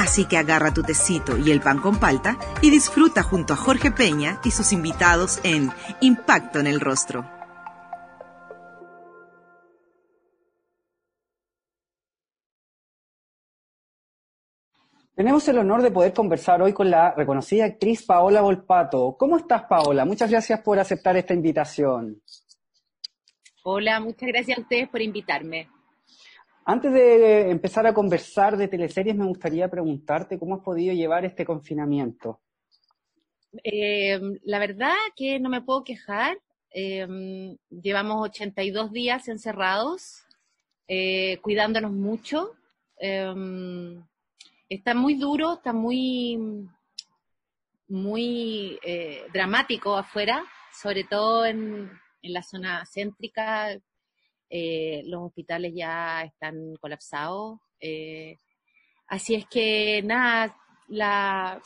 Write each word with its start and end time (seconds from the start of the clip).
Así 0.00 0.24
que 0.24 0.38
agarra 0.38 0.72
tu 0.72 0.82
tecito 0.82 1.36
y 1.36 1.50
el 1.50 1.60
pan 1.60 1.78
con 1.78 2.00
palta 2.00 2.38
y 2.62 2.70
disfruta 2.70 3.22
junto 3.22 3.52
a 3.52 3.56
Jorge 3.56 3.90
Peña 3.90 4.40
y 4.42 4.50
sus 4.50 4.72
invitados 4.72 5.40
en 5.44 5.70
Impacto 6.00 6.58
en 6.58 6.66
el 6.66 6.80
Rostro. 6.80 7.30
Tenemos 15.14 15.46
el 15.48 15.58
honor 15.58 15.82
de 15.82 15.90
poder 15.90 16.14
conversar 16.14 16.62
hoy 16.62 16.72
con 16.72 16.90
la 16.90 17.12
reconocida 17.14 17.66
actriz 17.66 18.02
Paola 18.06 18.40
Volpato. 18.40 19.16
¿Cómo 19.18 19.36
estás, 19.36 19.64
Paola? 19.64 20.06
Muchas 20.06 20.30
gracias 20.30 20.62
por 20.62 20.78
aceptar 20.78 21.18
esta 21.18 21.34
invitación. 21.34 22.22
Hola, 23.64 24.00
muchas 24.00 24.30
gracias 24.30 24.56
a 24.56 24.62
ustedes 24.62 24.88
por 24.88 25.02
invitarme. 25.02 25.68
Antes 26.72 26.92
de 26.92 27.50
empezar 27.50 27.84
a 27.84 27.92
conversar 27.92 28.56
de 28.56 28.68
teleseries, 28.68 29.16
me 29.16 29.26
gustaría 29.26 29.68
preguntarte 29.68 30.38
cómo 30.38 30.54
has 30.54 30.60
podido 30.62 30.94
llevar 30.94 31.24
este 31.24 31.44
confinamiento. 31.44 32.42
Eh, 33.64 34.20
la 34.44 34.60
verdad 34.60 34.94
que 35.16 35.40
no 35.40 35.48
me 35.48 35.62
puedo 35.62 35.82
quejar. 35.82 36.38
Eh, 36.72 37.56
llevamos 37.70 38.22
82 38.22 38.92
días 38.92 39.26
encerrados, 39.26 40.22
eh, 40.86 41.38
cuidándonos 41.42 41.90
mucho. 41.90 42.52
está 44.68 44.94
muy 44.94 45.14
duro, 45.14 45.54
está 45.54 45.72
muy, 45.72 46.38
muy 47.88 48.78
dramático 49.32 49.96
afuera, 49.96 50.44
sobre 50.72 51.02
todo 51.02 51.46
en, 51.46 51.90
en 52.22 52.32
la 52.32 52.44
zona 52.44 52.84
céntrica, 52.86 53.76
eh, 54.50 55.02
los 55.06 55.22
hospitales 55.22 55.72
ya 55.74 56.22
están 56.24 56.74
colapsados. 56.80 57.60
Eh, 57.80 58.38
así 59.06 59.34
es 59.36 59.46
que 59.46 60.02
nada, 60.02 60.56
la, 60.88 61.62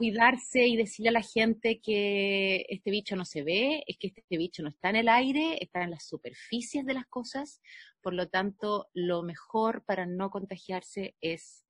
cuidarse 0.00 0.66
y 0.66 0.76
decirle 0.76 1.10
a 1.10 1.12
la 1.12 1.22
gente 1.22 1.78
que 1.78 2.64
este 2.70 2.90
bicho 2.90 3.16
no 3.16 3.26
se 3.26 3.42
ve, 3.42 3.84
es 3.86 3.98
que 3.98 4.06
este 4.06 4.38
bicho 4.38 4.62
no 4.62 4.70
está 4.70 4.88
en 4.88 4.96
el 4.96 5.08
aire, 5.10 5.62
está 5.62 5.82
en 5.82 5.90
las 5.90 6.06
superficies 6.06 6.86
de 6.86 6.94
las 6.94 7.04
cosas, 7.04 7.60
por 8.00 8.14
lo 8.14 8.26
tanto, 8.28 8.88
lo 8.94 9.22
mejor 9.22 9.84
para 9.84 10.06
no 10.06 10.30
contagiarse 10.30 11.16
es 11.20 11.66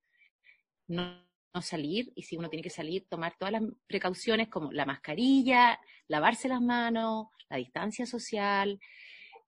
no, 0.86 1.26
no, 1.52 1.60
salir, 1.60 2.12
y 2.14 2.22
si 2.22 2.36
uno 2.36 2.48
tiene 2.48 2.62
que 2.62 2.70
salir, 2.70 3.04
tomar 3.08 3.34
todas 3.36 3.50
las 3.50 3.62
precauciones 3.88 4.48
como 4.48 4.70
la 4.70 4.86
mascarilla, 4.86 5.80
lavarse 6.06 6.46
las 6.46 6.60
manos, 6.60 7.26
la 7.48 7.56
distancia 7.56 8.06
social, 8.06 8.78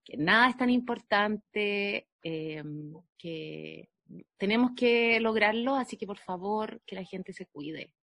que 0.04 0.16
nada 0.16 0.48
es 0.48 0.56
tan 0.56 0.70
importante, 0.70 2.08
em, 2.22 2.94
que 3.18 3.88
tenemos 4.36 4.72
que 4.76 5.20
lograrlo, 5.20 5.74
así 5.74 5.96
que 5.96 6.06
por 6.06 6.18
favor, 6.18 6.80
que 6.86 6.96
la 6.96 7.04
gente 7.04 7.32
se 7.32 7.46
cuide. 7.46 7.94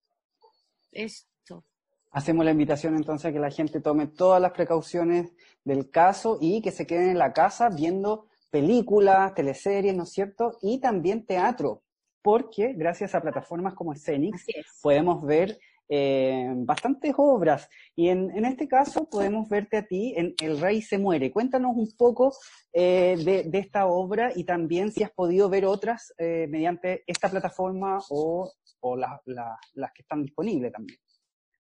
Esto. 0.91 1.65
Hacemos 2.11 2.43
la 2.43 2.51
invitación 2.51 2.95
entonces 2.95 3.29
a 3.29 3.33
que 3.33 3.39
la 3.39 3.51
gente 3.51 3.81
tome 3.81 4.07
todas 4.07 4.41
las 4.41 4.51
precauciones 4.51 5.31
del 5.63 5.91
caso 5.91 6.39
y 6.41 6.61
que 6.61 6.71
se 6.71 6.87
queden 6.87 7.11
en 7.11 7.19
la 7.19 7.33
casa 7.33 7.69
viendo 7.69 8.27
películas, 8.49 9.35
teleseries, 9.35 9.95
¿no 9.95 10.03
es 10.03 10.09
cierto? 10.09 10.57
Y 10.61 10.79
también 10.79 11.25
teatro, 11.25 11.83
porque 12.23 12.73
gracias 12.73 13.13
a 13.13 13.21
plataformas 13.21 13.75
como 13.75 13.93
Scenics 13.93 14.45
podemos 14.81 15.23
ver 15.23 15.59
eh, 15.91 16.47
bastantes 16.55 17.15
obras. 17.17 17.67
Y 17.95 18.09
en, 18.09 18.45
este 18.45 18.67
caso 18.67 19.09
podemos 19.09 19.49
verte 19.49 19.77
a 19.77 19.87
ti 19.87 20.13
en 20.15 20.35
El 20.39 20.61
Rey 20.61 20.83
se 20.83 20.99
muere. 20.99 21.31
Cuéntanos 21.31 21.75
un 21.75 21.89
poco 21.97 22.31
eh, 22.71 23.17
de, 23.17 23.57
esta 23.57 23.87
obra 23.87 24.31
y 24.35 24.43
también 24.43 24.91
si 24.91 25.01
has 25.01 25.09
podido 25.09 25.49
ver 25.49 25.65
otras 25.65 26.13
eh, 26.19 26.45
mediante 26.47 27.03
esta 27.07 27.27
plataforma 27.29 27.97
o, 28.11 28.51
las 28.95 29.91
que 29.93 30.03
están 30.03 30.21
disponibles 30.21 30.71
también, 30.71 30.99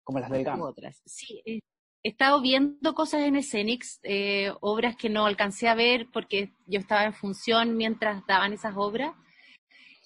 como 0.04 0.20
las 0.20 0.30
del 0.30 0.44
GAM. 0.44 0.62
Otras. 0.62 1.02
Sí, 1.06 1.42
he 1.46 1.62
estado 2.10 2.42
viendo 2.42 2.94
cosas 2.94 3.22
en 3.22 3.38
Escenix, 3.38 4.02
obras 4.60 4.98
que 4.98 5.10
no 5.10 5.26
alcancé 5.26 5.70
a 5.70 5.76
ver 5.76 6.08
porque 6.12 6.52
yo 6.66 6.80
estaba 6.80 7.06
en 7.06 7.14
función 7.14 7.78
mientras 7.78 8.26
daban 8.28 8.52
esas 8.52 8.74
obras. 8.76 9.14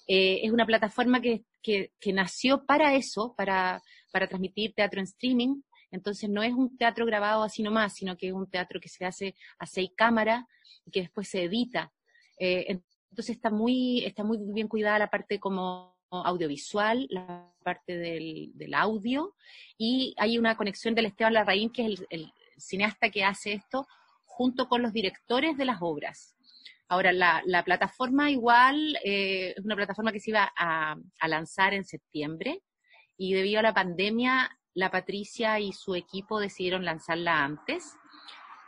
es 0.06 0.50
una 0.52 0.64
plataforma 0.64 1.20
que, 1.20 1.44
que, 1.62 2.12
nació 2.12 2.64
para 2.66 2.94
eso, 2.94 3.34
para 3.36 3.82
para 4.12 4.28
transmitir 4.28 4.74
teatro 4.74 5.00
en 5.00 5.04
streaming. 5.04 5.62
Entonces 5.90 6.30
no 6.30 6.42
es 6.42 6.52
un 6.52 6.76
teatro 6.76 7.04
grabado 7.04 7.42
así 7.42 7.62
nomás, 7.62 7.94
sino 7.94 8.16
que 8.16 8.28
es 8.28 8.32
un 8.32 8.48
teatro 8.48 8.80
que 8.80 8.88
se 8.88 9.04
hace 9.04 9.34
a 9.58 9.66
seis 9.66 9.90
cámaras 9.96 10.44
y 10.86 10.90
que 10.90 11.00
después 11.00 11.28
se 11.28 11.42
edita. 11.42 11.92
Eh, 12.38 12.80
entonces 13.10 13.36
está 13.36 13.50
muy, 13.50 14.04
está 14.04 14.24
muy 14.24 14.38
bien 14.40 14.68
cuidada 14.68 14.98
la 14.98 15.10
parte 15.10 15.38
como 15.38 15.92
audiovisual, 16.10 17.06
la 17.10 17.52
parte 17.62 17.96
del, 17.96 18.74
audio, 18.74 19.34
y 19.78 20.14
hay 20.18 20.38
una 20.38 20.56
conexión 20.56 20.94
del 20.94 21.06
Esteban 21.06 21.34
Larraín, 21.34 21.70
que 21.70 21.86
es 21.86 22.04
el, 22.10 22.32
cineasta 22.58 23.10
que 23.10 23.24
hace 23.24 23.54
esto, 23.54 23.86
junto 24.24 24.68
con 24.68 24.82
los 24.82 24.92
directores 24.92 25.56
de 25.56 25.64
las 25.64 25.78
obras. 25.80 26.36
Ahora, 26.88 27.12
la, 27.12 27.62
plataforma 27.64 28.30
igual 28.30 28.96
eh, 29.04 29.54
es 29.56 29.64
una 29.64 29.74
plataforma 29.74 30.12
que 30.12 30.20
se 30.20 30.30
iba 30.30 30.52
a, 30.56 30.96
a 31.18 31.28
lanzar 31.28 31.74
en 31.74 31.84
septiembre, 31.84 32.62
y 33.22 33.34
debido 33.34 33.60
a 33.60 33.62
la 33.62 33.72
pandemia, 33.72 34.58
la 34.74 34.90
Patricia 34.90 35.60
y 35.60 35.72
su 35.72 35.94
equipo 35.94 36.40
decidieron 36.40 36.84
lanzarla 36.84 37.44
antes. 37.44 37.94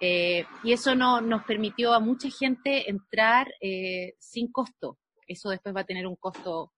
Eh, 0.01 0.47
y 0.63 0.73
eso 0.73 0.95
no, 0.95 1.21
nos 1.21 1.43
permitió 1.43 1.93
a 1.93 1.99
mucha 1.99 2.31
gente 2.31 2.89
entrar 2.89 3.53
eh, 3.61 4.15
sin 4.21 4.53
costo. 4.53 4.97
Eso 5.27 5.51
después 5.51 5.75
va 5.75 5.81
a 5.81 5.87
tener 5.87 6.07
un 6.07 6.15
costo 6.15 6.73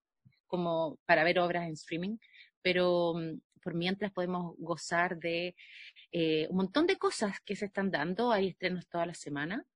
como 0.46 0.98
para 1.04 1.22
ver 1.22 1.38
obras 1.38 1.66
en 1.66 1.74
streaming, 1.74 2.16
pero 2.62 3.12
mm, 3.14 3.40
por 3.62 3.74
mientras 3.74 4.10
podemos 4.10 4.54
gozar 4.56 5.18
de 5.18 5.54
eh, 6.12 6.46
un 6.48 6.56
montón 6.56 6.86
de 6.86 6.96
cosas 6.96 7.40
que 7.44 7.56
se 7.56 7.66
están 7.66 7.90
dando. 7.90 8.32
Hay 8.32 8.48
estrenos 8.48 8.88
toda 8.88 9.04
la 9.04 9.14
semana. 9.14 9.66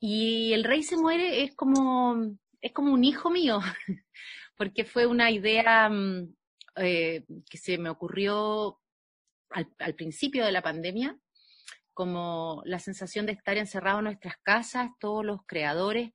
Y 0.00 0.54
El 0.54 0.64
Rey 0.64 0.82
se 0.82 0.96
muere 0.96 1.42
es 1.42 1.54
como, 1.54 2.38
es 2.62 2.72
como 2.72 2.94
un 2.94 3.04
hijo 3.04 3.28
mío, 3.28 3.60
porque 4.56 4.86
fue 4.86 5.04
una 5.04 5.30
idea 5.30 5.90
mm, 5.90 6.37
eh, 6.80 7.24
que 7.48 7.58
se 7.58 7.78
me 7.78 7.90
ocurrió 7.90 8.80
al, 9.50 9.94
principio 9.94 10.44
de 10.44 10.52
la 10.52 10.62
pandemia, 10.62 11.18
como 11.94 12.62
la 12.64 12.78
sensación 12.78 13.26
de 13.26 13.32
estar 13.32 13.56
encerrados 13.56 14.00
en 14.00 14.04
nuestras 14.04 14.36
casas, 14.42 14.90
todos 15.00 15.24
los 15.24 15.40
creadores, 15.46 16.12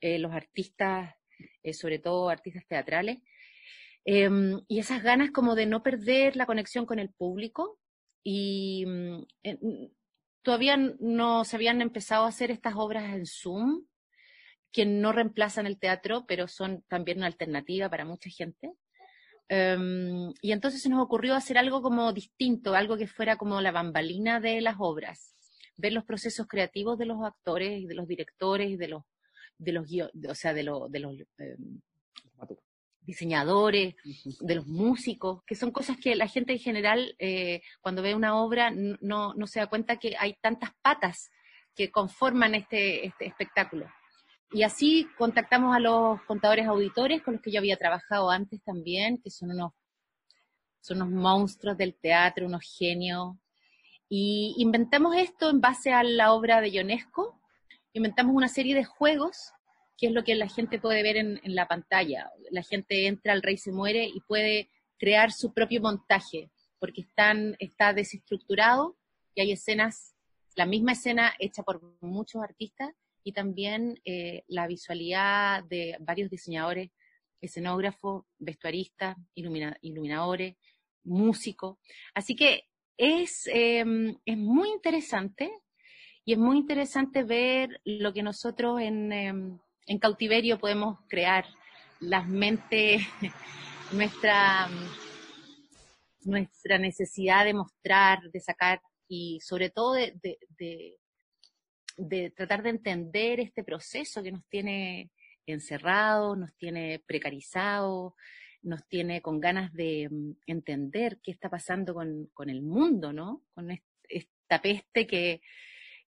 eh, 0.00 0.18
los 0.18 0.32
artistas, 0.32 1.14
eh, 1.62 1.72
sobre 1.72 1.98
todo 1.98 2.28
artistas 2.28 2.66
teatrales, 2.66 3.18
em, 4.04 4.60
y 4.68 4.78
esas 4.78 5.02
ganas 5.02 5.30
como 5.30 5.54
de 5.54 5.66
no 5.66 5.82
perder 5.82 6.36
la 6.36 6.46
conexión 6.46 6.86
con 6.86 6.98
el 6.98 7.10
público. 7.10 7.78
Y 8.24 8.84
mm, 8.86 9.24
todavía 10.42 10.76
no 10.76 11.44
se 11.44 11.56
habían 11.56 11.82
empezado 11.82 12.24
a 12.24 12.28
hacer 12.28 12.50
estas 12.50 12.74
obras 12.76 13.14
en 13.14 13.26
Zoom, 13.26 13.86
que 14.72 14.86
no 14.86 15.12
reemplazan 15.12 15.66
el 15.66 15.78
teatro, 15.78 16.24
pero 16.26 16.48
son 16.48 16.82
también 16.88 17.18
una 17.18 17.26
alternativa 17.26 17.88
para 17.88 18.04
mucha 18.04 18.30
gente. 18.30 18.72
Em, 19.48 20.32
y 20.42 20.52
entonces 20.52 20.82
se 20.82 20.90
nos 20.90 21.02
ocurrió 21.02 21.34
hacer 21.34 21.56
algo 21.56 21.80
como 21.80 22.12
distinto, 22.12 22.74
algo 22.74 22.98
que 22.98 23.06
fuera 23.06 23.36
como 23.36 23.60
la 23.60 23.72
bambalina 23.72 24.40
de 24.40 24.60
las 24.60 24.76
obras, 24.78 25.34
ver 25.76 25.92
los 25.92 26.04
procesos 26.04 26.46
creativos 26.46 26.98
de 26.98 27.06
los 27.06 27.24
actores 27.24 27.80
y 27.80 27.86
de 27.86 27.94
los 27.94 28.06
directores 28.06 28.70
y 28.70 28.76
de 28.76 28.88
los, 28.88 29.04
de 29.56 29.72
los, 29.72 29.86
o 30.28 30.34
sea, 30.34 30.52
de, 30.52 30.70
de 30.90 30.98
los 31.00 31.14
em, 31.38 31.80
diseñadores, 33.00 33.94
de 34.40 34.54
los 34.54 34.66
músicos, 34.66 35.42
que 35.44 35.54
son 35.54 35.70
cosas 35.70 35.96
que 35.96 36.14
la 36.14 36.28
gente 36.28 36.52
en 36.52 36.58
general, 36.58 37.16
eh, 37.18 37.62
cuando 37.80 38.02
ve 38.02 38.14
una 38.14 38.36
obra, 38.36 38.70
no, 38.70 39.32
no 39.32 39.46
se 39.46 39.60
da 39.60 39.66
cuenta 39.66 39.96
que 39.96 40.14
hay 40.18 40.34
tantas 40.42 40.72
patas 40.82 41.30
que 41.74 41.90
conforman 41.90 42.54
este, 42.54 43.06
este 43.06 43.26
espectáculo. 43.26 43.86
Y 44.50 44.62
así 44.62 45.06
contactamos 45.18 45.76
a 45.76 45.80
los 45.80 46.22
contadores 46.22 46.66
auditores 46.66 47.22
con 47.22 47.34
los 47.34 47.42
que 47.42 47.52
yo 47.52 47.58
había 47.58 47.76
trabajado 47.76 48.30
antes 48.30 48.62
también, 48.62 49.18
que 49.18 49.30
son 49.30 49.50
unos, 49.50 49.72
son 50.80 51.02
unos 51.02 51.10
monstruos 51.10 51.76
del 51.76 51.94
teatro, 51.94 52.46
unos 52.46 52.62
genios. 52.78 53.36
Y 54.08 54.54
inventamos 54.56 55.14
esto 55.16 55.50
en 55.50 55.60
base 55.60 55.92
a 55.92 56.02
la 56.02 56.32
obra 56.32 56.62
de 56.62 56.70
Ionesco. 56.70 57.38
Inventamos 57.92 58.34
una 58.34 58.48
serie 58.48 58.74
de 58.74 58.84
juegos, 58.84 59.52
que 59.98 60.06
es 60.06 60.12
lo 60.12 60.24
que 60.24 60.34
la 60.34 60.48
gente 60.48 60.78
puede 60.78 61.02
ver 61.02 61.18
en, 61.18 61.40
la 61.44 61.68
pantalla. 61.68 62.30
La 62.50 62.62
gente 62.62 63.06
entra 63.06 63.34
al 63.34 63.42
Rey 63.42 63.58
se 63.58 63.70
muere 63.70 64.06
y 64.06 64.20
puede 64.20 64.70
crear 64.98 65.30
su 65.30 65.52
propio 65.52 65.82
montaje. 65.82 66.50
porque 66.78 67.02
están, 67.02 67.56
está 67.58 67.92
desestructurado 67.92 68.96
y 69.34 69.42
hay 69.42 69.52
escenas, 69.52 70.14
la 70.56 70.64
misma 70.64 70.92
escena 70.92 71.34
hecha 71.38 71.62
por 71.64 71.82
muchos 72.00 72.42
artistas 72.42 72.94
y 73.28 73.32
también 73.32 74.00
eh, 74.06 74.42
la 74.46 74.66
visualidad 74.66 75.62
de 75.64 75.98
varios 76.00 76.30
diseñadores, 76.30 76.90
escenógrafos, 77.42 78.24
vestuaristas, 78.38 79.18
iluminadores, 79.34 80.56
músicos. 81.04 81.76
Así 82.14 82.34
que 82.34 82.62
es, 82.96 83.46
em, 83.52 84.16
es 84.24 84.38
muy 84.38 84.70
interesante 84.70 85.50
y 86.24 86.32
es 86.32 86.38
muy 86.38 86.56
interesante 86.56 87.22
ver 87.22 87.82
lo 87.84 88.14
que 88.14 88.22
nosotros 88.22 88.80
en, 88.80 89.12
em, 89.12 89.58
cautiverio 90.00 90.58
podemos 90.58 90.98
crear, 91.06 91.44
las 92.00 92.26
mentes, 92.26 93.02
nuestra, 93.92 94.70
nuestra 96.22 96.78
necesidad 96.78 97.44
de 97.44 97.52
mostrar, 97.52 98.22
de 98.30 98.40
sacar 98.40 98.80
y 99.06 99.38
sobre 99.42 99.68
todo 99.68 99.92
de, 99.92 100.97
tratar 102.34 102.62
de 102.62 102.70
entender 102.70 103.40
este 103.40 103.64
proceso 103.64 104.22
que 104.22 104.32
nos 104.32 104.44
tiene 104.48 105.10
encerrados, 105.46 106.36
nos 106.36 106.54
tiene 106.56 107.02
precarizados, 107.06 108.12
nos 108.62 108.86
tiene 108.88 109.22
con 109.22 109.40
ganas 109.40 109.72
de 109.72 110.08
mm, 110.10 110.32
entender 110.46 111.18
qué 111.22 111.30
está 111.30 111.48
pasando 111.48 111.94
con, 111.94 112.26
con 112.34 112.50
el 112.50 112.62
mundo, 112.62 113.12
¿no? 113.12 113.44
Con 113.54 113.70
esta 114.08 114.62
peste 114.62 115.06
que, 115.06 115.40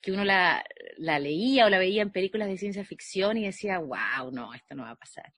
que 0.00 0.12
uno 0.12 0.25
la, 0.25 0.64
la, 0.96 1.19
leía 1.19 1.67
o 1.67 1.70
la 1.70 1.79
veía 1.79 2.02
en 2.02 2.12
películas 2.12 2.49
de 2.49 2.58
ciencia 2.58 2.85
ficción 2.85 3.37
y 3.37 3.44
decía, 3.44 3.79
wow, 3.79 4.31
no, 4.32 4.55
esto 4.55 4.75
no 4.75 4.82
va 4.82 4.90
a 4.90 4.96
pasar. 4.96 5.32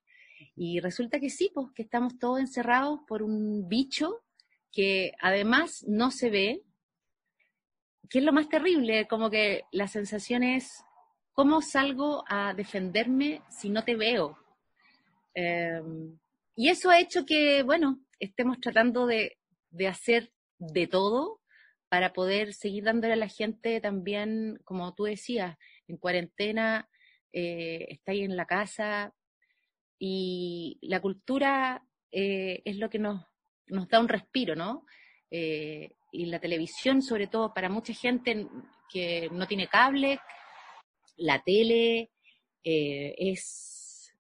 Y 0.57 0.81
resulta 0.81 1.21
que 1.21 1.31
sí, 1.31 1.51
pues 1.55 1.69
que 1.75 1.83
estamos 1.83 2.19
todos 2.19 2.41
encerrados 2.41 3.01
por 3.07 3.23
un 3.23 3.69
bicho 3.69 4.23
que 4.73 5.13
además 5.21 5.85
no 5.89 6.11
se 6.11 6.31
ve, 6.31 6.63
que 8.09 8.19
es 8.19 8.25
lo 8.25 8.33
más 8.33 8.49
terrible, 8.49 9.07
como 9.07 9.31
que 9.31 9.65
la 9.73 9.89
sensación 9.89 10.43
es, 10.43 10.85
¿cómo 11.33 11.63
salgo 11.63 12.25
a 12.29 12.55
defenderme 12.55 13.43
si 13.51 13.71
no 13.71 13.85
te 13.85 13.97
veo? 13.97 14.39
Em, 15.35 16.19
y 16.57 16.69
eso 16.69 16.91
ha 16.91 16.99
hecho 16.99 17.25
que, 17.25 17.63
bueno, 17.63 18.01
estemos 18.19 18.61
tratando 18.61 19.07
de, 19.07 19.39
de 19.71 19.89
hacer 19.89 20.33
de 20.59 20.87
todo 20.87 21.41
para 21.89 22.13
poder 22.13 22.55
seguir 22.55 22.85
dándole 22.85 23.15
a 23.15 23.17
la 23.17 23.29
gente 23.29 23.81
también, 23.81 24.59
como 24.65 24.95
tú 24.95 25.05
decías, 25.05 25.57
en 25.89 25.97
cuarentena, 25.97 26.89
eh, 27.33 27.87
está 27.89 28.13
ahí 28.13 28.23
en 28.23 28.37
la 28.37 28.47
casa, 28.47 29.13
y 29.99 30.79
la 30.83 31.01
cultura 31.01 31.85
eh, 32.11 32.63
es 32.65 32.77
lo 32.79 32.89
que 32.89 32.99
nos, 32.99 33.23
nos, 33.67 33.87
da 33.89 34.01
un 34.01 34.09
respiro, 34.09 34.57
¿no? 34.57 34.87
Eh, 35.31 35.93
y 36.13 36.27
la 36.27 36.41
televisión, 36.41 37.03
sobre 37.03 37.27
todo 37.27 37.55
para 37.55 37.69
mucha 37.69 37.93
gente 37.95 38.47
que 38.89 39.29
no 39.31 39.47
tiene 39.47 39.69
cable, 39.69 40.19
la 41.17 41.43
tele 41.43 42.11
eh, 42.65 43.15
es, 43.19 44.15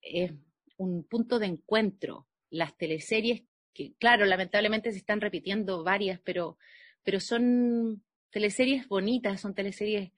es 0.00 0.32
un 0.76 1.04
punto 1.04 1.38
de 1.38 1.46
encuentro. 1.46 2.26
Las 2.50 2.76
teleseries, 2.76 3.42
que 3.72 3.94
claro, 3.98 4.24
lamentablemente 4.24 4.92
se 4.92 4.98
están 4.98 5.20
repitiendo 5.20 5.84
varias, 5.84 6.20
pero, 6.24 6.58
pero 7.02 7.20
son 7.20 8.02
teleseries 8.30 8.88
bonitas, 8.88 9.40
son 9.40 9.54
teleseries 9.54 10.12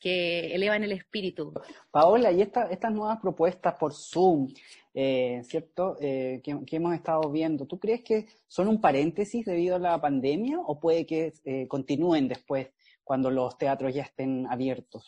que 0.00 0.54
elevan 0.54 0.82
el 0.82 0.92
espíritu. 0.92 1.52
Paola, 1.90 2.32
y 2.32 2.40
estas 2.40 2.92
nuevas 2.92 3.20
propuestas 3.20 3.74
por 3.74 3.92
Zoom, 3.92 4.48
eh, 4.94 5.42
¿cierto? 5.44 5.96
Eh, 6.00 6.40
que, 6.42 6.76
hemos 6.76 6.94
estado 6.94 7.30
viendo, 7.30 7.66
¿tú 7.66 7.78
crees 7.78 8.02
que 8.02 8.26
son 8.48 8.66
un 8.66 8.80
paréntesis 8.80 9.44
debido 9.44 9.76
a 9.76 9.78
la 9.78 10.00
pandemia 10.00 10.58
o 10.58 10.80
puede 10.80 11.04
que 11.06 11.34
eh, 11.44 11.68
continúen 11.68 12.28
después 12.28 12.68
cuando 13.04 13.30
los 13.30 13.56
teatros 13.58 13.94
ya 13.94 14.02
estén 14.02 14.46
abiertos? 14.48 15.04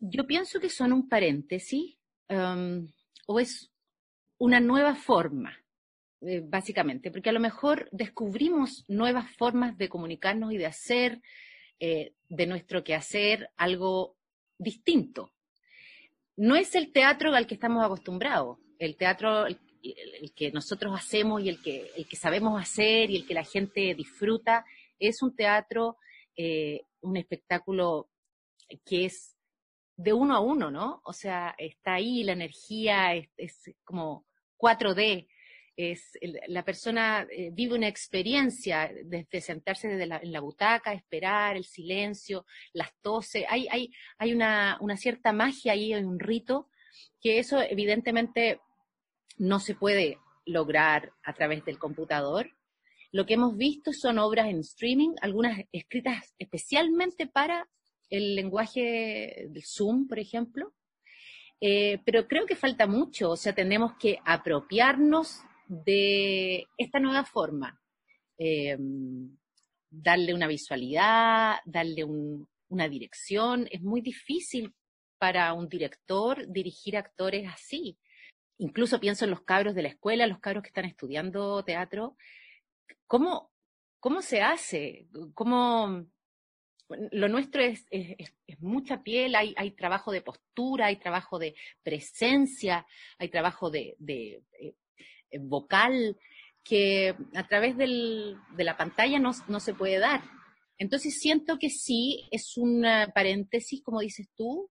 Yo 0.00 0.26
pienso 0.26 0.60
que 0.60 0.68
son 0.68 0.92
un 0.92 1.08
paréntesis 1.08 1.96
um, 2.28 2.86
o 3.26 3.40
es 3.40 3.72
una 4.36 4.60
nueva 4.60 4.94
forma, 4.94 5.56
básicamente, 6.44 7.10
porque 7.10 7.30
a 7.30 7.32
lo 7.32 7.40
mejor 7.40 7.88
descubrimos 7.90 8.84
nuevas 8.88 9.34
formas 9.36 9.78
de 9.78 9.88
comunicarnos 9.88 10.52
y 10.52 10.58
de 10.58 10.66
hacer 10.66 11.22
eh, 11.84 12.14
de 12.28 12.46
nuestro 12.46 12.84
quehacer 12.84 13.50
algo 13.56 14.16
distinto. 14.56 15.32
No 16.36 16.54
es 16.54 16.76
el 16.76 16.92
teatro 16.92 17.34
al 17.34 17.48
que 17.48 17.54
estamos 17.54 17.84
acostumbrados, 17.84 18.58
el 18.78 18.96
teatro 18.96 19.46
el, 19.46 19.58
que 20.36 20.52
nosotros 20.52 20.94
hacemos 20.96 21.42
y 21.42 21.48
el 21.48 21.60
que, 21.60 21.90
el 21.96 22.06
que 22.06 22.14
sabemos 22.14 22.62
hacer 22.62 23.10
y 23.10 23.16
el 23.16 23.26
que 23.26 23.34
la 23.34 23.42
gente 23.42 23.96
disfruta, 23.96 24.64
es 25.00 25.22
un 25.22 25.34
teatro, 25.34 25.96
eh, 26.36 26.82
un 27.00 27.16
espectáculo 27.16 28.08
que 28.86 29.06
es 29.06 29.36
de 29.96 30.12
uno 30.12 30.36
a 30.36 30.40
uno, 30.40 30.70
¿no? 30.70 31.00
O 31.04 31.12
sea, 31.12 31.52
está 31.58 31.94
ahí 31.94 32.22
la 32.22 32.34
energía, 32.34 33.16
es, 33.16 33.28
es 33.36 33.74
como 33.82 34.24
4D, 34.56 35.26
es 35.76 36.18
la 36.48 36.64
persona 36.64 37.26
eh, 37.30 37.50
vive 37.52 37.74
una 37.74 37.88
experiencia 37.88 38.90
desde 39.04 39.40
sentarse 39.40 39.88
desde 39.88 40.06
la, 40.06 40.18
en 40.18 40.32
la 40.32 40.40
butaca, 40.40 40.92
esperar, 40.92 41.56
el 41.56 41.64
silencio, 41.64 42.44
las 42.72 42.94
toses, 43.00 43.44
hay, 43.48 43.68
hay, 43.70 43.92
hay 44.18 44.34
una, 44.34 44.76
una 44.80 44.96
cierta 44.96 45.32
magia 45.32 45.72
ahí, 45.72 45.92
hay 45.92 46.04
un 46.04 46.20
rito, 46.20 46.68
que 47.20 47.38
eso 47.38 47.60
evidentemente 47.60 48.60
no 49.38 49.60
se 49.60 49.74
puede 49.74 50.18
lograr 50.44 51.12
a 51.22 51.32
través 51.32 51.64
del 51.64 51.78
computador. 51.78 52.50
Lo 53.10 53.26
que 53.26 53.34
hemos 53.34 53.56
visto 53.56 53.92
son 53.92 54.18
obras 54.18 54.48
en 54.48 54.60
streaming, 54.60 55.14
algunas 55.20 55.60
escritas 55.72 56.34
especialmente 56.38 57.26
para 57.26 57.68
el 58.10 58.34
lenguaje 58.34 59.46
del 59.48 59.64
Zoom, 59.64 60.06
por 60.06 60.18
ejemplo, 60.18 60.74
eh, 61.60 62.00
pero 62.04 62.26
creo 62.26 62.44
que 62.44 62.56
falta 62.56 62.86
mucho, 62.86 63.30
o 63.30 63.36
sea, 63.36 63.54
tenemos 63.54 63.92
que 63.94 64.18
apropiarnos 64.24 65.42
de 65.66 66.66
esta 66.76 66.98
nueva 66.98 67.24
forma. 67.24 67.80
Eh, 68.38 68.76
darle 69.90 70.34
una 70.34 70.46
visualidad, 70.46 71.56
darle 71.64 72.04
una 72.68 72.88
dirección. 72.88 73.68
Es 73.70 73.82
muy 73.82 74.00
difícil 74.00 74.74
para 75.18 75.52
un 75.52 75.68
director 75.68 76.50
dirigir 76.50 76.96
actores 76.96 77.48
así. 77.52 77.98
Incluso 78.58 79.00
pienso 79.00 79.24
en 79.24 79.30
los 79.30 79.42
cabros 79.42 79.74
de 79.74 79.82
la 79.82 79.88
escuela, 79.88 80.26
los 80.26 80.40
cabros 80.40 80.62
que 80.62 80.68
están 80.68 80.84
estudiando 80.84 81.62
teatro. 81.64 82.16
¿Cómo, 83.06 83.50
cómo 84.00 84.22
se 84.22 84.40
hace? 84.40 85.08
¿Cómo, 85.34 86.06
lo 87.10 87.28
nuestro 87.28 87.62
es, 87.62 87.84
mucha 88.58 89.02
piel, 89.02 89.34
hay, 89.34 89.70
trabajo 89.72 90.12
de 90.12 90.22
postura, 90.22 90.86
hay 90.86 90.96
trabajo 90.96 91.38
de 91.38 91.54
presencia, 91.82 92.86
hay 93.18 93.28
trabajo 93.28 93.70
de, 93.70 93.96
eh, 94.08 94.74
vocal 95.40 96.16
que 96.64 97.14
a 97.34 97.46
través 97.46 97.76
de 97.76 98.36
la 98.58 98.76
pantalla 98.76 99.18
no, 99.18 99.32
se 99.32 99.74
puede 99.74 99.98
dar. 99.98 100.22
Entonces 100.78 101.18
siento 101.18 101.58
que 101.58 101.70
sí, 101.70 102.28
es 102.30 102.56
un 102.56 102.84
paréntesis, 103.14 103.82
como 103.82 104.00
dices 104.00 104.28
tú, 104.36 104.70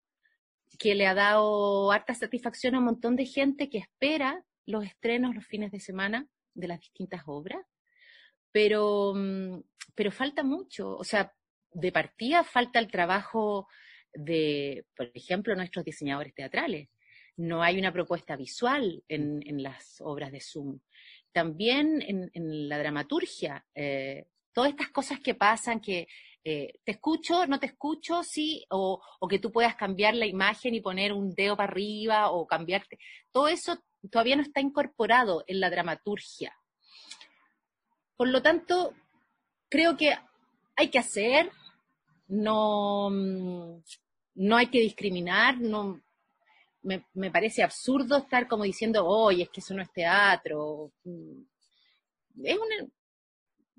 que 0.79 0.95
le 0.95 1.05
ha 1.07 1.13
dado 1.13 1.91
harta 1.91 2.13
satisfacción 2.13 2.75
a 2.75 2.79
un 2.79 2.85
montón 2.85 3.15
de 3.15 3.25
gente 3.25 3.69
que 3.69 3.79
espera 3.79 4.43
los 4.65 4.85
estrenos 4.85 5.35
los 5.35 5.45
fines 5.45 5.71
de 5.71 5.79
semana 5.79 6.27
de 6.53 6.67
las 6.67 6.79
distintas 6.79 7.23
obras, 7.25 7.65
pero, 8.51 9.13
mm, 9.15 9.61
pero 9.95 10.11
falta 10.11 10.43
mucho, 10.43 10.95
o 10.95 11.03
sea, 11.03 11.33
de 11.73 11.91
partida 11.91 12.43
falta 12.43 12.79
el 12.79 12.89
trabajo 12.89 13.67
de, 14.13 14.85
por 14.95 15.09
ejemplo, 15.13 15.55
nuestros 15.55 15.85
diseñadores 15.85 16.33
teatrales 16.33 16.89
no 17.41 17.63
hay 17.63 17.79
una 17.79 17.91
propuesta 17.91 18.35
visual 18.35 19.03
en, 19.07 19.63
las 19.63 19.99
obras 20.01 20.31
de 20.31 20.39
Zoom. 20.39 20.79
También 21.31 22.01
en, 22.01 22.69
la 22.69 22.77
dramaturgia, 22.77 23.65
eh, 23.73 24.27
todas 24.53 24.69
estas 24.69 24.89
cosas 24.89 25.19
que 25.19 25.33
pasan, 25.33 25.79
que 25.79 26.07
eh, 26.43 26.73
te 26.83 26.91
escucho, 26.91 27.47
no 27.47 27.59
te 27.59 27.65
escucho, 27.65 28.21
sí, 28.23 28.63
o, 28.69 29.01
que 29.27 29.39
tú 29.39 29.51
puedas 29.51 29.75
cambiar 29.75 30.13
la 30.13 30.27
imagen 30.27 30.75
y 30.75 30.81
poner 30.81 31.13
un 31.13 31.33
dedo 31.33 31.57
para 31.57 31.71
arriba 31.71 32.29
o 32.29 32.45
cambiarte, 32.45 32.99
todo 33.31 33.47
eso 33.47 33.79
todavía 34.11 34.35
no 34.35 34.43
está 34.43 34.61
incorporado 34.61 35.43
en 35.47 35.59
la 35.59 35.69
dramaturgia. 35.69 36.55
Por 38.17 38.27
lo 38.27 38.41
tanto, 38.43 38.93
creo 39.67 39.97
que 39.97 40.13
hay 40.75 40.89
que 40.89 40.99
hacer, 40.99 41.49
no, 42.27 43.09
mm, 43.09 43.81
no 44.35 44.57
hay 44.57 44.67
que 44.67 44.79
discriminar, 44.79 45.59
no, 45.59 46.01
me, 46.83 47.31
parece 47.31 47.63
absurdo 47.63 48.17
estar 48.17 48.47
como 48.47 48.63
diciendo, 48.63 49.05
oye, 49.05 49.43
es 49.43 49.49
que 49.49 49.59
eso 49.59 49.73
no 49.73 49.81
es 49.81 49.91
teatro. 49.91 50.91
Mm, 51.03 51.43
es 52.43 52.57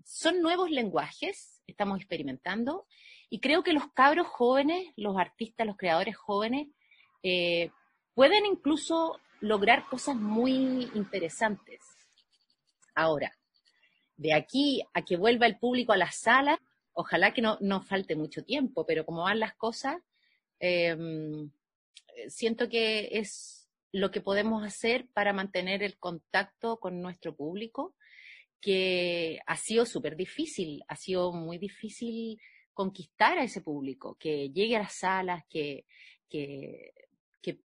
son 0.05 0.43
nuevos 0.43 0.71
lenguajes, 0.71 1.63
estamos 1.67 1.99
experimentando, 1.99 2.87
y 3.31 3.41
creo 3.41 3.63
que 3.63 3.73
los 3.73 3.85
cabros 3.95 4.27
jóvenes, 4.27 4.93
los 4.97 5.17
artistas, 5.17 5.67
los 5.67 5.77
creadores 5.77 6.17
jóvenes, 6.17 6.69
eh, 7.23 7.71
pueden 8.15 8.45
incluso 8.47 9.19
lograr 9.41 9.87
cosas 9.89 10.17
muy 10.17 10.91
interesantes. 10.95 11.81
Ahora, 12.95 13.33
de 14.17 14.35
aquí 14.35 14.83
a 14.93 15.03
que 15.03 15.17
vuelva 15.17 15.47
el 15.47 15.59
público 15.59 15.93
a 15.93 15.97
las 15.97 16.17
salas, 16.17 16.59
ojalá 16.93 17.33
que 17.33 17.43
no, 17.43 17.57
no 17.61 17.81
falte 17.83 18.17
mucho 18.17 18.45
tiempo, 18.45 18.85
pero 18.85 19.07
como 19.07 19.23
van 19.23 19.41
las 19.41 19.55
cosas, 19.55 19.97
em, 20.61 21.51
siento 22.29 22.69
que 22.69 23.09
es 23.13 23.69
lo 23.93 24.11
que 24.11 24.21
podemos 24.21 24.65
hacer 24.65 25.09
para 25.13 25.33
mantener 25.33 25.83
el 25.83 25.99
contacto 25.99 26.79
con 26.79 27.01
nuestro 27.03 27.37
público, 27.37 27.95
que 28.61 29.41
ha 29.47 29.57
sido 29.57 29.85
súper 29.85 30.17
difícil, 30.17 30.83
ha 30.89 30.97
sido 30.97 31.33
muy 31.33 31.59
difícil 31.59 32.41
conquistar 32.73 33.39
a 33.39 33.45
ese 33.45 33.61
público, 33.61 34.17
que 34.19 34.51
llegue 34.51 34.77
a 34.77 34.83
las 34.83 34.95
salas, 34.95 35.45
que, 35.51 35.85
que, 36.29 36.93
que 37.43 37.59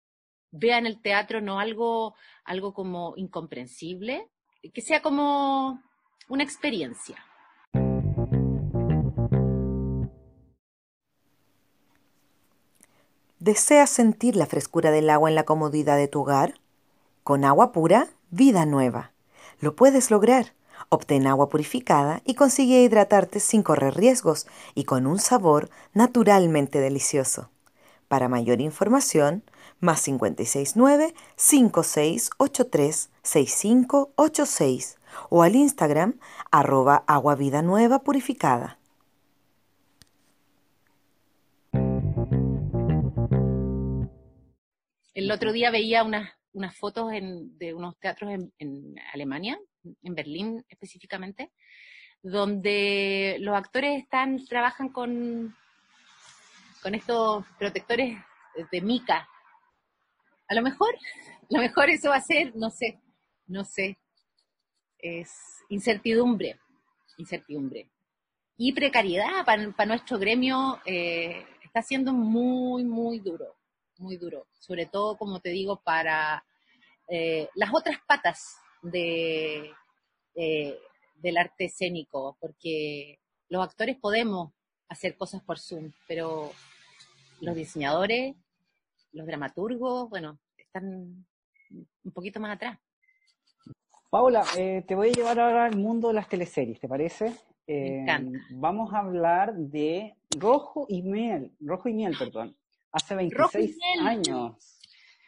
vean 0.51 0.87
el 0.87 1.01
teatro 1.01 1.41
no 1.41 1.61
algo, 1.61 2.17
algo 2.45 2.75
como 2.75 3.15
incomprensible, 3.17 4.29
que 4.73 4.81
sea 4.81 5.03
como 5.03 5.81
una 6.29 6.43
experiencia. 6.43 7.25
¿Deseas 13.47 13.91
sentir 13.91 14.35
la 14.35 14.47
frescura 14.47 14.91
del 14.91 15.09
agua 15.09 15.29
en 15.29 15.37
la 15.37 15.45
comodidad 15.45 15.97
de 15.97 16.09
tu 16.09 16.23
hogar? 16.23 16.59
Con 17.23 17.45
agua 17.45 17.71
pura, 17.71 18.09
vida 18.31 18.67
nueva. 18.67 19.13
Lo 19.61 19.77
puedes 19.77 20.11
lograr. 20.11 20.55
Obtén 20.89 21.29
agua 21.29 21.49
purificada 21.49 22.23
y 22.25 22.35
consigue 22.35 22.83
hidratarte 22.83 23.39
sin 23.39 23.63
correr 23.63 23.95
riesgos 23.95 24.49
y 24.75 24.83
con 24.83 25.07
un 25.07 25.21
sabor 25.21 25.71
naturalmente 25.95 26.81
delicioso. 26.81 27.51
Para 28.09 28.29
mayor 28.29 28.61
información, 28.61 29.45
más 29.79 30.03
569 30.03 31.15
5683 31.37 33.11
6586 33.23 34.97
o 35.31 35.45
al 35.45 35.55
Instagram 35.55 36.19
arroba 36.51 37.05
agua 37.07 37.37
vida 37.37 37.63
nueva 37.63 38.01
purificada. 38.01 38.76
El 45.27 45.33
otro 45.33 45.53
día 45.53 45.73
veía 45.73 46.05
unas, 46.05 46.77
fotos 46.77 47.11
de 47.11 47.75
unos 47.75 47.99
teatros 47.99 48.31
en, 48.59 48.95
Alemania, 49.13 49.59
en 50.05 50.15
Berlín 50.15 50.65
específicamente, 50.69 51.51
donde 52.23 53.37
los 53.41 53.57
actores 53.57 54.05
están, 54.05 54.47
trabajan 54.47 54.91
con, 54.91 55.53
con 56.81 56.95
estos 56.95 57.45
protectores 57.59 58.17
de 58.71 58.81
mica. 58.81 59.29
A 60.47 60.55
lo 60.55 60.63
mejor, 60.63 60.95
a 60.95 61.47
lo 61.51 61.59
mejor 61.59 61.91
eso 61.91 62.11
va 62.11 62.19
a 62.19 62.21
ser, 62.21 62.55
no 62.55 62.71
sé, 62.71 63.01
no 63.49 63.65
sé, 63.65 63.99
es 64.97 65.29
incertidumbre, 65.71 66.61
incertidumbre. 67.17 67.91
Y 68.57 68.75
precariedad 68.75 69.45
para, 69.45 69.87
nuestro 69.87 70.21
gremio 70.21 70.81
eh, 70.85 71.45
está 71.65 71.83
siendo 71.83 72.13
muy, 72.13 72.85
muy 72.85 73.19
duro, 73.19 73.57
muy 73.99 74.17
duro. 74.17 74.47
Sobre 74.59 74.87
todo, 74.87 75.17
como 75.17 75.41
te 75.41 75.51
digo, 75.51 75.81
para 75.83 76.45
eh, 77.09 77.49
las 77.55 77.73
otras 77.73 77.99
patas 78.07 78.57
de, 78.83 79.71
eh, 80.35 80.79
del 81.17 81.37
arte 81.37 81.67
escénico, 81.67 82.37
porque 82.41 83.21
los 83.49 83.63
actores 83.63 83.97
podemos 83.97 84.53
hacer 84.89 85.17
cosas 85.17 85.43
por 85.43 85.59
Zoom, 85.59 85.93
pero 86.07 86.51
los 87.41 87.57
diseñadores, 87.57 88.35
los 89.13 89.27
dramaturgos, 89.27 90.09
bueno, 90.11 90.39
están 90.57 91.27
un 92.05 92.13
poquito 92.13 92.41
más 92.41 92.57
atrás. 92.57 92.79
Paula, 94.11 94.45
eh, 94.57 94.85
te 94.87 94.95
voy 94.95 95.09
a 95.09 95.13
llevar 95.13 95.41
ahora 95.41 95.67
al 95.67 95.77
mundo 95.77 96.09
de 96.09 96.15
las 96.15 96.29
teleseries, 96.29 96.81
¿te 96.81 96.89
parece? 96.89 97.35
Me 97.67 98.03
encanta. 98.03 98.39
Vamos 98.51 98.93
a 98.95 99.01
hablar 99.01 99.55
de 99.55 100.17
Rojo 100.39 100.87
y 100.89 101.03
Miel, 101.03 101.53
Rojo 101.61 101.89
y 101.89 101.95
Miel, 101.95 102.15
perdón. 102.17 102.57
Hace 102.93 103.15
26 103.15 103.77
años. 104.03 104.79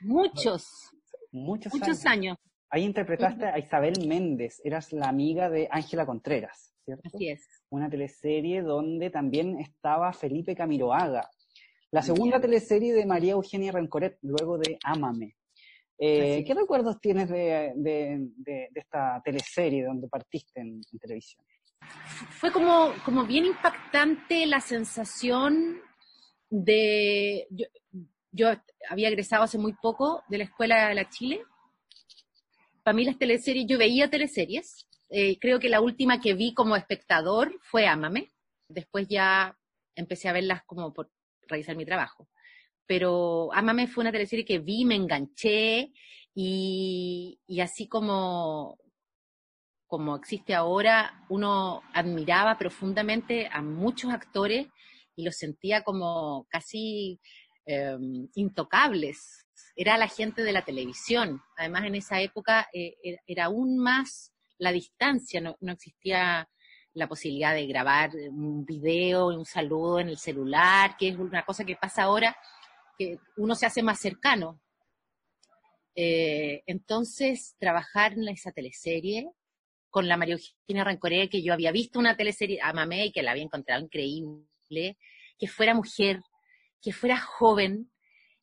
Muchos. 0.01 0.91
Muchos, 1.33 1.75
Muchos 1.75 2.07
años. 2.07 2.39
Ahí 2.71 2.85
interpretaste 2.85 3.47
a 3.47 3.59
Isabel 3.59 4.07
Méndez, 4.07 4.61
eras 4.63 4.93
la 4.93 5.09
amiga 5.09 5.49
de 5.49 5.69
Ángela 5.71 6.05
Contreras, 6.05 6.75
¿cierto? 6.85 7.09
Así 7.15 7.29
es. 7.29 7.47
Una 7.71 7.89
teleserie 7.89 8.63
donde 8.63 9.11
también 9.11 9.59
estaba 9.59 10.13
Felipe 10.13 10.55
Camiroaga. 10.55 11.29
La 11.91 12.03
segunda 12.03 12.39
teleserie 12.39 12.93
de 12.93 13.07
María 13.07 13.33
Eugenia 13.33 13.73
Rencoret, 13.73 14.19
luego 14.21 14.59
de 14.59 14.79
Ámame. 14.85 15.37
Eh, 15.99 16.45
¿Qué 16.47 16.55
recuerdos 16.55 17.01
tienes 17.01 17.29
de, 17.31 18.31
esta 18.75 19.21
teleserie 19.25 19.85
donde 19.85 20.07
partiste 20.09 20.61
en, 20.61 20.83
televisión? 21.01 21.45
Fue 22.31 22.53
como, 22.53 22.93
como 23.05 23.25
bien 23.25 23.47
impactante 23.47 24.47
la 24.47 24.61
sensación 24.61 25.81
de... 26.51 27.47
Yo, 27.51 27.67
yo 28.31 28.49
había 28.89 29.09
egresado 29.09 29.43
hace 29.43 29.59
muy 29.59 29.73
poco 29.73 30.23
de 30.29 30.39
la 30.39 30.45
Escuela 30.45 30.89
de 30.89 30.95
la 30.95 31.09
Chile. 31.09 31.43
Para 32.83 32.95
mí 32.95 33.05
las 33.05 33.19
teleseries, 33.19 33.67
yo 33.67 33.79
veía 33.79 34.11
teleseries. 34.11 34.87
Eh, 35.11 35.39
creo 35.39 35.59
que 35.59 35.69
la 35.69 35.81
última 35.81 36.21
que 36.21 36.35
vi 36.35 36.55
como 36.55 36.77
espectador 36.77 37.59
fue 37.63 37.87
Ámame. 37.87 38.33
Después 38.69 39.09
ya 39.09 39.59
empecé 39.95 40.29
a 40.29 40.33
verlas 40.33 40.63
como 40.65 40.93
por 40.93 41.11
realizar 41.49 41.77
mi 41.77 41.85
trabajo. 41.85 42.29
Pero 42.87 43.51
Ámame 43.53 43.87
fue 43.87 44.03
una 44.03 44.13
teleserie 44.13 44.45
que 44.45 44.59
vi, 44.59 44.85
me 44.85 44.95
enganché 44.95 45.93
y, 46.35 47.41
y 47.47 47.61
así 47.61 47.89
como, 47.89 48.79
como 49.87 50.17
existe 50.17 50.55
ahora, 50.55 51.25
uno 51.29 51.83
admiraba 51.93 52.57
profundamente 52.59 53.49
a 53.51 53.63
muchos 53.63 54.13
actores 54.13 54.69
y 55.19 55.25
los 55.25 55.37
sentía 55.37 55.83
como 55.83 56.47
casi 56.49 57.21
Em, 57.71 58.31
intocables. 58.35 59.47
Era 59.77 59.99
la 59.99 60.09
gente 60.09 60.43
de 60.43 60.53
la 60.53 60.65
televisión. 60.65 61.43
Además, 61.59 61.85
en 61.85 61.97
esa 61.97 62.19
época 62.23 62.67
eh, 62.73 62.97
era 63.27 63.45
aún 63.45 63.77
más 63.77 64.33
la 64.57 64.73
distancia, 64.73 65.43
no, 65.43 65.55
existía 65.61 66.49
la 66.95 67.09
posibilidad 67.09 67.53
de 67.53 67.67
grabar 67.67 68.13
un 68.31 68.65
video, 68.65 69.27
un 69.27 69.45
saludo 69.45 70.01
en 70.01 70.09
el 70.09 70.17
celular, 70.17 70.97
que 70.99 71.09
es 71.09 71.19
una 71.19 71.45
cosa 71.45 71.67
que 71.67 71.77
pasa 71.77 72.05
ahora, 72.05 72.35
que 72.97 73.19
uno 73.37 73.55
se 73.55 73.67
hace 73.67 73.83
más 73.83 74.01
cercano. 74.01 74.63
Eh, 75.95 76.63
entonces, 76.65 77.55
trabajar 77.59 78.15
en 78.15 78.29
esa 78.29 78.51
teleserie 78.51 79.31
con 79.91 80.09
la 80.09 80.17
María 80.17 80.37
Eugenia 80.37 80.85
Rancoré, 80.85 81.29
que 81.29 81.43
yo 81.43 81.53
había 81.53 81.71
visto 81.71 81.99
una 81.99 82.17
teleserie, 82.17 82.61
a 82.63 82.73
Mamé, 82.73 83.07
y 83.07 83.13
que 83.13 83.23
la 83.23 83.33
había 83.33 83.45
encontrado 83.45 83.83
increíble, 83.83 84.49
que 85.39 85.49
fuera 85.49 85.75
mujer, 85.75 86.21
que 86.83 86.93
fuera 86.93 87.19
joven 87.19 87.91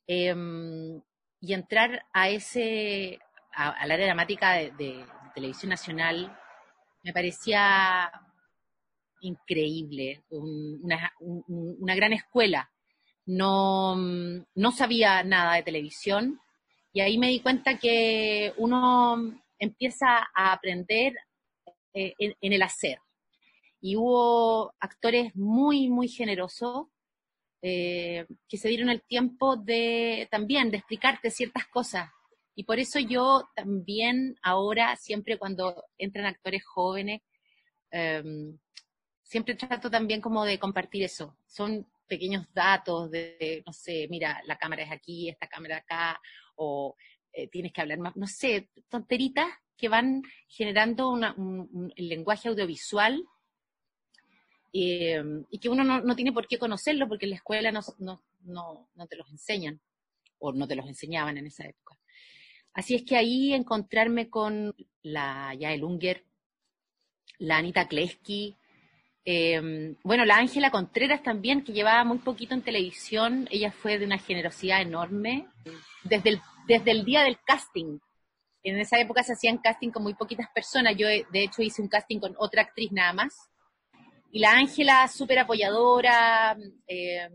em, 0.06 1.00
y 1.40 1.54
entrar 1.54 2.04
a 2.12 2.28
ese, 2.28 3.18
al 3.52 3.90
área 3.90 4.06
dramática 4.06 4.52
de, 4.52 5.04
televisión 5.34 5.68
nacional, 5.68 6.34
me 7.04 7.12
parecía 7.12 8.10
increíble, 9.20 10.24
una, 10.30 11.94
gran 11.94 12.14
escuela. 12.14 12.70
No, 13.26 13.96
no 13.96 14.72
sabía 14.72 15.22
nada 15.24 15.56
de 15.56 15.62
televisión 15.62 16.40
y 16.96 17.00
ahí 17.00 17.18
me 17.18 17.28
di 17.28 17.40
cuenta 17.40 17.78
que 17.78 18.54
uno 18.56 19.42
empieza 19.58 20.26
a 20.34 20.52
aprender 20.52 21.12
eh, 21.92 22.14
en, 22.18 22.52
el 22.52 22.62
hacer. 22.62 22.98
Y 23.80 23.96
hubo 23.96 24.74
actores 24.80 25.34
muy, 25.36 25.88
muy 25.88 26.08
generosos 26.08 26.86
eh, 27.62 28.26
que 28.48 28.58
se 28.58 28.68
dieron 28.68 28.90
el 28.90 29.02
tiempo 29.02 29.56
de 29.56 30.28
también 30.30 30.70
de 30.70 30.78
explicarte 30.78 31.30
ciertas 31.30 31.66
cosas. 31.66 32.10
Y 32.54 32.64
por 32.64 32.78
eso 32.78 32.98
yo 32.98 33.48
también 33.54 34.36
ahora, 34.42 34.96
siempre 34.96 35.38
cuando 35.38 35.84
entran 35.98 36.26
actores 36.26 36.64
jóvenes, 36.64 37.22
em, 37.90 38.58
siempre 39.22 39.54
trato 39.56 39.90
también 39.90 40.20
como 40.20 40.44
de 40.44 40.58
compartir 40.58 41.02
eso. 41.02 41.36
Son 41.46 41.86
pequeños 42.06 42.46
datos 42.54 43.10
de, 43.10 43.62
no 43.66 43.72
sé, 43.72 44.06
mira, 44.08 44.40
la 44.46 44.56
cámara 44.56 44.84
es 44.84 44.92
aquí, 44.92 45.28
esta 45.28 45.48
cámara 45.48 45.78
acá, 45.78 46.20
o 46.56 46.96
eh, 47.32 47.48
tienes 47.48 47.72
que 47.72 47.80
hablar 47.80 47.98
más, 47.98 48.16
no 48.16 48.26
sé, 48.26 48.70
tonteritas 48.88 49.48
que 49.76 49.88
van 49.88 50.22
generando 50.48 51.10
un, 51.10 51.92
el 51.96 52.08
lenguaje 52.08 52.48
audiovisual 52.48 53.22
Em, 54.78 55.46
y 55.50 55.58
que 55.58 55.70
uno 55.70 55.82
no, 55.84 56.14
tiene 56.14 56.32
por 56.32 56.46
qué 56.46 56.58
conocerlo 56.58 57.08
porque 57.08 57.24
en 57.24 57.30
la 57.30 57.36
escuela 57.36 57.72
no, 57.72 57.80
no, 58.40 59.06
te 59.08 59.16
los 59.16 59.30
enseñan, 59.30 59.80
o 60.38 60.52
no 60.52 60.68
te 60.68 60.76
los 60.76 60.86
enseñaban 60.86 61.38
en 61.38 61.46
esa 61.46 61.64
época. 61.64 61.98
Así 62.74 62.94
es 62.94 63.02
que 63.02 63.16
ahí 63.16 63.54
encontrarme 63.54 64.28
con 64.28 64.74
la 65.02 65.54
Yael 65.54 65.82
Unger, 65.82 66.22
la 67.38 67.56
Anita 67.56 67.88
Kleski, 67.88 68.54
em, 69.24 69.96
bueno, 70.02 70.26
la 70.26 70.36
Ángela 70.36 70.70
Contreras 70.70 71.22
también, 71.22 71.64
que 71.64 71.72
llevaba 71.72 72.04
muy 72.04 72.18
poquito 72.18 72.52
en 72.52 72.60
televisión, 72.60 73.48
ella 73.50 73.72
fue 73.72 73.98
de 73.98 74.04
una 74.04 74.18
generosidad 74.18 74.82
enorme. 74.82 75.48
Desde 76.04 76.28
el, 76.28 76.40
desde 76.68 76.90
el 76.90 77.06
día 77.06 77.22
del 77.22 77.38
casting, 77.46 77.98
en 78.62 78.78
esa 78.78 79.00
época 79.00 79.22
se 79.22 79.32
hacían 79.32 79.56
casting 79.56 79.90
con 79.90 80.02
muy 80.02 80.12
poquitas 80.12 80.50
personas. 80.54 80.94
Yo, 80.98 81.08
de 81.08 81.42
hecho, 81.44 81.62
hice 81.62 81.80
un 81.80 81.88
casting 81.88 82.20
con 82.20 82.34
otra 82.36 82.60
actriz 82.60 82.92
nada 82.92 83.14
más. 83.14 83.48
Y 84.36 84.38
la 84.38 84.52
Ángela, 84.52 85.08
súper 85.08 85.38
apoyadora, 85.38 86.58
eh, 86.86 87.30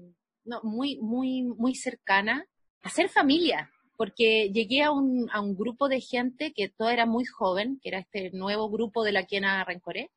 muy, 0.61 0.99
muy, 1.01 1.41
muy 1.41 1.73
cercana. 1.73 2.45
A 2.83 2.91
ser 2.91 3.09
familia, 3.09 3.71
porque 3.97 4.51
llegué 4.53 4.83
a 4.83 4.91
un, 4.91 5.27
grupo 5.55 5.89
de 5.89 5.99
gente 5.99 6.53
que 6.53 6.69
todo 6.69 6.91
era 6.91 7.07
muy 7.07 7.25
joven, 7.25 7.79
que 7.81 7.89
era 7.89 7.97
este 7.97 8.29
nuevo 8.33 8.69
grupo 8.69 9.03
de 9.03 9.13
la 9.13 9.25
Quiena 9.25 9.63
Rencoré, 9.63 10.11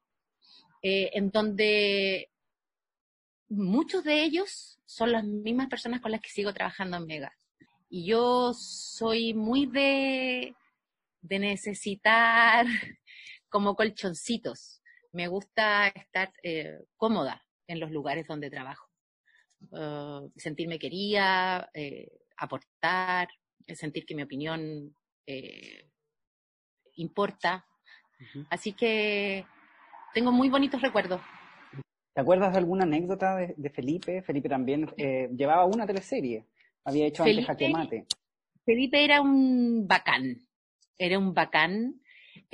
eh, 0.83 1.09
en 1.15 1.31
donde 1.31 2.29
muchos 3.49 4.05
de 4.05 4.23
ellos 4.23 4.79
son 4.85 5.13
las 5.13 5.25
mismas 5.25 5.71
personas 5.71 6.03
con 6.03 6.13
las 6.13 6.21
que 6.21 6.29
sigo 6.29 6.53
trabajando 6.53 6.99
en 6.99 7.07
Mega. 7.07 7.33
Y 7.89 8.05
yo 8.05 8.53
soy 8.53 9.33
muy 9.33 9.65
de, 9.65 10.55
de 11.23 11.39
necesitar 11.39 12.67
como 13.49 13.75
colchoncitos. 13.75 14.83
Me 15.15 15.29
gusta 15.29 15.87
estar 15.89 16.33
eh, 16.43 16.77
cómoda 16.97 17.41
en 17.69 17.79
los 17.79 17.93
lugares 17.93 18.27
donde 18.27 18.51
trabajo. 18.51 18.91
Uh, 19.71 20.29
sentirme 20.37 20.79
quería, 20.79 21.71
eh, 21.73 22.11
aportar, 22.37 23.29
sentir 23.75 24.05
que 24.05 24.17
mi 24.17 24.25
opinión 24.25 24.95
eh, 25.25 25.89
importa. 26.97 27.65
Así 28.51 28.73
que 28.73 29.47
tengo 30.13 30.33
muy 30.33 30.49
bonitos 30.49 30.83
recuerdos. 30.83 31.21
¿Te 32.13 32.21
acuerdas 32.21 32.53
de 32.53 32.59
alguna 32.59 32.83
anécdota 32.83 33.37
de, 33.37 33.71
Felipe? 33.71 34.23
Felipe 34.23 34.49
también 34.49 34.87
llevaba 34.97 35.65
una 35.65 35.87
teleserie, 35.87 36.47
había 36.85 37.07
hecho 37.07 37.23
antes 37.23 37.47
Jaque 37.47 37.69
Mate. 37.69 38.07
Felipe 38.65 39.05
era 39.05 39.21
un 39.21 39.87
bacán, 39.87 40.39
era 40.97 41.19
un 41.19 41.35
bacán, 41.35 42.01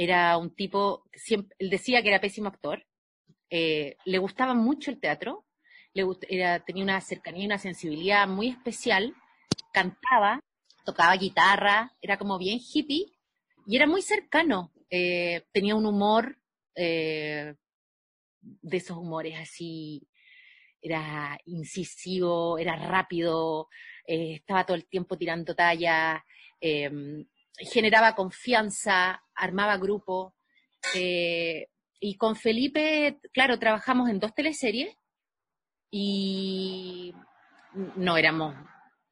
era 0.02 0.38
un 0.38 0.54
tipo, 0.54 1.04
siempre, 1.12 1.54
él 1.58 1.68
decía 1.68 2.02
que 2.02 2.08
era 2.08 2.22
pésimo 2.22 2.48
actor, 2.48 2.86
eh, 3.50 3.98
le 4.06 4.16
gustaba 4.16 4.54
mucho 4.54 4.90
el 4.90 4.98
teatro, 4.98 5.44
le 5.92 6.06
era, 6.30 6.64
tenía 6.64 6.84
una 6.84 6.98
cercanía 7.02 7.42
y 7.42 7.46
una 7.46 7.58
sensibilidad 7.58 8.26
muy 8.26 8.48
especial, 8.48 9.14
cantaba, 9.74 10.40
tocaba 10.86 11.14
guitarra, 11.18 11.92
era 12.00 12.16
como 12.16 12.38
bien 12.38 12.60
hippie 12.60 13.12
y 13.66 13.76
era 13.76 13.86
muy 13.86 14.00
cercano, 14.00 14.72
eh, 14.88 15.44
tenía 15.52 15.74
un 15.74 15.84
humor 15.84 16.38
eh, 16.76 17.56
de 18.40 18.76
esos 18.78 18.96
humores 18.96 19.38
así, 19.38 20.08
era 20.80 21.38
incisivo, 21.44 22.56
era 22.56 22.74
rápido, 22.74 23.68
estaba 24.06 24.64
todo 24.64 24.78
el 24.78 24.86
tiempo 24.86 25.18
tirando 25.18 25.54
talla, 25.54 26.24
em, 26.58 27.26
generaba 27.58 28.14
confianza, 28.14 29.22
armaba 29.34 29.76
grupo. 29.76 30.34
Eh, 30.94 31.68
y 32.00 32.16
con 32.16 32.36
Felipe, 32.36 33.20
claro, 33.32 33.58
trabajamos 33.58 34.08
en 34.08 34.20
dos 34.20 34.34
teleseries 34.34 34.94
y 35.90 37.14
no 37.96 38.16
éramos 38.16 38.54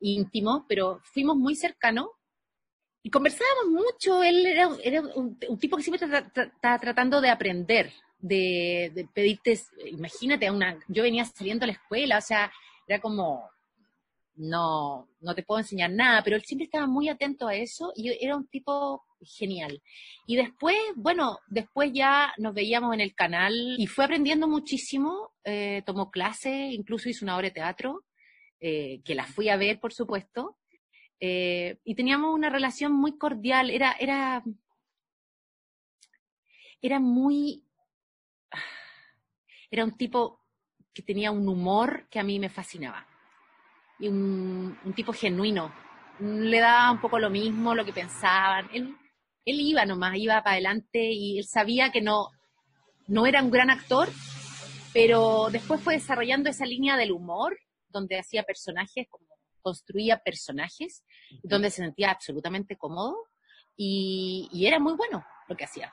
íntimos, 0.00 0.62
pero 0.68 1.00
fuimos 1.04 1.36
muy 1.36 1.54
cercanos 1.54 2.08
y 3.02 3.10
conversábamos 3.10 3.66
mucho. 3.66 4.22
Él 4.22 4.46
era, 4.46 4.68
un, 4.68 5.38
tipo 5.58 5.76
que 5.76 5.82
siempre 5.82 6.06
estaba 6.06 6.78
tratando 6.78 7.20
de 7.20 7.30
aprender, 7.30 7.92
de, 8.18 8.90
de, 8.94 9.06
pedirte, 9.06 9.60
imagínate, 9.86 10.50
una, 10.50 10.78
yo 10.88 11.02
venía 11.02 11.24
saliendo 11.24 11.64
a 11.64 11.68
la 11.68 11.74
escuela, 11.74 12.18
o 12.18 12.22
sea, 12.22 12.50
era 12.86 13.00
como, 13.00 13.50
no, 14.38 15.08
no 15.20 15.34
te 15.34 15.42
puedo 15.42 15.60
enseñar 15.60 15.90
nada, 15.90 16.22
pero 16.22 16.36
él 16.36 16.44
siempre 16.44 16.66
estaba 16.66 16.86
muy 16.86 17.08
atento 17.08 17.48
a 17.48 17.54
eso 17.54 17.92
y 17.96 18.16
era 18.24 18.36
un 18.36 18.46
tipo 18.46 19.04
genial. 19.20 19.82
Y 20.26 20.36
después, 20.36 20.76
bueno, 20.96 21.38
después 21.48 21.90
ya 21.92 22.32
nos 22.38 22.54
veíamos 22.54 22.94
en 22.94 23.00
el 23.00 23.14
canal 23.14 23.52
y 23.76 23.86
fue 23.86 24.04
aprendiendo 24.04 24.46
muchísimo, 24.46 25.32
eh, 25.44 25.82
tomó 25.84 26.10
clases, 26.10 26.72
incluso 26.72 27.08
hizo 27.08 27.24
una 27.24 27.36
obra 27.36 27.48
de 27.48 27.54
teatro, 27.54 28.04
eh, 28.60 29.00
que 29.04 29.14
la 29.14 29.24
fui 29.24 29.48
a 29.48 29.56
ver, 29.56 29.80
por 29.80 29.92
supuesto, 29.92 30.56
eh, 31.20 31.78
y 31.84 31.96
teníamos 31.96 32.32
una 32.32 32.48
relación 32.48 32.92
muy 32.92 33.18
cordial, 33.18 33.70
era, 33.70 33.92
era, 33.98 34.44
era 36.80 37.00
muy, 37.00 37.64
era 39.70 39.84
un 39.84 39.96
tipo 39.96 40.44
que 40.94 41.02
tenía 41.02 41.32
un 41.32 41.48
humor 41.48 42.06
que 42.08 42.20
a 42.20 42.24
mí 42.24 42.38
me 42.38 42.48
fascinaba 42.50 43.07
y 43.98 44.08
un, 44.08 44.76
tipo 44.94 45.12
genuino. 45.12 45.72
Le 46.20 46.60
daba 46.60 46.90
un 46.90 47.00
poco 47.00 47.18
lo 47.18 47.30
mismo, 47.30 47.74
lo 47.74 47.84
que 47.84 47.92
pensaban. 47.92 48.68
Él, 48.72 48.96
él 49.44 49.60
iba 49.60 49.84
nomás, 49.84 50.16
iba 50.16 50.42
para 50.42 50.54
adelante 50.54 51.10
y 51.12 51.38
él 51.38 51.44
sabía 51.44 51.90
que 51.90 52.00
no, 52.00 52.28
no 53.06 53.26
era 53.26 53.42
un 53.42 53.50
gran 53.50 53.70
actor, 53.70 54.08
pero 54.92 55.48
después 55.50 55.80
fue 55.80 55.94
desarrollando 55.94 56.50
esa 56.50 56.66
línea 56.66 56.96
del 56.96 57.12
humor, 57.12 57.58
donde 57.88 58.18
hacía 58.18 58.42
personajes, 58.42 59.06
como 59.08 59.26
construía 59.62 60.18
personajes, 60.18 61.04
donde 61.42 61.70
se 61.70 61.82
sentía 61.82 62.10
absolutamente 62.10 62.76
cómodo 62.76 63.16
y, 63.76 64.48
y 64.52 64.66
era 64.66 64.78
muy 64.78 64.94
bueno 64.94 65.24
lo 65.48 65.56
que 65.56 65.64
hacía. 65.64 65.92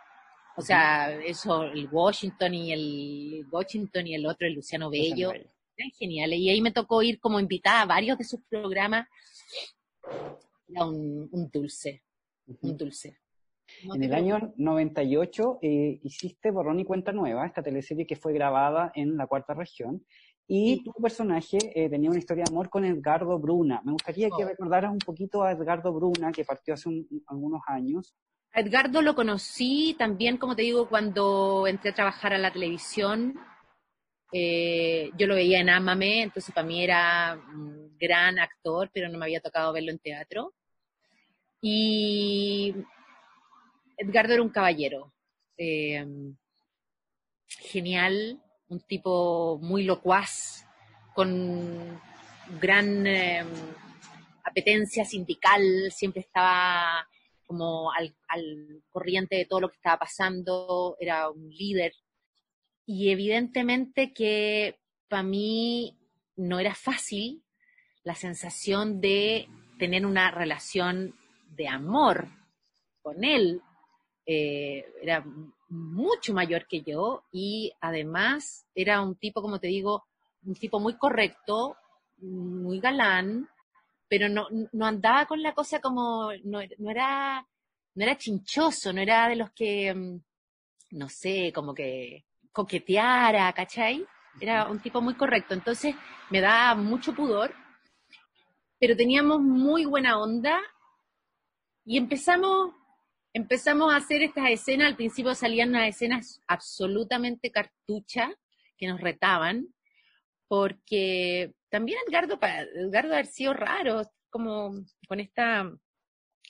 O 0.58 0.62
sea, 0.62 1.12
eso, 1.12 1.64
el 1.64 1.90
Washington 1.92 2.54
y 2.54 2.72
el 2.72 3.46
Washington 3.52 4.08
y 4.08 4.16
el 4.16 4.26
otro, 4.26 4.48
el 4.48 4.54
Luciano 4.54 4.90
Bello, 4.90 5.34
eran 5.78 5.92
geniales. 5.92 6.40
Y 6.40 6.50
ahí 6.50 6.62
me 6.62 6.72
tocó 6.72 7.02
ir 7.02 7.20
como 7.20 7.40
invitada 7.40 7.82
a 7.82 7.86
varios 7.86 8.18
de 8.18 8.24
sus 8.24 8.42
programas. 8.50 9.08
Era 10.68 10.86
un, 10.86 11.50
dulce, 11.52 12.04
un 12.62 12.78
dulce. 12.78 13.20
en 13.94 14.04
el 14.04 14.14
año 14.14 14.54
98 14.58 15.60
eh, 15.62 16.00
hiciste 16.04 16.52
Borrón 16.52 16.80
y 16.80 16.86
Cuenta 16.86 17.12
Nueva, 17.12 17.46
esta 17.46 17.62
teleserie 17.62 18.08
que 18.08 18.16
fue 18.16 18.34
grabada 18.34 18.92
en 18.96 19.18
la 19.18 19.28
cuarta 19.28 19.54
región, 19.54 20.06
y 20.48 20.84
tu 20.84 20.92
personaje 21.02 21.58
eh, 21.74 21.90
tenía 21.90 22.10
una 22.10 22.20
historia 22.20 22.44
de 22.44 22.52
amor 22.52 22.70
con 22.70 22.86
Edgardo 22.86 23.40
Bruna. 23.40 23.82
Me 23.84 23.94
gustaría 23.94 24.30
que 24.30 24.44
oh. 24.44 24.48
recordaras 24.48 24.92
un 24.92 25.00
poquito 25.00 25.44
a 25.44 25.52
Edgardo 25.52 25.92
Bruna, 25.92 26.32
que 26.32 26.44
partió 26.44 26.76
hace 26.76 26.90
algunos 27.28 27.62
años. 27.68 28.16
Edgardo 28.54 29.02
lo 29.02 29.16
conocí 29.16 29.96
también, 29.98 30.38
como 30.38 30.56
te 30.56 30.62
digo, 30.62 30.88
cuando 30.88 31.66
entré 31.68 31.92
a 31.92 31.96
trabajar 31.96 32.34
a 32.34 32.38
la 32.38 32.54
televisión. 32.54 33.36
Eh, 34.38 35.12
yo 35.18 35.28
lo 35.28 35.36
veía 35.36 35.62
en 35.62 35.70
Ámame, 35.70 36.24
entonces 36.24 36.54
para 36.54 36.68
mí 36.68 36.84
era 36.84 37.40
un 37.54 37.96
gran 37.98 38.38
actor, 38.38 38.92
pero 38.94 39.08
no 39.08 39.18
me 39.18 39.24
había 39.24 39.40
tocado 39.40 39.72
verlo 39.72 39.92
en 39.92 40.00
teatro. 40.00 40.54
Y 41.62 42.76
Edgardo 43.96 44.34
era 44.34 44.42
un 44.42 44.50
caballero, 44.50 45.14
eh, 45.58 46.06
genial, 47.48 48.42
un 48.68 48.82
tipo 48.82 49.58
muy 49.62 49.84
locuaz, 49.86 50.66
con 51.14 52.02
gran 52.60 53.08
eh, 53.08 53.46
apetencia 54.44 55.06
sindical, 55.06 55.64
siempre 55.92 56.20
estaba 56.20 57.08
como 57.46 57.90
al, 57.94 58.14
corriente 58.90 59.38
de 59.38 59.46
todo 59.46 59.62
lo 59.62 59.70
que 59.70 59.78
estaba 59.78 60.00
pasando, 60.00 60.98
era 61.00 61.30
un 61.30 61.50
líder 61.50 61.94
y 62.86 63.10
evidentemente 63.10 64.14
que 64.14 64.80
para 65.08 65.24
mí 65.24 65.98
no 66.36 66.60
era 66.60 66.76
fácil 66.76 67.44
la 68.04 68.16
sensación 68.16 69.02
de 69.02 69.48
tener 69.80 70.06
una 70.06 70.32
relación 70.32 71.16
de 71.56 71.68
amor 71.68 72.28
con 73.02 73.24
él. 73.24 73.62
Eh, 74.28 74.86
era 75.02 75.24
mucho 75.70 76.34
mayor 76.34 76.68
que 76.68 76.82
yo 76.82 77.24
y 77.32 77.72
además 77.80 78.66
era 78.74 79.02
un 79.02 79.16
tipo, 79.16 79.42
como 79.42 79.60
te 79.60 79.68
digo, 79.68 80.06
un 80.46 80.56
tipo 80.56 80.80
muy 80.80 80.98
correcto, 80.98 81.78
muy 82.18 82.80
galán, 82.80 83.50
pero 84.08 84.30
no, 84.30 84.48
no 84.72 84.86
andaba 84.86 85.26
con 85.26 85.42
la 85.42 85.54
cosa 85.54 85.80
como, 85.80 86.32
no, 86.44 86.60
no, 86.78 86.90
era, 86.90 87.46
no 87.96 88.04
era 88.04 88.18
chinchoso, 88.18 88.94
no 88.94 89.02
era 89.02 89.28
de 89.28 89.36
los 89.36 89.52
que, 89.52 89.94
mm, 89.94 90.22
no 90.92 91.10
sé, 91.10 91.52
como 91.54 91.74
que 91.74 92.26
coqueteara, 92.56 93.52
¿cachai? 93.52 94.08
Era 94.40 94.70
un 94.70 94.80
tipo 94.80 95.02
muy 95.02 95.16
correcto, 95.16 95.54
entonces 95.54 95.94
me 96.30 96.40
da 96.40 96.74
mucho 96.74 97.14
pudor, 97.14 97.54
pero 98.80 98.96
teníamos 98.96 99.42
muy 99.42 99.84
buena 99.84 100.18
onda 100.18 100.62
y 101.84 101.98
empezamos, 101.98 102.74
empezamos 103.34 103.94
a 103.94 103.98
hacer 103.98 104.22
estas 104.24 104.50
escenas, 104.50 104.88
al 104.88 104.96
principio 104.96 105.36
salían 105.36 105.70
unas 105.70 105.90
escenas 105.90 106.42
absolutamente 106.48 107.52
cartuchas 107.52 108.32
que 108.78 108.88
nos 108.88 109.02
retaban, 109.02 109.68
porque 110.48 111.54
también 111.70 112.00
Edgardo, 112.08 112.40
Edgardo 112.42 113.14
haber 113.14 113.28
sido 113.28 113.54
raro, 113.54 114.02
como 114.30 114.72
con 115.10 115.20
esta 115.20 115.70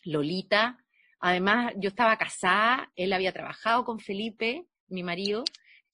Lolita, 0.03 0.77
además 1.19 1.73
yo 1.77 1.89
estaba 1.89 2.15
casada, 2.17 2.91
él 2.95 3.11
había 3.11 3.33
trabajado 3.33 3.85
con 3.85 3.99
Felipe, 3.99 4.67
mi 4.87 5.01
marido, 5.01 5.43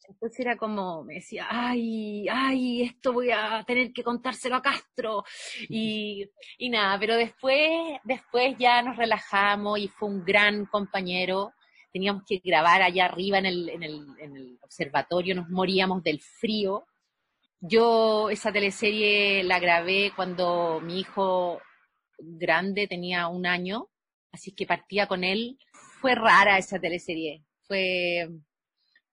Entonces 0.07 0.39
era 0.39 0.57
como, 0.57 1.03
me 1.03 1.15
decía, 1.15 1.47
ay, 1.49 2.27
ay, 2.29 2.83
esto 2.83 3.13
voy 3.13 3.31
a 3.31 3.63
tener 3.65 3.93
que 3.93 4.03
contárselo 4.03 4.55
a 4.55 4.61
Castro. 4.61 5.23
Y, 5.69 6.29
y 6.57 6.69
nada, 6.69 6.99
pero 6.99 7.15
después, 7.15 7.69
después 8.03 8.55
ya 8.57 8.81
nos 8.81 8.97
relajamos 8.97 9.79
y 9.79 9.87
fue 9.87 10.09
un 10.09 10.23
gran 10.23 10.65
compañero. 10.65 11.53
Teníamos 11.93 12.23
que 12.27 12.41
grabar 12.43 12.81
allá 12.81 13.05
arriba 13.05 13.37
en 13.37 13.45
el, 13.45 13.69
en 13.69 13.83
el, 13.83 14.07
en 14.19 14.35
el 14.35 14.59
observatorio, 14.61 15.35
nos 15.35 15.49
moríamos 15.49 16.03
del 16.03 16.19
frío. 16.21 16.85
Yo 17.59 18.29
esa 18.29 18.51
teleserie 18.51 19.43
la 19.43 19.59
grabé 19.59 20.11
cuando 20.15 20.79
mi 20.81 20.99
hijo 20.99 21.61
grande 22.17 22.87
tenía 22.87 23.27
un 23.27 23.45
año, 23.45 23.87
así 24.31 24.51
que 24.53 24.65
partía 24.65 25.07
con 25.07 25.23
él. 25.23 25.57
Fue 25.99 26.15
rara 26.15 26.57
esa 26.57 26.79
teleserie, 26.79 27.43
fue 27.67 28.29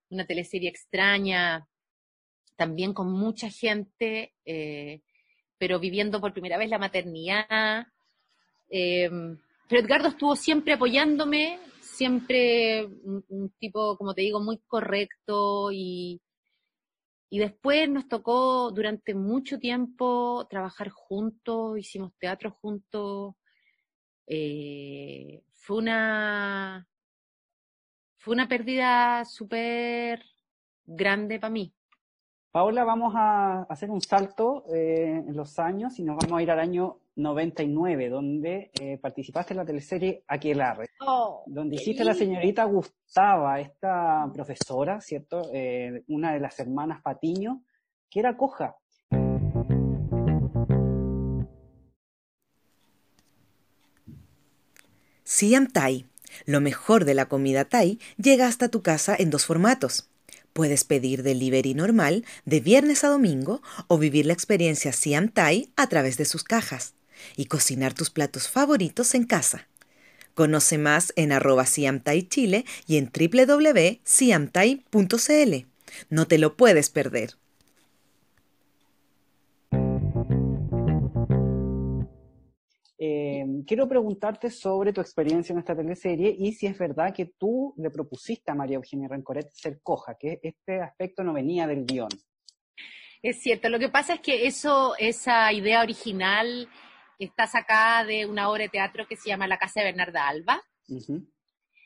una 0.09 0.25
teleserie 0.25 0.69
extraña, 0.69 1.67
también 2.55 2.93
con 2.93 3.11
mucha 3.11 3.49
gente, 3.49 4.33
eh, 4.45 5.01
pero 5.57 5.79
viviendo 5.79 6.19
por 6.19 6.33
primera 6.33 6.57
vez 6.57 6.69
la 6.69 6.77
maternidad. 6.77 7.87
Eh, 8.69 9.09
pero 9.67 9.81
Edgardo 9.81 10.09
estuvo 10.09 10.35
siempre 10.35 10.73
apoyándome, 10.73 11.59
siempre 11.79 12.85
un, 12.85 13.53
tipo, 13.59 13.95
como 13.97 14.13
te 14.13 14.23
digo, 14.23 14.41
muy 14.41 14.57
correcto 14.67 15.71
y, 15.71 16.19
y 17.29 17.39
después 17.39 17.87
nos 17.89 18.07
tocó 18.07 18.71
durante 18.71 19.13
mucho 19.13 19.59
tiempo 19.59 20.47
trabajar 20.49 20.89
juntos, 20.89 21.77
hicimos 21.77 22.13
teatro 22.17 22.57
juntos. 22.59 23.35
Eh, 24.25 25.43
fue 25.53 25.77
una 25.77 26.88
fue 28.19 28.33
una 28.33 28.47
pérdida 28.47 29.23
súper 29.25 30.21
grande 30.85 31.39
para 31.39 31.51
mí. 31.51 31.73
Paola, 32.51 32.83
vamos 32.83 33.13
a 33.15 33.63
hacer 33.63 33.89
un 33.89 34.01
salto 34.01 34.65
eh, 34.73 35.23
en 35.25 35.35
los 35.35 35.57
años 35.59 35.97
y 35.99 36.03
nos 36.03 36.17
vamos 36.17 36.37
a 36.37 36.43
ir 36.43 36.51
al 36.51 36.59
año 36.59 36.99
99, 37.15 38.09
donde 38.09 38.71
eh, 38.79 38.97
participaste 38.97 39.53
en 39.53 39.57
la 39.57 39.65
teleserie 39.65 40.23
Aquelarre, 40.27 40.87
oh, 41.05 41.43
donde 41.45 41.75
hiciste 41.75 42.01
a 42.01 42.05
la 42.05 42.13
señorita 42.13 42.65
Gustava, 42.65 43.59
esta 43.59 44.29
profesora, 44.33 44.99
¿cierto? 44.99 45.49
Eh, 45.53 46.03
una 46.07 46.33
de 46.33 46.39
las 46.39 46.59
hermanas 46.59 47.01
Patiño, 47.01 47.63
que 48.09 48.19
era 48.19 48.35
coja. 48.35 48.75
Siam 55.23 55.67
Tai 55.67 56.08
lo 56.45 56.61
mejor 56.61 57.05
de 57.05 57.13
la 57.13 57.27
comida 57.27 57.65
Thai 57.65 57.99
llega 58.17 58.47
hasta 58.47 58.69
tu 58.69 58.81
casa 58.81 59.15
en 59.17 59.29
dos 59.29 59.45
formatos. 59.45 60.09
Puedes 60.53 60.83
pedir 60.83 61.23
delivery 61.23 61.73
normal 61.73 62.25
de 62.45 62.59
viernes 62.59 63.03
a 63.03 63.09
domingo 63.09 63.61
o 63.87 63.97
vivir 63.97 64.25
la 64.25 64.33
experiencia 64.33 64.93
Siam 64.93 65.29
Thai 65.29 65.71
a 65.75 65.87
través 65.87 66.17
de 66.17 66.25
sus 66.25 66.43
cajas 66.43 66.93
y 67.35 67.45
cocinar 67.45 67.93
tus 67.93 68.09
platos 68.09 68.49
favoritos 68.49 69.13
en 69.15 69.25
casa. 69.25 69.67
Conoce 70.33 70.77
más 70.77 71.13
en 71.15 71.31
arroba 71.31 71.65
Chile 71.65 72.65
y 72.87 72.97
en 72.97 73.11
www.siamthai.cl. 73.11 75.65
No 76.09 76.27
te 76.27 76.37
lo 76.37 76.55
puedes 76.55 76.89
perder. 76.89 77.35
Eh, 83.01 83.45
quiero 83.65 83.87
preguntarte 83.87 84.51
sobre 84.51 84.91
tu 84.91 84.99
experiencia 84.99 85.53
en 85.53 85.59
esta 85.59 85.73
teleserie 85.73 86.35
y 86.37 86.51
si 86.51 86.67
es 86.67 86.77
verdad 86.77 87.13
que 87.15 87.27
tú 87.37 87.73
le 87.77 87.89
propusiste 87.89 88.51
a 88.51 88.55
María 88.55 88.75
Eugenia 88.75 89.07
Rencoret 89.07 89.49
ser 89.53 89.79
coja, 89.81 90.17
que 90.19 90.41
este 90.43 90.81
aspecto 90.81 91.23
no 91.23 91.31
venía 91.31 91.65
del 91.65 91.85
guion. 91.85 92.09
Es 93.21 93.41
cierto, 93.41 93.69
lo 93.69 93.79
que 93.79 93.87
pasa 93.87 94.15
es 94.15 94.19
que 94.19 94.47
eso, 94.47 94.95
esa 94.97 95.51
idea 95.53 95.81
original 95.81 96.67
está 97.19 97.47
sacada 97.47 98.03
de 98.03 98.25
una 98.25 98.49
obra 98.49 98.63
de 98.63 98.69
teatro 98.69 99.07
que 99.07 99.15
se 99.15 99.29
llama 99.29 99.47
La 99.47 99.57
Casa 99.57 99.79
de 99.79 99.87
Bernarda 99.87 100.27
Alba, 100.27 100.61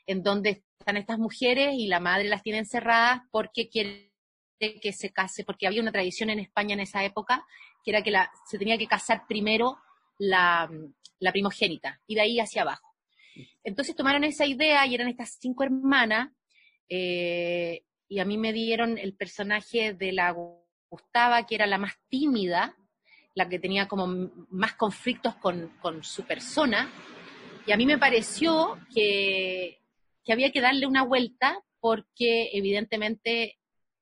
en 0.06 0.22
donde 0.24 0.64
están 0.80 0.96
estas 0.96 1.18
mujeres 1.18 1.74
y 1.76 1.86
la 1.86 2.00
madre 2.00 2.28
las 2.28 2.42
tiene 2.42 2.58
encerradas 2.58 3.20
porque 3.30 3.68
quiere 3.68 4.10
que 4.58 4.92
se 4.92 5.12
case, 5.12 5.44
porque 5.44 5.68
había 5.68 5.82
una 5.82 5.92
tradición 5.92 6.30
en 6.30 6.40
España 6.40 6.74
en 6.74 6.80
esa 6.80 7.04
época 7.04 7.44
que 7.84 7.90
era 7.92 8.02
que 8.02 8.10
la, 8.10 8.32
se 8.46 8.58
tenía 8.58 8.78
que 8.78 8.86
casar 8.86 9.26
primero 9.28 9.76
la, 10.18 10.70
la 11.18 11.32
primogénita, 11.32 12.00
y 12.06 12.14
de 12.14 12.20
ahí 12.20 12.40
hacia 12.40 12.62
abajo. 12.62 12.94
Entonces 13.62 13.96
tomaron 13.96 14.24
esa 14.24 14.46
idea 14.46 14.86
y 14.86 14.94
eran 14.94 15.08
estas 15.08 15.36
cinco 15.40 15.64
hermanas, 15.64 16.30
eh, 16.88 17.84
y 18.08 18.18
a 18.18 18.24
mí 18.24 18.36
me 18.38 18.52
dieron 18.52 18.98
el 18.98 19.14
personaje 19.14 19.94
de 19.94 20.12
la 20.12 20.34
Gustava, 20.90 21.46
que 21.46 21.54
era 21.54 21.66
la 21.66 21.78
más 21.78 21.94
tímida, 22.08 22.76
la 23.34 23.48
que 23.48 23.58
tenía 23.58 23.88
como 23.88 24.30
más 24.50 24.74
conflictos 24.74 25.34
con, 25.36 25.72
su 26.02 26.24
persona, 26.24 26.90
y 27.66 27.72
a 27.72 27.76
mí 27.76 27.86
me 27.86 27.98
pareció 27.98 28.78
que, 28.94 29.80
que 30.24 30.32
había 30.32 30.52
que 30.52 30.60
darle 30.60 30.86
una 30.86 31.02
vuelta 31.02 31.58
porque 31.80 32.50
evidentemente 32.52 33.58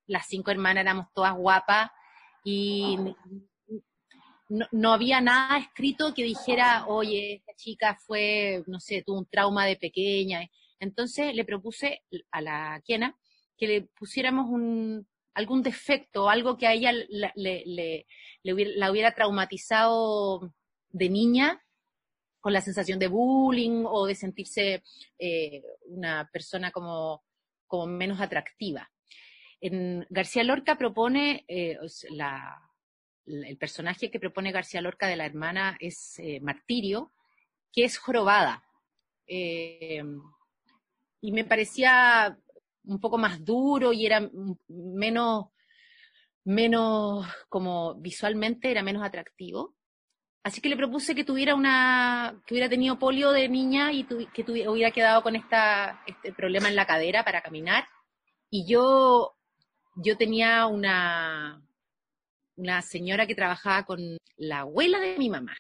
las 0.07 0.27
cinco 0.27 0.51
hermanas 0.51 0.83
éramos 0.83 1.07
todas 1.15 1.35
guapas 1.35 1.91
y 2.45 2.99
no, 4.73 4.93
había 4.93 5.21
nada 5.21 5.59
escrito 5.59 6.13
que 6.15 6.25
dijera, 6.25 6.87
oye, 6.87 7.35
esta 7.35 7.55
chica 7.55 7.99
fue, 8.07 8.63
no 8.67 8.81
sé, 8.81 9.03
tuvo 9.03 9.19
un 9.19 9.27
trauma 9.27 9.67
de 9.67 9.77
pequeña. 9.77 10.49
Entonces 10.79 11.35
le 11.35 11.45
propuse 11.45 12.03
a 12.31 12.41
la 12.41 12.83
Kiena 12.85 13.17
que 13.57 13.67
le 13.67 13.83
pusiéramos 13.83 14.47
un, 14.49 15.07
algún 15.35 15.63
defecto, 15.63 16.29
algo 16.29 16.57
que 16.59 16.67
a 16.67 16.73
ella 16.73 16.93
le, 16.93 18.07
hubiera, 18.45 18.73
la 18.77 18.91
hubiera 18.91 19.15
traumatizado 19.15 20.53
de 20.91 21.09
niña, 21.09 21.63
con 22.41 22.53
la 22.53 22.61
sensación 22.61 22.99
de 22.99 23.07
bullying 23.07 23.85
o 23.87 24.07
de 24.07 24.17
sentirse 24.17 24.83
eh, 25.19 25.63
una 25.87 26.29
persona 26.33 26.73
como, 26.73 27.23
como 27.69 27.87
menos 27.87 28.21
atractiva. 28.21 28.91
En 29.61 30.05
García 30.11 30.43
Lorca 30.43 30.77
propone 30.77 31.45
eh, 31.47 31.79
la, 32.11 32.61
el 33.27 33.57
personaje 33.57 34.11
que 34.11 34.21
propone 34.21 34.53
García 34.53 34.81
Lorca 34.81 35.07
de 35.07 35.17
la 35.17 35.27
hermana 35.27 35.77
es 35.81 36.19
eh, 36.19 36.41
Martirio, 36.41 37.13
que 37.73 37.85
es 37.85 37.99
jorobada. 37.99 38.65
Eh, 39.27 40.03
y 41.21 41.33
me 41.33 41.45
parecía 41.45 42.37
un 42.85 43.01
poco 43.01 43.19
más 43.19 43.45
duro 43.45 43.93
y 43.93 44.07
era 44.07 44.29
menos, 44.69 45.47
menos, 46.45 47.27
como 47.49 47.95
visualmente 47.95 48.71
era 48.71 48.83
menos 48.83 49.05
atractivo. 49.05 49.75
Así 50.43 50.61
que 50.61 50.69
le 50.69 50.77
propuse 50.77 51.15
que 51.15 51.25
tuviera 51.25 51.55
una, 51.55 52.43
que 52.45 52.55
hubiera 52.55 52.69
tenido 52.69 52.99
polio 52.99 53.31
de 53.31 53.49
niña 53.49 53.93
y 53.93 54.05
que 54.05 54.45
hubiera 54.69 54.91
quedado 54.91 55.23
con 55.23 55.37
esta, 55.37 56.03
este 56.07 56.33
problema 56.33 56.69
en 56.69 56.75
la 56.75 56.87
cadera 56.87 57.25
para 57.25 57.43
caminar. 57.43 57.87
Y 58.51 58.67
yo, 58.67 59.37
yo 59.95 60.17
tenía 60.17 60.67
una, 60.67 61.62
una 62.57 62.83
señora 62.83 63.27
que 63.27 63.35
trabajaba 63.35 63.85
con 63.85 64.19
la 64.37 64.61
abuela 64.61 65.01
de 65.01 65.19
mi 65.19 65.31
mamá 65.31 65.57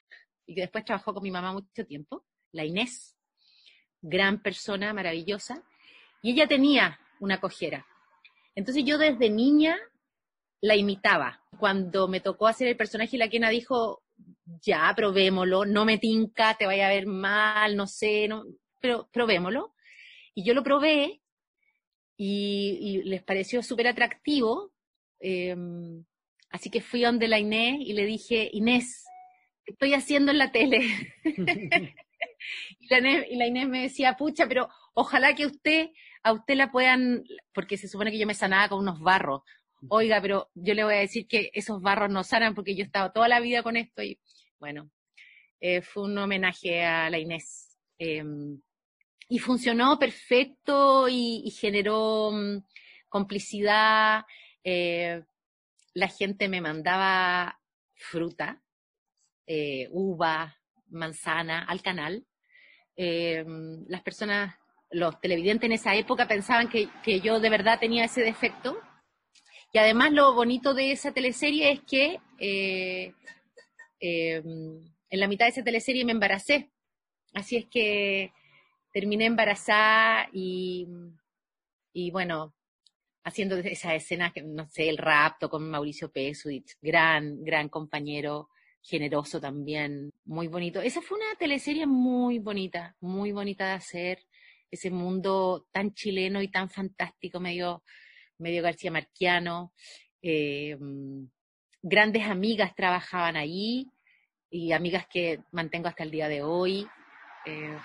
y 0.46 0.54
que 0.54 0.62
después 0.62 0.84
trabajó 0.84 1.14
con 1.14 1.22
mi 1.22 1.30
mamá 1.30 1.52
mucho 1.52 1.86
tiempo, 1.86 2.24
la 2.52 2.64
Inés, 2.64 3.16
gran 4.00 4.42
persona, 4.42 4.92
maravillosa, 4.92 5.62
y 6.22 6.32
ella 6.32 6.46
tenía 6.46 7.00
una 7.20 7.40
cojera. 7.40 7.86
Entonces 8.54 8.84
yo 8.84 8.98
desde 8.98 9.30
niña 9.30 9.78
la 10.60 10.76
imitaba. 10.76 11.42
Cuando 11.58 12.08
me 12.08 12.20
tocó 12.20 12.46
hacer 12.46 12.68
el 12.68 12.76
personaje, 12.76 13.16
la 13.16 13.28
quena 13.28 13.50
dijo, 13.50 14.02
ya, 14.60 14.92
probémoslo, 14.94 15.64
no 15.64 15.84
me 15.84 15.98
tinca, 15.98 16.54
te 16.54 16.66
vaya 16.66 16.86
a 16.86 16.90
ver 16.90 17.06
mal, 17.06 17.76
no 17.76 17.86
sé, 17.86 18.28
no, 18.28 18.44
pero 18.80 19.08
probémoslo. 19.12 19.74
Y 20.34 20.44
yo 20.44 20.54
lo 20.54 20.62
probé 20.62 21.22
y, 22.16 23.02
les 23.04 23.22
pareció 23.22 23.62
súper 23.62 23.88
atractivo. 23.88 24.72
Em, 25.20 26.04
Así 26.52 26.70
que 26.70 26.82
fui 26.82 27.00
donde 27.00 27.28
la 27.28 27.38
Inés 27.38 27.78
y 27.80 27.94
le 27.94 28.04
dije, 28.04 28.50
Inés, 28.52 29.04
¿qué 29.64 29.72
estoy 29.72 29.94
haciendo 29.94 30.30
en 30.30 30.38
la 30.38 30.52
tele? 30.52 30.82
y, 32.78 32.86
la 33.36 33.46
Inés, 33.46 33.68
me 33.68 33.82
decía, 33.82 34.16
pucha, 34.16 34.46
pero 34.46 34.68
ojalá 34.92 35.34
que 35.34 35.46
usted, 35.46 35.88
a 36.22 36.32
usted 36.32 36.54
la 36.54 36.70
puedan, 36.70 37.24
porque 37.54 37.78
se 37.78 37.88
supone 37.88 38.10
que 38.10 38.18
yo 38.18 38.26
me 38.26 38.34
sanaba 38.34 38.68
con 38.68 38.80
unos 38.80 39.00
barros. 39.00 39.42
Oiga, 39.88 40.20
pero 40.20 40.50
yo 40.54 40.74
le 40.74 40.84
voy 40.84 40.94
a 40.94 40.98
decir 40.98 41.26
que 41.26 41.50
esos 41.54 41.80
barros 41.80 42.10
no 42.10 42.22
sanan 42.22 42.54
porque 42.54 42.76
yo 42.76 42.82
he 42.82 42.86
estado 42.86 43.10
toda 43.12 43.28
la 43.28 43.40
vida 43.40 43.62
con 43.62 43.76
esto 43.76 44.02
y 44.02 44.20
bueno, 44.60 44.90
eh, 45.58 45.80
fue 45.80 46.04
un 46.04 46.16
homenaje 46.18 46.84
a 46.84 47.10
la 47.10 47.18
Inés. 47.18 47.78
Em, 47.98 48.60
y 49.28 49.38
funcionó 49.38 49.98
perfecto 49.98 51.08
y, 51.08 51.50
generó 51.58 52.30
mm, 52.30 52.58
complicidad. 53.08 54.24
Eh, 54.62 55.22
la 55.94 56.08
gente 56.08 56.48
me 56.48 56.60
mandaba 56.60 57.60
fruta, 57.94 58.62
eh, 59.46 59.88
uva, 59.90 60.56
manzana 60.88 61.64
al 61.64 61.82
canal. 61.82 62.26
Eh, 62.96 63.44
las 63.88 64.02
personas, 64.02 64.54
los 64.90 65.20
televidentes 65.20 65.66
en 65.66 65.72
esa 65.72 65.94
época 65.94 66.28
pensaban 66.28 66.68
que, 66.68 66.88
yo 67.20 67.40
de 67.40 67.50
verdad 67.50 67.80
tenía 67.80 68.04
ese 68.04 68.20
defecto 68.20 68.78
Y 69.72 69.78
además 69.78 70.12
lo 70.12 70.34
bonito 70.34 70.74
de 70.74 70.92
esa 70.92 71.12
teleserie 71.12 71.72
es 71.72 71.80
que 71.80 72.20
eh, 72.38 73.14
en 74.00 75.20
la 75.20 75.28
mitad 75.28 75.46
de 75.46 75.50
esa 75.50 75.64
teleserie 75.64 76.04
me 76.04 76.12
embaracé. 76.12 76.70
Así 77.34 77.56
es 77.56 77.66
que 77.66 78.32
terminé 78.92 79.26
embarazada 79.26 80.28
y 80.32 80.86
bueno, 82.10 82.54
haciendo 83.24 83.56
esa 83.56 83.94
escena, 83.94 84.32
no 84.44 84.66
sé, 84.68 84.88
el 84.88 84.98
rapto 84.98 85.48
con 85.48 85.68
Mauricio 85.70 86.10
Pesudich, 86.10 86.76
gran, 86.80 87.42
gran 87.44 87.68
compañero, 87.68 88.48
generoso 88.82 89.40
también, 89.40 90.10
muy 90.24 90.48
bonito. 90.48 90.80
Esa 90.80 91.00
fue 91.00 91.18
una 91.18 91.36
teleserie 91.38 91.86
muy 91.86 92.38
bonita, 92.38 92.96
muy 93.00 93.32
bonita 93.32 93.66
de 93.66 93.72
hacer, 93.72 94.18
ese 94.70 94.90
mundo 94.90 95.68
tan 95.70 95.92
chileno 95.94 96.42
y 96.42 96.48
tan 96.48 96.68
fantástico, 96.70 97.38
medio, 97.38 97.84
medio 98.38 98.62
García 98.62 98.90
Marquiano. 98.90 99.72
Eh, 100.22 100.76
grandes 101.82 102.24
amigas 102.26 102.74
trabajaban 102.74 103.36
ahí 103.36 103.86
y 104.50 104.72
amigas 104.72 105.06
que 105.08 105.40
mantengo 105.52 105.88
hasta 105.88 106.04
el 106.04 106.10
día 106.10 106.28
de 106.28 106.42
hoy. 106.42 106.88
Eh, 107.44 107.76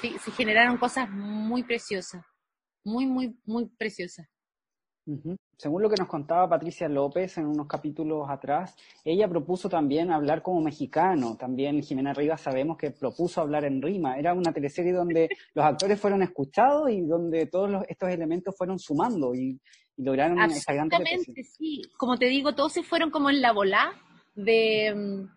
se 0.00 0.30
generaron 0.32 0.76
cosas 0.76 1.08
muy 1.10 1.62
preciosas, 1.62 2.24
muy, 2.84 3.06
muy, 3.06 3.34
muy 3.44 3.66
preciosas. 3.78 4.28
Según 5.56 5.82
lo 5.82 5.88
que 5.88 5.96
nos 5.96 6.08
contaba 6.08 6.48
Patricia 6.48 6.88
López 6.88 7.38
en 7.38 7.46
unos 7.46 7.68
capítulos 7.68 8.28
atrás, 8.28 8.74
ella 9.04 9.28
propuso 9.28 9.68
también 9.68 10.10
hablar 10.10 10.42
como 10.42 10.60
mexicano. 10.60 11.36
También 11.36 11.80
Jimena 11.82 12.12
Rivas 12.12 12.40
sabemos 12.40 12.76
que 12.76 12.90
propuso 12.90 13.40
hablar 13.40 13.64
en 13.64 13.80
rima. 13.80 14.18
Era 14.18 14.34
una 14.34 14.52
teleserie 14.52 14.92
donde 14.92 15.28
los 15.54 15.64
actores 15.64 16.00
fueron 16.00 16.22
escuchados 16.22 16.90
y 16.90 17.02
donde 17.02 17.46
todos 17.46 17.84
estos 17.88 18.10
elementos 18.10 18.56
fueron 18.56 18.78
sumando 18.78 19.34
y, 19.34 19.60
lograron 19.98 20.38
esa 20.50 20.74
gran 20.74 20.90
sí. 20.90 21.80
Como 21.96 22.18
te 22.18 22.26
digo, 22.26 22.54
todos 22.54 22.74
se 22.74 22.82
fueron 22.82 23.10
como 23.10 23.30
en 23.30 23.40
la 23.40 23.52
bola 23.52 23.94
de 24.34 24.92
mm, 24.94 25.28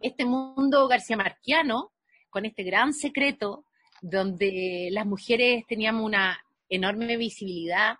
este 0.00 0.24
mundo 0.24 0.88
García 0.88 1.18
Marquiano, 1.18 1.92
con 2.30 2.46
este 2.46 2.62
gran 2.62 2.94
secreto, 2.94 3.66
donde 4.00 4.88
las 4.90 5.04
mujeres 5.04 5.64
teníamos 5.68 6.02
una 6.02 6.38
enorme 6.70 7.18
visibilidad 7.18 7.96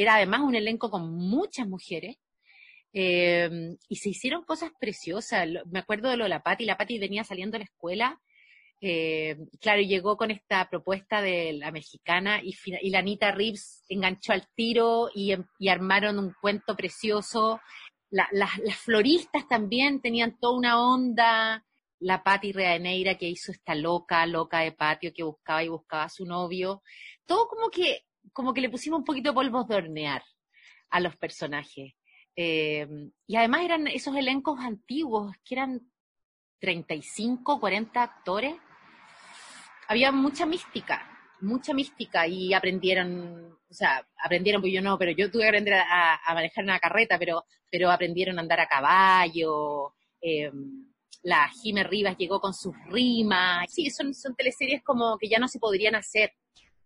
era 0.00 0.16
además 0.16 0.40
un 0.40 0.54
elenco 0.54 0.90
con 0.90 1.12
muchas 1.12 1.68
mujeres. 1.68 2.16
Eh, 2.92 3.76
y 3.88 3.96
se 3.96 4.10
hicieron 4.10 4.44
cosas 4.44 4.70
preciosas. 4.80 5.46
Me 5.70 5.78
acuerdo 5.80 6.08
de 6.10 6.16
lo 6.16 6.24
de 6.24 6.30
la 6.30 6.42
Patti. 6.42 6.64
La 6.64 6.76
Patti 6.76 6.98
venía 6.98 7.24
saliendo 7.24 7.54
de 7.54 7.60
la 7.60 7.64
escuela. 7.64 8.20
Eh, 8.80 9.36
claro, 9.60 9.82
llegó 9.82 10.16
con 10.16 10.30
esta 10.30 10.70
propuesta 10.70 11.20
de 11.20 11.52
la 11.52 11.70
mexicana 11.70 12.40
y, 12.42 12.56
y 12.80 12.90
la 12.90 13.00
Anita 13.00 13.30
Reeves 13.30 13.84
enganchó 13.90 14.32
al 14.32 14.48
tiro 14.54 15.10
y, 15.14 15.32
em, 15.32 15.44
armaron 15.68 16.18
un 16.18 16.32
cuento 16.40 16.74
precioso. 16.76 17.60
las 18.10 18.76
floristas 18.78 19.46
también 19.48 20.00
tenían 20.00 20.38
toda 20.40 20.58
una 20.58 20.80
onda. 20.80 21.64
La 22.00 22.22
Patti 22.22 22.52
Reaneira 22.52 23.16
que 23.16 23.28
hizo 23.28 23.52
esta 23.52 23.74
loca, 23.74 24.24
loca 24.26 24.60
de 24.60 24.72
patio 24.72 25.12
que 25.14 25.22
buscaba 25.22 25.62
y 25.62 25.68
buscaba 25.68 26.04
a 26.04 26.08
su 26.08 26.24
novio. 26.24 26.82
Todo 27.26 27.46
como 27.46 27.68
que 27.68 28.06
como 28.32 28.54
que 28.54 28.60
le 28.60 28.70
pusimos 28.70 28.98
un 28.98 29.04
poquito 29.04 29.30
de 29.30 29.34
polvos 29.34 29.66
de 29.68 29.76
hornear 29.76 30.22
a 30.90 31.00
los 31.00 31.16
personajes. 31.16 31.94
Eh, 32.36 32.86
y 33.26 33.36
además 33.36 33.62
eran 33.62 33.86
esos 33.86 34.16
elencos 34.16 34.60
antiguos, 34.60 35.34
que 35.44 35.54
eran 35.54 35.80
35, 36.60 37.60
40 37.60 38.02
actores. 38.02 38.54
Había 39.88 40.12
mucha 40.12 40.46
mística, 40.46 41.06
mucha 41.40 41.74
mística 41.74 42.26
y 42.26 42.54
aprendieron, 42.54 43.58
o 43.68 43.74
sea, 43.74 44.06
aprendieron, 44.24 44.60
pues 44.60 44.72
yo 44.72 44.82
no, 44.82 44.96
pero 44.98 45.10
yo 45.12 45.30
tuve 45.30 45.42
que 45.42 45.48
aprender 45.48 45.74
a, 45.74 46.20
manejar 46.34 46.64
una 46.64 46.78
carreta, 46.78 47.18
pero, 47.18 47.44
pero 47.70 47.90
aprendieron 47.90 48.38
a 48.38 48.42
andar 48.42 48.60
a 48.60 48.68
caballo. 48.68 49.94
Eh, 50.20 50.50
la 51.22 51.48
Jimé 51.48 51.84
Rivas 51.84 52.16
llegó 52.16 52.40
con 52.40 52.54
sus 52.54 52.74
rimas. 52.86 53.72
Sí, 53.72 53.90
son, 53.90 54.14
son 54.14 54.34
teleseries 54.34 54.82
como 54.82 55.18
que 55.18 55.28
ya 55.28 55.38
no 55.38 55.48
se 55.48 55.58
podrían 55.58 55.94
hacer. 55.94 56.32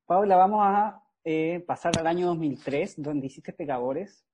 Paula, 0.06 0.36
vamos 0.36 0.60
a 0.62 1.03
eh, 1.24 1.60
pasar 1.66 1.98
al 1.98 2.06
año 2.06 2.26
2003, 2.26 2.94
donde 2.98 3.28
hiciste 3.28 3.52
Pecadores, 3.52 4.24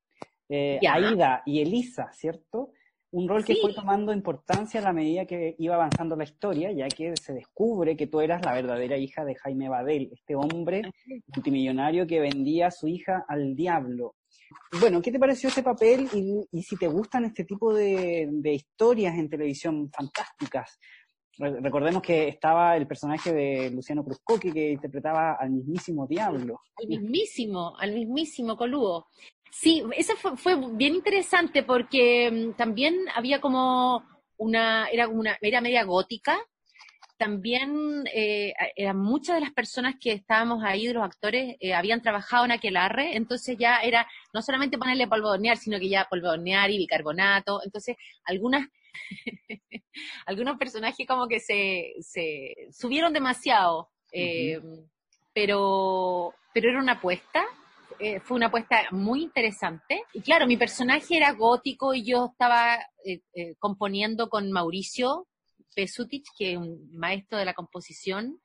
eh, 0.48 0.80
Aida 0.88 1.42
y 1.46 1.60
Elisa, 1.60 2.10
¿cierto? 2.12 2.72
Un 3.12 3.28
rol 3.28 3.44
que 3.44 3.56
fue 3.56 3.74
tomando 3.74 4.12
importancia 4.12 4.80
a 4.80 4.84
la 4.84 4.92
medida 4.92 5.26
que 5.26 5.56
iba 5.58 5.74
avanzando 5.74 6.14
la 6.14 6.24
historia, 6.24 6.70
ya 6.72 6.88
que 6.88 7.14
se 7.16 7.32
descubre 7.32 7.96
que 7.96 8.06
tú 8.06 8.20
eras 8.20 8.44
la 8.44 8.54
verdadera 8.54 8.96
hija 8.96 9.24
de 9.24 9.34
Jaime 9.34 9.68
Badel, 9.68 10.10
este 10.12 10.36
hombre 10.36 10.82
multimillonario 11.34 12.06
que 12.06 12.20
vendía 12.20 12.68
a 12.68 12.70
su 12.70 12.86
hija 12.86 13.24
al 13.28 13.56
diablo. 13.56 14.14
Bueno, 14.80 15.02
¿qué 15.02 15.10
te 15.10 15.18
pareció 15.18 15.48
ese 15.48 15.62
papel 15.62 16.08
y, 16.52 16.62
si 16.62 16.76
te 16.76 16.86
gustan 16.86 17.24
este 17.24 17.44
tipo 17.44 17.74
de, 17.74 18.28
de 18.30 18.54
historias 18.54 19.16
en 19.16 19.28
televisión 19.28 19.90
fantásticas? 19.90 20.78
Recordemos 21.38 22.02
que 22.02 22.28
estaba 22.28 22.76
el 22.76 22.86
personaje 22.86 23.32
de 23.32 23.70
Luciano 23.70 24.04
Cruzcoque 24.04 24.52
que 24.52 24.72
interpretaba 24.72 25.34
al 25.34 25.50
mismísimo 25.50 26.06
Diablo. 26.06 26.60
Al 26.76 26.88
mismísimo, 26.88 27.76
al 27.78 27.94
mismísimo 27.94 28.56
Colugo. 28.56 29.06
Sí, 29.50 29.82
eso 29.96 30.14
fue, 30.36 30.56
bien 30.74 30.94
interesante 30.94 31.62
porque 31.62 32.30
mm, 32.30 32.56
también 32.56 33.06
había 33.14 33.40
como 33.40 34.04
una, 34.36 34.88
era 34.88 35.08
una, 35.08 35.38
era 35.40 35.60
media 35.60 35.84
gótica. 35.84 36.38
También 37.16 38.04
eh, 38.14 38.54
eran 38.76 38.98
muchas 38.98 39.34
de 39.34 39.42
las 39.42 39.52
personas 39.52 39.96
que 40.00 40.12
estábamos 40.12 40.64
ahí, 40.64 40.86
de 40.86 40.94
los 40.94 41.04
actores, 41.04 41.56
eh, 41.60 41.74
habían 41.74 42.00
trabajado 42.00 42.46
en 42.46 42.52
Aquelarre, 42.52 43.14
entonces 43.14 43.58
ya 43.58 43.80
era 43.80 44.06
no 44.32 44.40
solamente 44.40 44.78
ponerle 44.78 45.06
polvo 45.06 45.28
de 45.28 45.34
hornear, 45.34 45.58
sino 45.58 45.78
que 45.78 45.90
ya 45.90 46.06
polvo 46.08 46.28
de 46.28 46.34
hornear 46.34 46.70
y 46.70 46.78
bicarbonato. 46.78 47.60
Entonces, 47.62 47.96
algunas 48.24 48.68
algunos 50.26 50.58
personajes 50.58 51.06
como 51.06 51.28
que 51.28 51.40
se, 51.40 51.94
subieron 52.72 53.12
demasiado, 53.12 53.90
eh, 54.12 54.60
pero, 55.32 56.34
pero 56.52 56.70
era 56.70 56.80
una 56.80 56.92
apuesta, 56.92 57.44
eh, 57.98 58.20
fue 58.20 58.36
una 58.36 58.46
apuesta 58.46 58.86
muy 58.92 59.22
interesante. 59.22 60.02
Y 60.14 60.20
claro, 60.22 60.46
mi 60.46 60.56
personaje 60.56 61.16
era 61.16 61.32
gótico 61.32 61.94
y 61.94 62.04
yo 62.04 62.30
estaba 62.32 62.78
eh, 63.04 63.20
componiendo 63.58 64.28
con 64.28 64.50
Mauricio 64.50 65.26
Pesutich, 65.74 66.26
que 66.36 66.52
es 66.52 66.58
un 66.58 66.90
maestro 66.92 67.38
de 67.38 67.44
la 67.44 67.54
composición, 67.54 68.40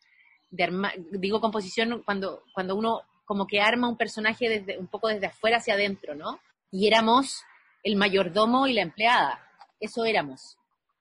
de 0.51 0.69
digo 1.12 1.41
composición 1.41 2.01
cuando, 2.03 2.43
cuando 2.53 2.75
uno 2.75 3.01
como 3.25 3.47
que 3.47 3.60
arma 3.60 3.89
un 3.89 3.97
personaje 3.97 4.47
desde, 4.47 4.77
un 4.77 4.88
poco 4.88 5.08
desde 5.08 5.25
afuera 5.27 5.58
hacia 5.58 5.73
adentro, 5.73 6.15
¿no? 6.15 6.39
Y 6.71 6.88
éramos 6.88 7.43
el 7.84 7.95
mayordomo 7.95 8.67
y 8.67 8.73
la 8.73 8.81
empleada 8.81 9.44
eso 9.79 10.05
éramos. 10.05 10.57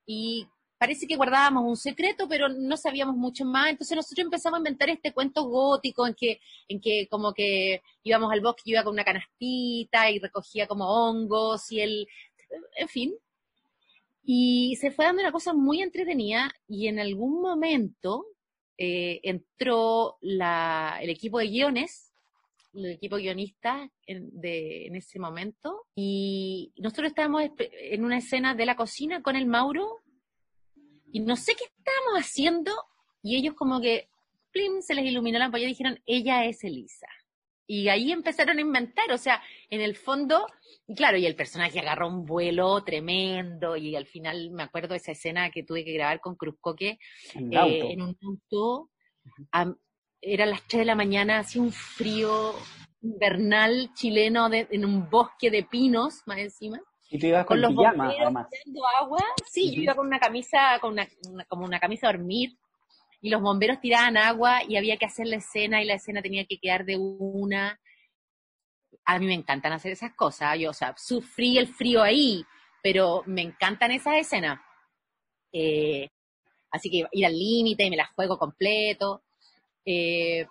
Y 0.07 0.47
parece 0.79 1.07
que 1.07 1.17
guardábamos 1.17 1.65
un 1.65 1.77
secreto, 1.77 2.29
pero 2.29 2.49
no 2.49 2.77
sabíamos 2.77 3.17
mucho 3.17 3.45
más. 3.45 3.71
Entonces 3.71 3.97
nosotros 3.97 4.25
empezamos 4.25 4.59
a 4.59 4.61
inventar 4.61 4.91
este 4.91 5.13
cuento 5.13 5.45
gótico 5.45 6.07
en 6.07 6.15
que, 6.15 6.41
en 6.69 6.81
que 6.81 7.09
como 7.11 7.33
que 7.33 7.83
íbamos 8.03 8.33
al 8.33 8.41
bosque, 8.41 8.63
yo 8.67 8.73
iba 8.73 8.85
con 8.85 8.95
una 8.95 9.05
canastita 9.05 10.11
y 10.11 10.19
recogía 10.19 10.67
como 10.67 10.87
hongos 10.87 11.71
y 11.73 11.81
el, 11.81 12.07
en 12.77 12.89
fin. 12.89 13.15
Y 14.25 14.77
se 14.81 14.91
fue 14.91 15.05
dando 15.05 15.23
una 15.23 15.33
cosa 15.33 15.53
muy 15.53 15.83
entretenida 15.83 16.51
y 16.69 16.89
en 16.89 16.99
algún 16.99 17.43
momento 17.43 18.27
eh, 18.79 19.21
entró 19.23 20.17
la, 20.21 20.99
el 21.01 21.11
equipo 21.11 21.39
de 21.39 21.49
guiones 21.49 22.14
el 22.75 22.87
equipo 22.93 23.17
guionista 23.17 23.89
en, 24.07 24.29
de, 24.41 24.87
en 24.87 24.97
ese 24.97 25.19
momento. 25.19 25.87
Y 25.95 26.73
nosotros 26.77 27.09
estábamos 27.09 27.43
en 27.59 28.05
una 28.05 28.19
escena 28.19 28.55
de 28.55 28.67
la 28.67 28.77
cocina 28.77 29.23
con 29.23 29.37
el 29.37 29.47
Mauro 29.47 30.01
y 31.13 31.21
no 31.21 31.37
sé 31.37 31.55
qué 31.55 31.65
estábamos 31.65 32.21
haciendo 32.21 32.73
y 33.23 33.37
ellos 33.37 33.55
como 33.55 33.81
que 33.81 34.09
plim, 34.53 34.81
se 34.83 34.95
les 34.95 35.05
iluminó 35.05 35.39
la 35.39 35.47
ampolla 35.47 35.65
y 35.65 35.69
dijeron, 35.69 36.01
ella 36.07 36.45
es 36.45 36.63
Elisa. 36.65 37.09
Y 37.67 37.89
ahí 37.89 38.13
empezaron 38.13 38.59
a 38.59 38.61
inventar, 38.61 39.11
o 39.11 39.19
sea, 39.19 39.43
en 39.71 39.81
el 39.81 39.97
fondo, 39.97 40.47
y 40.87 40.95
claro, 40.95 41.17
y 41.17 41.25
el 41.25 41.35
personaje 41.35 41.81
agarró 41.81 42.09
un 42.09 42.27
vuelo 42.27 42.85
tremendo 42.85 43.77
y 43.77 43.97
al 43.97 44.07
final 44.07 44.51
me 44.51 44.63
acuerdo 44.63 44.91
de 44.91 44.99
esa 44.99 45.13
escena 45.13 45.51
que 45.51 45.63
tuve 45.63 45.85
que 45.85 45.95
grabar 45.95 46.21
con 46.21 46.37
Cruzcoque 46.37 46.99
eh, 47.35 47.93
en 47.93 48.03
un 48.03 48.17
auto 48.23 48.91
eran 50.25 50.51
las 50.51 50.63
3 50.63 50.81
de 50.81 50.85
la 50.85 50.95
mañana, 50.95 51.39
hacía 51.39 51.63
un 51.63 51.73
frío 51.73 52.55
invernal 53.03 53.91
chileno 53.95 54.49
en 54.53 54.85
un 54.85 55.09
bosque 55.11 55.51
de 55.51 55.63
pinos, 55.63 56.23
más 56.27 56.39
encima. 56.39 56.81
Y 57.11 57.19
tú 57.19 57.27
ibas 57.27 57.45
con, 57.45 57.61
los 57.61 57.71
pijama, 57.71 58.09
además. 58.09 58.49
agua. 58.99 59.19
Sí, 59.47 59.75
yo 59.75 59.83
iba 59.83 59.95
con 59.95 60.07
una 60.07 60.19
camisa, 60.19 60.79
con 60.81 60.93
una, 60.93 61.07
como 61.49 61.65
una 61.65 61.79
camisa 61.79 62.07
de 62.07 62.15
dormir, 62.15 62.57
y 63.21 63.31
los 63.31 63.41
bomberos 63.41 63.81
tiraban 63.81 64.17
agua 64.17 64.63
y 64.67 64.77
había 64.77 64.97
que 64.97 65.07
hacer 65.07 65.27
la 65.27 65.37
escena 65.37 65.83
y 65.83 65.87
la 65.87 65.95
escena 65.95 66.23
tenía 66.23 66.45
que 66.47 66.59
quedar 66.59 66.85
de 66.85 66.97
una. 66.97 67.79
A 69.05 69.19
mí 69.19 69.27
me 69.27 69.35
encantan 69.35 69.73
hacer 69.73 69.93
esas 69.93 70.15
cosas, 70.15 70.59
yo, 70.59 70.71
o 70.71 70.75
sea, 70.75 70.95
sufrí 70.97 71.59
el 71.59 71.69
frío 71.69 72.03
ahí, 72.03 72.45
pero 72.83 73.23
me 73.27 73.43
encantan 73.43 73.91
esas 73.91 74.17
escenas. 74.17 74.61
Eh, 75.53 76.09
así 76.71 76.91
que 76.91 77.07
ir 77.13 77.27
al 77.27 77.39
límite 77.39 77.85
y 77.85 77.91
me 77.91 77.97
las 77.97 78.11
juego 78.11 78.39
completo. 78.39 79.24
Eh, 79.85 80.47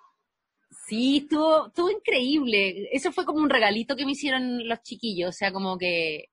Sí, 0.86 1.18
estuvo, 1.18 1.68
estuvo 1.68 1.90
increíble. 1.90 2.88
Eso 2.92 3.12
fue 3.12 3.24
como 3.24 3.40
un 3.40 3.50
regalito 3.50 3.96
que 3.96 4.04
me 4.04 4.12
hicieron 4.12 4.68
los 4.68 4.82
chiquillos, 4.82 5.30
o 5.30 5.32
sea, 5.32 5.52
como 5.52 5.78
que, 5.78 6.30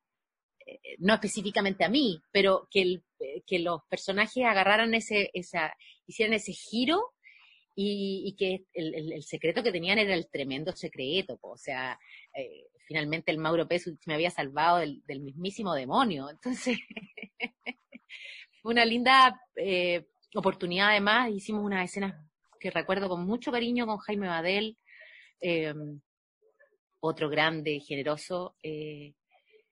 eh, 0.65 0.79
no 0.99 1.13
específicamente 1.13 1.85
a 1.85 1.89
mí, 1.89 2.21
pero 2.31 2.67
que, 2.71 2.81
el, 2.81 3.03
que 3.47 3.59
los 3.59 3.81
personajes 3.89 4.43
agarraran 4.45 4.93
ese, 4.93 5.31
esa, 5.33 5.73
hicieran 6.07 6.33
ese 6.33 6.53
giro 6.53 7.13
y, 7.75 8.35
que 8.37 8.65
el, 8.73 9.23
secreto 9.23 9.63
que 9.63 9.71
tenían 9.71 9.99
era 9.99 10.13
el 10.13 10.29
tremendo 10.29 10.73
secreto, 10.73 11.39
o 11.41 11.57
sea, 11.57 11.97
eh, 12.35 12.67
finalmente 12.87 13.31
el 13.31 13.37
Mauro 13.37 13.67
Pérez 13.67 13.85
me 14.05 14.15
había 14.15 14.31
salvado 14.31 14.79
del, 14.79 15.01
mismísimo 15.21 15.73
demonio, 15.73 16.29
entonces 16.29 16.77
fue 18.61 18.73
una 18.73 18.85
linda 18.85 19.41
eh, 19.55 20.07
oportunidad 20.35 20.89
además, 20.89 21.31
hicimos 21.31 21.63
unas 21.63 21.85
escenas 21.85 22.15
que 22.61 22.71
recuerdo 22.71 23.09
con 23.09 23.25
mucho 23.25 23.51
cariño 23.51 23.85
con 23.87 23.97
Jaime 23.97 24.27
Badel, 24.27 24.77
eh, 25.41 25.73
otro 27.01 27.27
grande, 27.27 27.79
generoso. 27.79 28.55
Eh, 28.61 29.15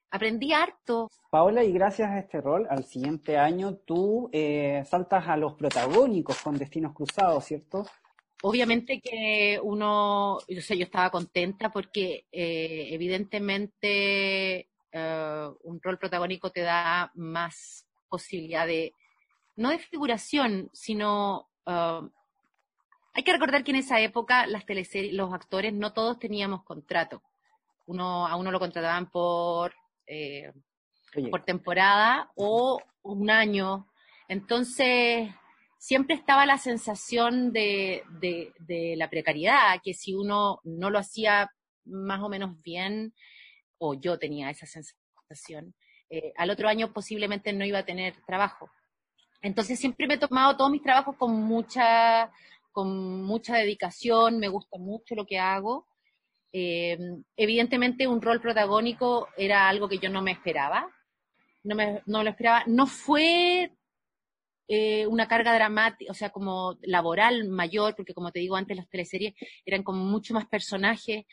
aprendí 0.10 0.52
harto. 0.52 1.12
Paola, 1.30 1.64
y 1.64 1.72
gracias 1.72 2.10
a 2.10 2.18
este 2.18 2.42
rol, 2.42 2.66
al 2.70 2.84
siguiente 2.84 3.38
año 3.38 3.76
tú 3.76 4.30
eh, 4.34 4.84
saltas 4.90 5.28
a 5.28 5.38
los 5.38 5.54
protagónicos 5.54 6.42
con 6.42 6.58
Destinos 6.58 6.96
Cruzados, 6.96 7.46
¿cierto? 7.46 7.86
Obviamente 8.42 9.02
que 9.02 9.60
uno, 9.62 10.40
yo 10.48 10.62
sé, 10.62 10.78
yo 10.78 10.86
estaba 10.86 11.12
contenta 11.12 11.70
porque 11.70 12.26
evidentemente 12.32 14.70
un 14.92 15.80
rol 15.84 16.00
protagónico 16.00 16.50
te 16.50 16.62
da 16.62 17.12
más 17.16 17.86
posibilidad 18.08 18.66
de, 18.66 18.94
no 19.58 19.72
de 19.72 19.78
figuración, 19.78 20.70
sino 20.72 21.50
hay 23.14 23.24
que 23.24 23.34
recordar 23.34 23.64
que 23.64 23.72
en 23.72 23.78
esa 23.78 24.00
época 24.00 24.46
las 24.48 24.66
teleseries, 24.66 25.14
los 25.14 25.34
actores 25.34 25.74
no 25.74 25.94
todos 25.94 26.20
teníamos 26.20 26.64
contrato. 26.64 27.22
Uno, 27.86 28.28
a 28.28 28.36
uno 28.36 28.52
lo 28.52 28.60
contrataban 28.60 29.10
por, 29.10 29.74
eh, 30.06 30.52
por 31.32 31.44
temporada 31.44 32.32
o 32.36 32.82
un 33.02 33.30
año. 33.30 33.88
Entonces, 34.28 35.30
siempre 35.80 36.16
estaba 36.16 36.46
la 36.46 36.58
sensación 36.58 37.52
de, 37.52 38.04
de, 38.20 38.96
la 38.98 39.10
precariedad, 39.10 39.80
que 39.84 39.94
si 39.94 40.14
uno 40.14 40.60
no 40.64 40.90
lo 40.90 41.00
hacía 41.00 41.50
más 41.86 42.22
o 42.22 42.30
menos 42.30 42.62
bien, 42.62 43.14
o 43.80 43.96
yo 43.96 44.20
tenía 44.20 44.50
esa 44.50 44.68
sensación, 44.68 45.74
eh, 46.10 46.34
al 46.38 46.50
otro 46.50 46.68
año 46.68 46.94
posiblemente 46.94 47.54
no 47.54 47.66
iba 47.66 47.80
a 47.80 47.86
tener 47.86 48.16
trabajo. 48.28 48.70
Entonces 49.42 49.80
siempre 49.80 50.06
me 50.06 50.16
he 50.16 50.18
tomado 50.18 50.58
todos 50.58 50.70
mis 50.70 50.84
trabajos 50.84 51.16
con 51.16 51.34
mucha 51.34 52.30
con 52.72 53.24
mucha 53.24 53.56
dedicación, 53.58 54.40
me 54.40 54.48
gusta 54.48 54.78
mucho 54.78 55.16
lo 55.16 55.26
que 55.26 55.40
hago. 55.40 55.88
Eh, 56.52 56.98
evidentemente 57.38 58.08
un 58.08 58.22
rol 58.22 58.42
protagónico 58.42 59.28
era 59.38 59.70
algo 59.70 59.88
que 59.88 60.00
yo 60.00 60.10
no 60.10 60.22
me 60.22 60.32
esperaba, 60.32 60.90
no, 61.64 61.76
me, 61.76 62.02
no 62.08 62.24
lo 62.24 62.30
esperaba, 62.32 62.64
no 62.66 62.88
fue 62.88 63.72
eh, 64.68 65.06
una 65.08 65.28
carga 65.28 65.54
dramática, 65.54 66.12
o 66.12 66.16
sea, 66.16 66.30
como 66.30 66.78
laboral 66.82 67.48
mayor, 67.50 67.96
porque 67.96 68.14
como 68.14 68.32
te 68.32 68.40
digo 68.40 68.56
antes, 68.56 68.78
las 68.78 68.90
teleseries 68.90 69.34
eran 69.66 69.84
como 69.84 70.04
mucho 70.04 70.34
más 70.34 70.48
personajes. 70.48 71.26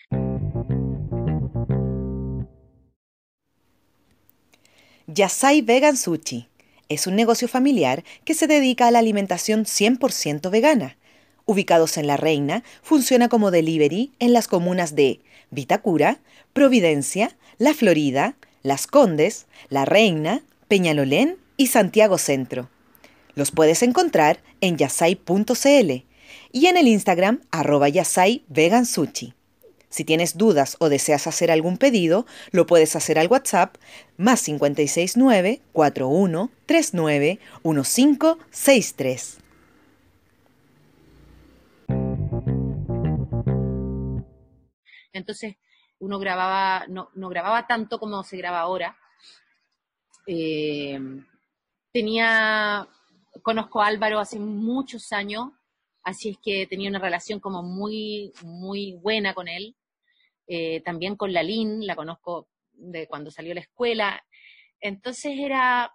Yasai 5.07 5.62
Vegan 5.62 5.96
Sushi 5.96 6.49
es 6.88 7.07
un 7.07 7.14
negocio 7.14 7.49
familiar 7.49 8.05
que 8.25 8.35
se 8.35 8.46
dedica 8.46 8.87
a 8.88 8.90
la 8.90 8.99
alimentación 8.99 9.64
100% 9.64 10.51
vegana 10.51 10.99
ubicados 11.47 11.97
en 11.97 12.07
La 12.07 12.17
Reina, 12.17 12.63
funciona 12.83 13.29
como 13.29 13.51
delivery 13.51 14.13
en 14.19 14.33
las 14.33 14.49
comunas 14.49 14.95
de 14.95 15.21
Vitacura, 15.51 16.19
Providencia, 16.53 17.35
La 17.57 17.73
Florida, 17.73 18.37
Las 18.63 18.87
Condes, 18.87 19.47
La 19.71 19.85
Reina, 19.85 20.43
Peñalolén 20.69 21.39
y 21.57 21.69
Santiago 21.69 22.19
Centro. 22.19 22.69
Los 23.35 23.51
puedes 23.53 23.83
encontrar 23.83 24.41
en 24.61 24.77
yasai.cl 24.77 26.05
y 26.53 26.67
en 26.67 26.77
el 26.77 26.89
Instagram 26.89 27.41
arroba 27.51 27.89
yasai 27.89 28.43
vegan. 28.49 28.85
Si 29.89 30.05
tienes 30.05 30.37
dudas 30.37 30.77
o 30.81 30.89
deseas 30.89 31.27
hacer 31.27 31.51
algún 31.51 31.79
pedido, 31.79 32.27
lo 32.51 32.67
puedes 32.67 32.97
hacer 32.97 33.19
al 33.19 33.29
WhatsApp 33.29 33.77
más 34.17 34.43
569 34.43 35.61
41 35.73 36.51
39 36.67 37.39
1563. 37.63 39.46
Entonces 45.19 45.57
uno 45.99 46.19
grababa, 46.19 46.87
no, 46.89 47.11
no 47.15 47.29
grababa 47.29 47.67
tanto 47.67 47.99
como 47.99 48.23
se 48.23 48.37
graba 48.37 48.61
ahora. 48.61 48.97
Eh, 50.27 50.99
tenía, 51.93 52.87
conozco 53.43 53.81
a 53.81 53.87
Álvaro 53.87 54.19
hace 54.19 54.39
muchos 54.39 55.13
años, 55.13 55.51
así 56.03 56.31
es 56.31 56.39
que 56.43 56.67
tenía 56.67 56.91
una 56.91 56.99
relación 56.99 57.41
como 57.41 57.63
muy, 57.63 58.33
muy 58.43 58.93
buena 59.01 59.35
con 59.35 59.49
él. 59.49 59.77
Eh, 60.49 60.81
también 60.83 61.17
con 61.17 61.33
Lalín, 61.33 61.87
la 61.87 61.97
conozco 61.97 62.49
de 62.73 63.07
cuando 63.09 63.31
salió 63.31 63.55
la 63.55 63.61
escuela. 63.61 64.23
Entonces 64.81 65.33
era, 65.39 65.93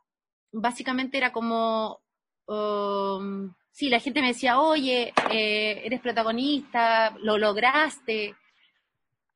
básicamente 0.51 1.17
era 1.17 1.31
como, 1.31 2.01
um, 2.47 3.53
sí, 3.71 3.89
la 3.89 3.99
gente 3.99 4.21
me 4.21 4.29
decía, 4.29 4.59
oye, 4.59 5.13
eh, 5.31 5.81
eres 5.85 6.01
protagonista, 6.01 7.15
lo 7.19 7.37
lograste. 7.37 8.35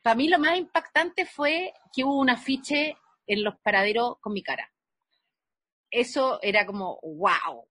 Para 0.06 0.18
mí 0.18 0.28
lo 0.28 0.38
más 0.38 0.56
impactante 0.60 1.26
fue 1.26 1.74
que 1.92 2.04
hubo 2.04 2.20
un 2.20 2.30
afiche 2.30 2.96
en 3.26 3.44
los 3.44 3.56
paraderos 3.58 4.20
con 4.20 4.34
mi 4.34 4.44
cara. 4.44 4.72
Eso 5.90 6.38
era 6.44 6.64
como, 6.68 7.00
wow, 7.02 7.66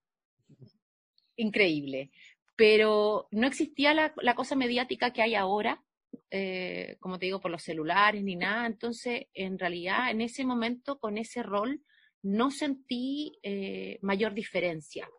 increíble. 1.37 2.11
Pero 2.57 3.29
no 3.31 3.47
existía 3.47 3.93
la, 3.93 4.35
cosa 4.35 4.57
mediática 4.57 5.13
que 5.13 5.21
hay 5.21 5.33
ahora, 5.33 5.81
eh, 6.29 6.97
como 6.99 7.17
te 7.17 7.27
digo, 7.27 7.39
por 7.39 7.51
los 7.51 7.63
celulares 7.63 8.21
ni 8.21 8.35
nada. 8.35 8.65
Entonces, 8.65 9.27
en 9.33 9.57
realidad, 9.57 10.11
en 10.11 10.19
ese 10.19 10.43
momento, 10.43 10.99
con 10.99 11.17
ese 11.17 11.41
rol, 11.41 11.85
no 12.21 12.51
sentí 12.51 13.39
eh, 13.43 13.97
mayor 14.01 14.33
diferencia. 14.33 15.09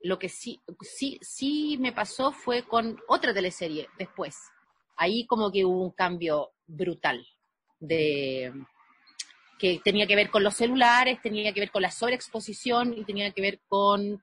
Lo 0.00 0.18
que 0.18 0.30
sí, 0.30 0.62
sí, 0.80 1.18
sí 1.20 1.76
me 1.78 1.92
pasó 1.92 2.32
fue 2.32 2.62
con 2.62 2.98
otra 3.06 3.34
teleserie 3.34 3.86
después, 3.98 4.34
ahí 4.96 5.26
como 5.26 5.50
que 5.50 5.64
hubo 5.64 5.82
un 5.82 5.90
cambio 5.90 6.52
brutal 6.66 7.26
de 7.80 8.52
que 9.58 9.80
tenía 9.84 10.06
que 10.06 10.16
ver 10.16 10.30
con 10.30 10.42
los 10.42 10.54
celulares, 10.54 11.22
tenía 11.22 11.52
que 11.52 11.60
ver 11.60 11.70
con 11.70 11.82
la 11.82 11.90
sobreexposición 11.90 12.94
y 12.98 13.04
tenía 13.04 13.30
que 13.30 13.40
ver 13.40 13.60
con 13.68 14.22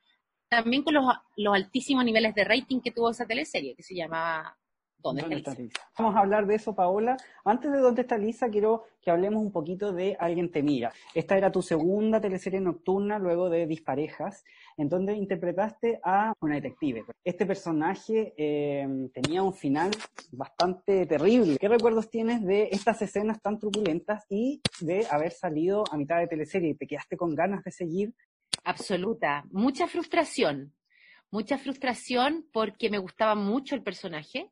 también 0.49 0.83
con 0.83 0.93
los, 0.93 1.05
los 1.37 1.55
altísimos 1.55 2.03
niveles 2.03 2.35
de 2.35 2.43
rating 2.43 2.81
que 2.81 2.91
tuvo 2.91 3.09
esa 3.09 3.25
teleserie 3.25 3.75
que 3.75 3.83
se 3.83 3.95
llamaba 3.95 4.57
¿Dónde, 5.01 5.35
está, 5.35 5.53
Lisa? 5.53 5.81
Vamos 5.97 6.15
a 6.15 6.19
hablar 6.19 6.45
de 6.45 6.55
eso, 6.55 6.75
Paola. 6.75 7.17
Antes 7.43 7.71
de 7.71 7.79
¿Dónde 7.79 8.03
está 8.03 8.17
Lisa? 8.17 8.49
Quiero 8.49 8.83
que 9.01 9.09
hablemos 9.09 9.41
un 9.41 9.51
poquito 9.51 9.91
de 9.91 10.15
Alguien 10.19 10.51
te 10.51 10.61
mira. 10.61 10.91
Esta 11.13 11.37
era 11.37 11.51
tu 11.51 11.61
segunda 11.61 12.21
teleserie 12.21 12.61
nocturna 12.61 13.17
luego 13.17 13.49
de 13.49 13.65
Disparejas, 13.65 14.43
en 14.77 14.89
donde 14.89 15.15
interpretaste 15.15 15.99
a 16.03 16.33
una 16.39 16.55
detective. 16.55 17.03
Este 17.23 17.45
personaje 17.45 18.33
eh, 18.37 18.87
tenía 19.13 19.41
un 19.41 19.53
final 19.53 19.91
bastante 20.31 21.05
terrible. 21.05 21.57
¿Qué 21.57 21.67
recuerdos 21.67 22.09
tienes 22.09 22.43
de 22.45 22.69
estas 22.71 23.01
escenas 23.01 23.41
tan 23.41 23.57
truculentas 23.57 24.25
y 24.29 24.61
de 24.81 25.07
haber 25.09 25.31
salido 25.31 25.83
a 25.91 25.97
mitad 25.97 26.19
de 26.19 26.27
teleserie? 26.27 26.75
¿Te 26.75 26.87
quedaste 26.87 27.17
con 27.17 27.33
ganas 27.33 27.63
de 27.63 27.71
seguir? 27.71 28.13
Absoluta. 28.63 29.43
Mucha 29.51 29.87
frustración. 29.87 30.73
Mucha 31.31 31.57
frustración 31.57 32.45
porque 32.51 32.89
me 32.89 32.97
gustaba 32.97 33.35
mucho 33.35 33.73
el 33.73 33.83
personaje 33.83 34.51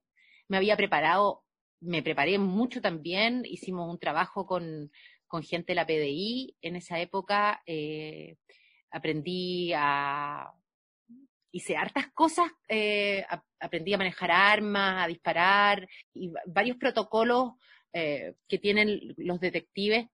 me 0.49 0.57
había 0.57 0.75
preparado, 0.75 1.43
me 1.79 2.03
preparé 2.03 2.38
mucho 2.39 2.81
también, 2.81 3.43
hicimos 3.45 3.89
un 3.89 3.99
trabajo 3.99 4.45
con, 4.45 4.91
gente 5.43 5.71
de 5.71 5.75
la 5.75 5.85
PDI 5.85 6.57
en 6.62 6.75
esa 6.75 6.99
época, 6.99 7.62
eh, 7.67 8.35
aprendí 8.91 9.71
a, 9.75 10.51
hice 11.52 11.77
hartas 11.77 12.08
cosas, 12.13 12.52
eh, 12.67 13.23
aprendí 13.60 13.93
a 13.93 14.00
manejar 14.00 14.31
armas, 14.31 15.06
a 15.06 15.08
disparar, 15.08 15.87
y 16.15 16.33
varios 16.47 16.77
protocolos 16.77 17.54
eh, 17.93 18.33
que 18.47 18.58
tienen 18.58 19.13
los 19.17 19.39
detectives. 19.39 20.08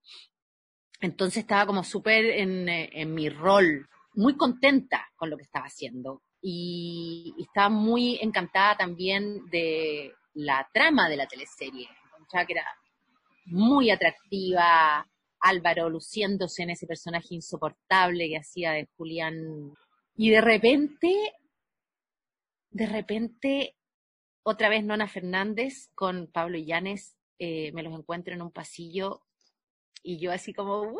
Entonces 1.00 1.38
estaba 1.38 1.66
como 1.66 1.82
súper 1.82 2.26
en, 2.26 3.14
mi 3.14 3.30
rol, 3.30 3.88
muy 4.14 4.36
contenta 4.36 5.08
con 5.16 5.30
lo 5.30 5.36
que 5.38 5.44
estaba 5.44 5.66
haciendo. 5.66 6.22
y 6.42 7.34
estaba 7.38 7.70
muy 7.70 8.18
encantada 8.20 8.76
también 8.76 9.46
de, 9.50 10.12
la 10.36 10.68
trama 10.72 11.08
de 11.08 11.16
la 11.16 11.26
teleserie. 11.26 11.88
Que 12.30 12.52
era 12.52 12.66
muy 13.46 13.90
atractiva, 13.90 15.08
Álvaro 15.40 15.88
luciéndose 15.88 16.62
en 16.62 16.70
ese 16.70 16.86
personaje 16.86 17.34
insoportable 17.34 18.28
que 18.28 18.38
hacía 18.38 18.72
de 18.72 18.88
Julián. 18.96 19.74
Y 20.16 20.30
de 20.30 20.40
repente, 20.40 21.32
de 22.70 22.86
repente, 22.86 23.76
otra 24.42 24.68
vez 24.68 24.84
Nona 24.84 25.08
Fernández 25.08 25.90
con 25.94 26.30
Pablo 26.32 26.58
Llanes, 26.58 27.16
eh, 27.38 27.72
me 27.72 27.82
los 27.82 27.98
encuentro 27.98 28.34
en 28.34 28.42
un 28.42 28.50
pasillo 28.50 29.22
y 30.02 30.18
yo 30.18 30.32
así 30.32 30.52
como, 30.52 30.82
¡Uh! 30.82 30.98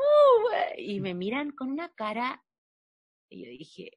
y 0.76 1.01
me 1.01 1.14
miran 1.14 1.51
con 1.51 1.70
una 1.70 1.93
cara 1.95 2.45
y 3.28 3.45
yo 3.45 3.51
dije, 3.51 3.91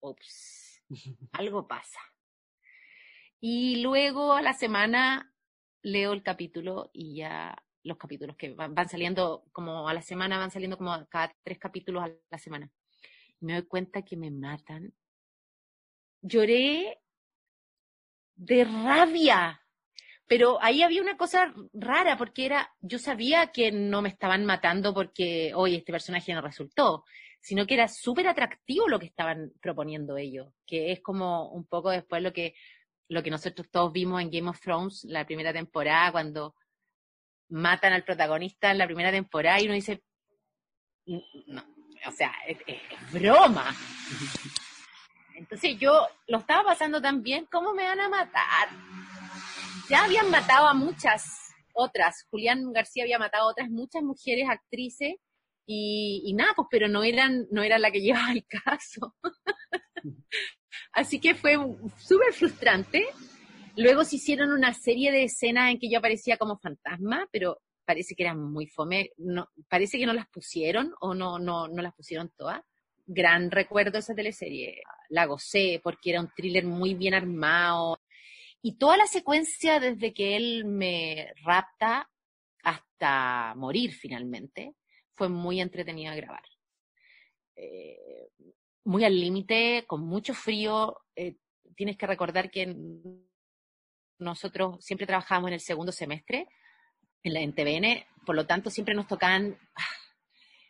ups, 0.00 0.82
algo 1.32 1.66
pasa. 1.66 2.00
Y 3.40 3.82
luego 3.82 4.32
a 4.32 4.42
la 4.42 4.54
semana 4.54 5.32
leo 5.82 6.12
el 6.12 6.22
capítulo 6.22 6.90
y 6.92 7.16
ya 7.16 7.56
los 7.82 7.96
capítulos 7.98 8.36
que 8.36 8.54
van, 8.54 8.88
saliendo 8.88 9.44
como 9.52 9.88
a 9.88 9.94
la 9.94 10.02
semana, 10.02 10.38
van 10.38 10.50
saliendo 10.50 10.76
como 10.76 11.06
cada 11.08 11.32
tres 11.42 11.58
capítulos 11.58 12.04
a 12.04 12.10
la 12.30 12.38
semana. 12.38 12.70
me 13.40 13.54
doy 13.54 13.66
cuenta 13.66 14.02
que 14.02 14.16
me 14.16 14.30
matan. 14.30 14.92
Lloré 16.22 16.98
de 18.34 18.64
rabia. 18.64 19.62
Pero 20.26 20.60
ahí 20.60 20.82
había 20.82 21.02
una 21.02 21.16
cosa 21.16 21.54
rara, 21.72 22.16
porque 22.16 22.46
era, 22.46 22.74
yo 22.80 22.98
sabía 22.98 23.52
que 23.52 23.70
no 23.70 24.02
me 24.02 24.08
estaban 24.08 24.44
matando 24.44 24.92
porque, 24.92 25.52
hoy 25.54 25.76
este 25.76 25.92
personaje 25.92 26.34
no 26.34 26.40
resultó, 26.40 27.04
sino 27.40 27.64
que 27.64 27.74
era 27.74 27.86
súper 27.86 28.26
atractivo 28.26 28.88
lo 28.88 28.98
que 28.98 29.06
estaban 29.06 29.52
proponiendo 29.60 30.16
ellos, 30.16 30.52
que 30.66 30.90
es 30.90 31.00
como 31.00 31.48
un 31.50 31.64
poco 31.64 31.90
después 31.90 32.22
lo 32.22 32.32
que, 32.32 32.54
lo 33.08 33.22
que 33.22 33.30
nosotros 33.30 33.68
todos 33.70 33.92
vimos 33.92 34.20
en 34.20 34.30
Game 34.30 34.48
of 34.48 34.60
Thrones, 34.60 35.04
la 35.04 35.24
primera 35.24 35.52
temporada, 35.52 36.12
cuando 36.12 36.54
matan 37.48 37.92
al 37.92 38.04
protagonista 38.04 38.70
en 38.70 38.78
la 38.78 38.86
primera 38.86 39.10
temporada 39.10 39.60
y 39.60 39.66
uno 39.66 39.74
dice, 39.74 40.02
no, 41.06 41.64
o 42.06 42.12
sea, 42.12 42.32
es, 42.46 42.58
broma. 43.12 43.74
Entonces 45.36 45.78
yo 45.78 46.08
lo 46.26 46.38
estaba 46.38 46.64
pasando 46.64 47.00
tan 47.00 47.22
bien, 47.22 47.46
¿cómo 47.50 47.74
me 47.74 47.84
van 47.84 48.00
a 48.00 48.08
matar? 48.08 48.68
Ya 49.88 50.04
habían 50.04 50.30
matado 50.30 50.66
a 50.66 50.74
muchas 50.74 51.54
otras, 51.74 52.26
Julián 52.30 52.72
García 52.72 53.04
había 53.04 53.18
matado 53.18 53.44
a 53.44 53.50
otras 53.50 53.68
muchas 53.68 54.02
mujeres 54.02 54.48
actrices 54.48 55.16
y, 55.66 56.22
y 56.24 56.32
nada, 56.32 56.54
pues 56.56 56.68
pero 56.70 56.88
no 56.88 57.04
eran, 57.04 57.46
no 57.50 57.62
era 57.62 57.78
la 57.78 57.90
que 57.90 58.00
llevaba 58.02 58.32
el 58.32 58.46
caso. 58.46 59.14
Así 60.92 61.20
que 61.20 61.34
fue 61.34 61.56
súper 61.98 62.32
frustrante 62.32 63.06
Luego 63.76 64.04
se 64.04 64.16
hicieron 64.16 64.52
una 64.52 64.72
serie 64.72 65.12
de 65.12 65.24
escenas 65.24 65.70
en 65.70 65.78
que 65.78 65.90
yo 65.90 65.98
aparecía 65.98 66.38
como 66.38 66.56
fantasma, 66.56 67.28
pero 67.30 67.60
parece 67.84 68.14
que 68.14 68.22
eran 68.22 68.40
muy 68.40 68.66
fome. 68.66 69.10
No, 69.18 69.50
parece 69.68 69.98
que 69.98 70.06
no 70.06 70.14
las 70.14 70.28
pusieron 70.28 70.94
o 71.00 71.14
no, 71.14 71.38
no, 71.38 71.68
no 71.68 71.82
las 71.82 71.94
pusieron 71.94 72.32
todas. 72.34 72.62
Gran 73.04 73.50
recuerdo 73.50 73.98
esa 73.98 74.14
teleserie. 74.14 74.80
La 75.10 75.26
gocé 75.26 75.80
porque 75.84 76.10
era 76.10 76.22
un 76.22 76.32
thriller 76.34 76.64
muy 76.64 76.94
bien 76.94 77.12
armado. 77.12 78.00
Y 78.62 78.78
toda 78.78 78.96
la 78.96 79.06
secuencia 79.06 79.78
desde 79.78 80.14
que 80.14 80.36
él 80.36 80.64
me 80.64 81.34
rapta 81.44 82.10
hasta 82.62 83.54
morir 83.56 83.92
finalmente 83.92 84.74
fue 85.12 85.28
muy 85.28 85.60
entretenida 85.60 86.14
grabar. 86.14 86.44
Eh, 87.56 88.30
muy 88.86 89.04
al 89.04 89.20
límite, 89.20 89.84
con 89.86 90.06
mucho 90.06 90.32
frío. 90.32 90.96
Eh, 91.16 91.36
tienes 91.74 91.96
que 91.96 92.06
recordar 92.06 92.50
que 92.50 92.74
nosotros 94.18 94.82
siempre 94.84 95.06
trabajamos 95.06 95.48
en 95.48 95.54
el 95.54 95.60
segundo 95.60 95.92
semestre 95.92 96.48
en, 97.22 97.34
la, 97.34 97.40
en 97.40 97.54
TVN, 97.54 98.06
por 98.24 98.36
lo 98.36 98.46
tanto 98.46 98.70
siempre 98.70 98.94
nos 98.94 99.08
tocaban 99.08 99.58
ah, 99.74 99.82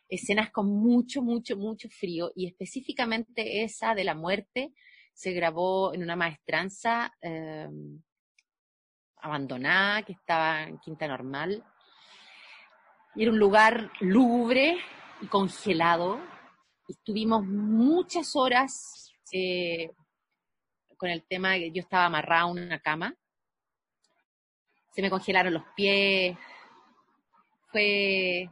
escenas 0.09 0.51
con 0.51 0.67
mucho, 0.67 1.23
mucho, 1.23 1.57
mucho 1.57 1.89
frío 1.91 2.33
y 2.35 2.47
específicamente 2.47 3.63
esa 3.63 3.95
de 3.95 4.05
la 4.05 4.15
muerte 4.15 4.73
se 5.13 5.33
grabó 5.33 5.95
en 5.95 6.03
una 6.03 6.17
maestranza 6.17 7.13
em, 7.21 8.03
abandonada 9.17 10.03
que 10.03 10.13
estaba 10.13 10.65
en 10.65 10.79
Quinta 10.79 11.07
Normal. 11.07 11.65
Y 13.15 13.23
era 13.23 13.33
un 13.33 13.39
lugar 13.39 13.91
lúgubre 14.01 14.77
y 15.23 15.27
congelado. 15.27 16.21
Estuvimos 16.89 17.45
muchas 17.45 18.37
horas 18.37 19.13
eh, 19.33 19.91
con 20.97 21.11
el 21.11 21.25
tema 21.27 21.53
de 21.53 21.61
que 21.61 21.73
yo 21.73 21.83
estaba 21.83 22.07
amarrada 22.07 22.51
en 22.51 22.67
una 22.67 22.81
cama 22.81 23.17
se 24.97 25.03
me 25.03 25.11
congelaron 25.11 25.53
los 25.53 25.65
pies. 25.77 26.39
Fue, 27.71 28.49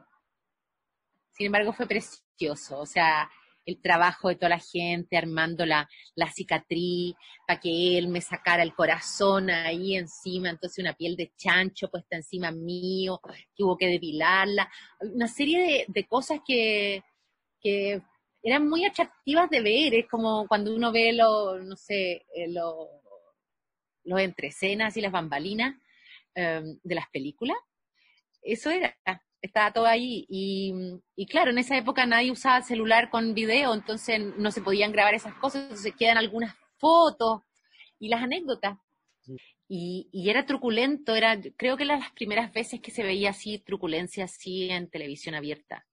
sin 1.32 1.47
embargo, 1.47 1.72
fue 1.72 1.87
precioso. 1.87 2.80
O 2.80 2.85
sea, 2.85 3.30
el 3.64 3.80
trabajo 3.80 4.28
de 4.28 4.37
toda 4.37 4.51
la 4.51 4.59
gente 4.59 5.16
armando 5.16 5.64
la, 5.64 5.89
la 6.14 6.30
cicatriz 6.30 7.14
para 7.47 7.59
que 7.59 7.97
él 7.97 8.09
me 8.09 8.20
sacara 8.20 8.62
el 8.62 8.74
corazón 8.74 9.49
ahí 9.49 9.97
encima, 9.97 10.51
entonces 10.51 10.85
una 10.85 10.93
piel 10.93 11.16
de 11.16 11.32
chancho 11.35 11.89
puesta 11.89 12.16
encima 12.16 12.51
mío, 12.51 13.22
que 13.57 13.64
hubo 13.64 13.78
que 13.78 13.87
depilarla, 13.87 14.70
una 15.01 15.28
serie 15.28 15.87
de, 15.89 16.07
cosas 16.07 16.41
que, 16.47 17.03
que, 17.59 18.03
eran 18.45 18.68
muy 18.68 18.84
atractivas 18.84 19.51
de 19.51 19.61
ver, 19.62 19.95
es 19.95 20.09
como 20.09 20.47
cuando 20.47 20.74
uno 20.74 20.92
ve 20.92 21.12
lo, 21.12 21.59
no 21.59 21.76
sé, 21.76 22.26
eh, 22.34 22.49
lo, 22.49 22.88
los 24.05 24.20
entrecenas 24.20 24.97
y 24.97 25.01
las 25.01 25.11
bambalinas, 25.11 25.74
Em, 26.36 26.78
de 26.82 26.95
las 26.97 27.09
películas. 27.11 27.57
Eso 28.42 28.70
era, 28.70 28.97
estaba 29.40 29.72
todo 29.72 29.86
ahí. 29.86 30.26
Y, 30.28 31.26
claro, 31.26 31.51
en 31.51 31.59
esa 31.59 31.76
época 31.76 32.07
nadie 32.07 32.32
usaba 32.32 32.62
celular 32.62 33.09
con 33.11 33.34
video, 33.34 33.72
entonces 33.72 34.20
no 34.36 34.51
se 34.51 34.61
podían 34.61 34.92
grabar 34.92 35.14
esas 35.14 35.34
cosas, 35.34 35.80
se 35.80 35.92
quedan 35.92 36.18
algunas 36.18 36.57
fotos 36.78 37.42
y 38.01 38.09
las 38.09 38.22
anécdotas. 38.22 38.78
Y, 39.68 40.09
era 40.28 40.45
truculento, 40.45 41.14
era, 41.14 41.40
creo 41.57 41.76
que 41.76 41.84
eran 41.84 42.01
las 42.01 42.12
primeras 42.12 42.53
veces 42.53 42.80
que 42.80 42.90
se 42.90 43.05
veía 43.05 43.30
así, 43.30 43.59
truculencia 43.61 44.24
así 44.24 44.68
en 44.70 44.90
televisión 44.90 45.36
abierta. 45.36 45.86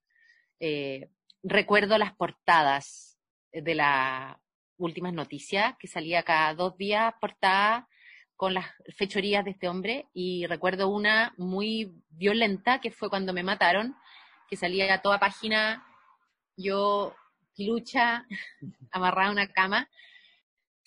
Eh, 0.58 1.08
recuerdo 1.42 1.98
las 1.98 2.14
portadas 2.14 3.18
de 3.52 3.74
las 3.74 4.36
últimas 4.76 5.12
noticias, 5.12 5.74
que 5.78 5.88
salía 5.88 6.22
cada 6.22 6.54
dos 6.54 6.76
días 6.76 7.12
portada 7.20 7.88
con 8.36 8.54
las 8.54 8.66
fechorías 8.96 9.44
de 9.44 9.52
este 9.52 9.68
hombre 9.68 10.08
y 10.12 10.46
recuerdo 10.46 10.88
una 10.88 11.34
muy 11.36 11.94
violenta 12.10 12.80
que 12.80 12.90
fue 12.90 13.08
cuando 13.08 13.32
me 13.32 13.42
mataron, 13.42 13.94
que 14.48 14.56
salía 14.56 14.92
a 14.92 15.02
toda 15.02 15.20
página 15.20 15.86
yo 16.56 17.14
lucha 17.58 18.26
amarrada 18.90 19.28
a 19.28 19.32
una 19.32 19.48
cama. 19.48 19.88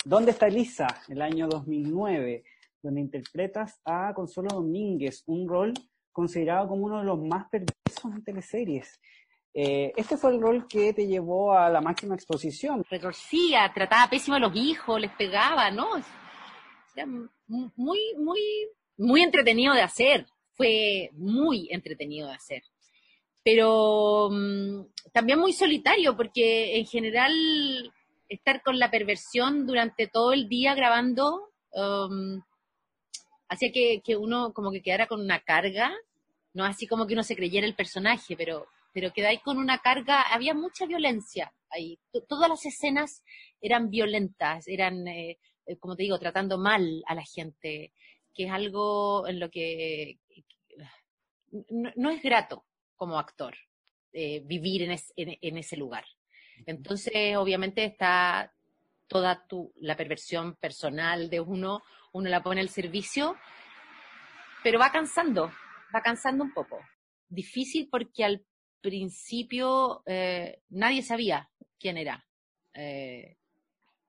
¿Dónde 0.03 0.31
está 0.31 0.47
Elisa? 0.47 0.87
El 1.07 1.21
año 1.21 1.47
2009, 1.47 2.43
donde 2.81 3.01
interpretas 3.01 3.79
a 3.85 4.13
Consuelo 4.13 4.49
Domínguez, 4.55 5.23
un 5.25 5.47
rol 5.47 5.73
considerado 6.11 6.67
como 6.67 6.85
uno 6.85 6.99
de 6.99 7.05
los 7.05 7.19
más 7.19 7.49
perversos 7.49 8.05
en 8.05 8.23
teleseries. 8.23 8.99
Eh, 9.57 9.93
este 9.95 10.17
fue 10.17 10.31
el 10.31 10.41
rol 10.41 10.67
que 10.67 10.91
te 10.91 11.07
llevó 11.07 11.57
a 11.57 11.69
la 11.69 11.79
máxima 11.79 12.13
exposición. 12.13 12.83
Retorcía, 12.89 13.71
trataba 13.73 14.09
pésimo 14.09 14.35
a 14.35 14.39
los 14.39 14.53
hijos, 14.53 14.99
les 14.99 15.11
pegaba, 15.11 15.71
¿no? 15.71 15.87
muy, 17.47 17.99
muy, 18.17 18.41
muy 18.97 19.21
entretenido 19.21 19.73
de 19.73 19.81
hacer. 19.81 20.25
Fue 20.55 21.09
muy 21.13 21.69
entretenido 21.71 22.27
de 22.27 22.33
hacer. 22.33 22.63
Pero 23.45 24.29
mm, 24.29 24.87
también 25.13 25.39
muy 25.39 25.53
solitario, 25.53 26.17
porque 26.17 26.77
en 26.77 26.85
general 26.85 27.31
estar 28.27 28.61
con 28.61 28.77
la 28.77 28.91
perversión 28.91 29.65
durante 29.65 30.07
todo 30.07 30.33
el 30.33 30.49
día 30.49 30.75
grabando 30.75 31.51
um, 31.71 32.41
hacía 33.47 33.71
que, 33.71 34.01
que, 34.03 34.17
uno 34.17 34.51
como 34.51 34.71
que 34.71 34.81
quedara 34.81 35.07
con 35.07 35.21
una 35.21 35.39
carga, 35.39 35.93
no 36.53 36.65
así 36.65 36.87
como 36.87 37.07
que 37.07 37.13
uno 37.13 37.23
se 37.23 37.35
creyera 37.35 37.67
el 37.67 37.75
personaje, 37.75 38.35
pero, 38.35 38.67
pero 38.95 39.11
quedáis 39.11 39.41
con 39.41 39.57
una 39.57 39.79
carga, 39.79 40.21
había 40.21 40.53
mucha 40.53 40.85
violencia 40.85 41.53
ahí. 41.69 41.99
todas 42.29 42.47
las 42.47 42.65
escenas 42.65 43.25
eran 43.59 43.89
violentas, 43.89 44.69
eran 44.69 45.05
eh, 45.09 45.37
eh, 45.65 45.77
como 45.77 45.97
te 45.97 46.03
digo, 46.03 46.17
tratando 46.17 46.57
mal 46.57 47.03
a 47.05 47.13
la 47.13 47.23
gente, 47.23 47.91
que 48.33 48.45
es 48.45 48.51
algo 48.51 49.27
en 49.27 49.41
lo 49.41 49.49
que 49.49 50.17
no, 51.69 52.09
es 52.09 52.23
grato 52.23 52.65
como 52.95 53.19
actor 53.19 53.53
eh, 54.13 54.41
vivir 54.45 54.83
en, 54.83 54.97
en, 55.17 55.57
ese 55.57 55.75
lugar. 55.75 56.05
Entonces, 56.65 57.35
obviamente 57.35 57.83
está 57.83 58.53
toda 59.07 59.45
tu, 59.45 59.73
la 59.75 59.97
perversión 59.97 60.55
personal 60.55 61.29
de 61.29 61.41
uno, 61.41 61.83
uno 62.13 62.29
la 62.29 62.41
pone 62.41 62.61
al 62.61 62.69
servicio, 62.69 63.35
pero 64.63 64.79
va 64.79 64.89
cansando, 64.89 65.51
va 65.93 66.01
cansando 66.01 66.45
un 66.45 66.53
poco. 66.53 66.79
Difícil 67.27 67.89
porque 67.91 68.23
al 68.23 68.45
principio 68.85 70.03
eh, 70.05 70.59
nadie 70.69 71.01
sabía 71.01 71.49
quién 71.79 71.97
era 71.97 72.25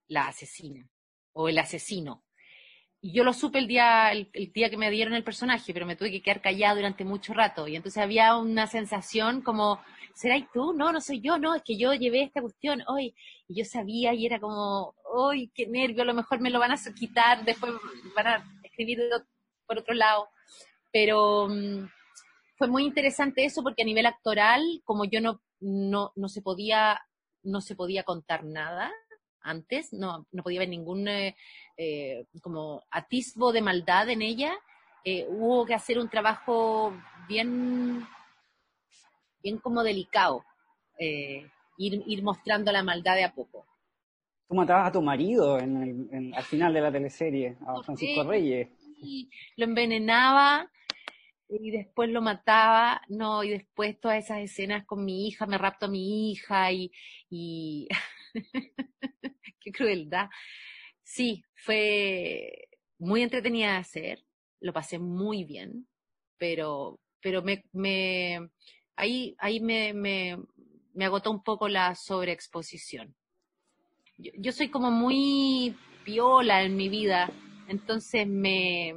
la 0.09 0.29
asesina 0.29 0.89
o 1.33 1.49
el 1.49 1.59
asesino. 1.59 2.23
yo 3.03 3.23
lo 3.23 3.33
supe 3.33 3.59
el 3.59 3.69
día, 3.69 4.11
el, 4.11 4.31
día 4.53 4.69
que 4.69 4.77
me 4.77 4.91
dieron 4.91 5.15
el 5.15 5.23
personaje, 5.23 5.73
pero 5.73 5.87
me 5.87 5.95
tuve 5.97 6.11
que 6.11 6.23
quedar 6.23 6.41
callada 6.41 6.75
durante 6.75 7.05
mucho 7.05 7.35
rato. 7.35 7.69
Y 7.69 7.77
entonces 7.77 8.03
había 8.03 8.37
una 8.37 8.67
sensación 8.67 9.43
como, 9.43 9.81
¿será 10.15 10.37
tú? 10.53 10.73
No, 10.73 10.93
no 10.93 11.01
soy 11.01 11.21
yo, 11.21 11.39
no, 11.39 11.55
es 11.55 11.63
que 11.63 11.77
yo 11.77 11.93
llevé 11.95 12.23
esta 12.23 12.41
cuestión 12.41 12.83
hoy. 12.89 13.15
Y 13.49 13.59
yo 13.59 13.65
sabía 13.65 14.13
y 14.15 14.27
era 14.27 14.41
como, 14.41 14.95
¡ay, 15.31 15.51
qué 15.55 15.67
nervio! 15.67 16.03
A 16.03 16.07
lo 16.07 16.15
mejor 16.15 16.41
me 16.41 16.51
lo 16.51 16.59
van 16.59 16.73
a 16.73 16.79
quitar, 16.99 17.45
después 17.45 17.73
van 18.17 18.27
a 18.27 18.61
escribir 18.65 18.99
por 19.67 19.79
otro 19.79 19.95
lado. 19.95 20.29
Pero 20.91 21.49
mm, 21.49 21.85
fue 22.57 22.69
muy 22.69 22.85
interesante 22.85 23.45
eso 23.45 23.63
porque 23.63 23.83
a 23.83 23.87
nivel 23.87 24.07
actoral, 24.07 24.63
como 24.85 25.05
yo 25.05 25.21
no, 25.21 25.41
no, 25.61 26.13
no 26.17 26.29
se 26.29 26.43
podía, 26.43 27.01
no 27.43 27.61
se 27.61 27.77
podía 27.77 28.03
contar 28.03 28.45
nada, 28.45 28.91
antes, 29.47 29.93
no, 29.93 30.27
no 30.33 30.43
podía 30.43 30.61
ver 30.61 30.69
ningún 30.69 31.07
eh, 31.07 31.37
eh, 31.77 32.27
como 32.43 32.83
atisbo 32.91 33.53
de 33.53 33.63
maldad 33.63 34.09
en 34.09 34.23
ella, 34.23 34.55
eh, 35.05 35.27
hubo 35.29 35.65
que 35.65 35.75
hacer 35.75 35.99
un 35.99 36.09
trabajo 36.09 36.93
bien, 37.29 38.05
bien 39.43 39.59
como 39.59 39.85
delicado, 39.85 40.45
ir, 40.99 42.03
ir 42.07 42.23
mostrando 42.23 42.73
la 42.73 42.83
maldad 42.83 43.15
de 43.15 43.25
a 43.25 43.33
poco. 43.33 43.67
Tú 44.49 44.55
matabas 44.55 44.89
a 44.89 44.93
tu 44.93 45.03
marido 45.03 45.59
en 45.59 46.33
al 46.35 46.43
final 46.45 46.73
de 46.73 46.81
la 46.81 46.91
teleserie, 46.91 47.57
a 47.67 47.83
Francisco 47.83 48.25
Reyes. 48.25 48.69
Lo 49.57 49.65
envenenaba 49.65 50.71
y 51.49 51.71
después 51.71 52.11
lo 52.11 52.23
mataba, 52.23 53.03
no, 53.09 53.45
y 53.45 53.51
después 53.51 53.99
todas 54.01 54.25
esas 54.25 54.41
escenas 54.41 54.85
con 54.85 55.05
mi 55.05 55.29
hija, 55.29 55.47
me 55.47 55.59
rapto 55.59 55.87
a 55.87 55.91
mi 55.91 56.33
hija 56.33 56.73
y, 56.73 56.91
qué 59.61 59.73
crueldad. 59.73 60.29
Sí, 61.03 61.45
fue 61.55 62.69
muy 62.99 63.23
entretenida 63.23 63.73
de 63.73 63.79
hacer, 63.79 64.25
lo 64.61 64.73
pasé 64.73 64.99
muy 64.99 65.45
bien, 65.45 65.87
pero, 66.39 66.99
pero 67.21 67.43
me, 67.43 67.65
me 67.73 68.49
ahí, 68.97 69.37
ahí 69.39 69.61
me, 69.61 69.93
me, 69.95 70.39
me 70.95 71.05
agotó 71.05 71.31
un 71.31 71.43
poco 71.43 71.69
la 71.69 71.95
sobreexposición. 71.95 73.15
Yo, 74.19 74.33
yo 74.37 74.53
soy 74.53 74.69
como 74.71 74.91
muy 74.91 75.77
piola 76.05 76.63
en 76.63 76.77
mi 76.77 76.89
vida, 76.89 77.31
entonces 77.69 78.27
me 78.27 78.95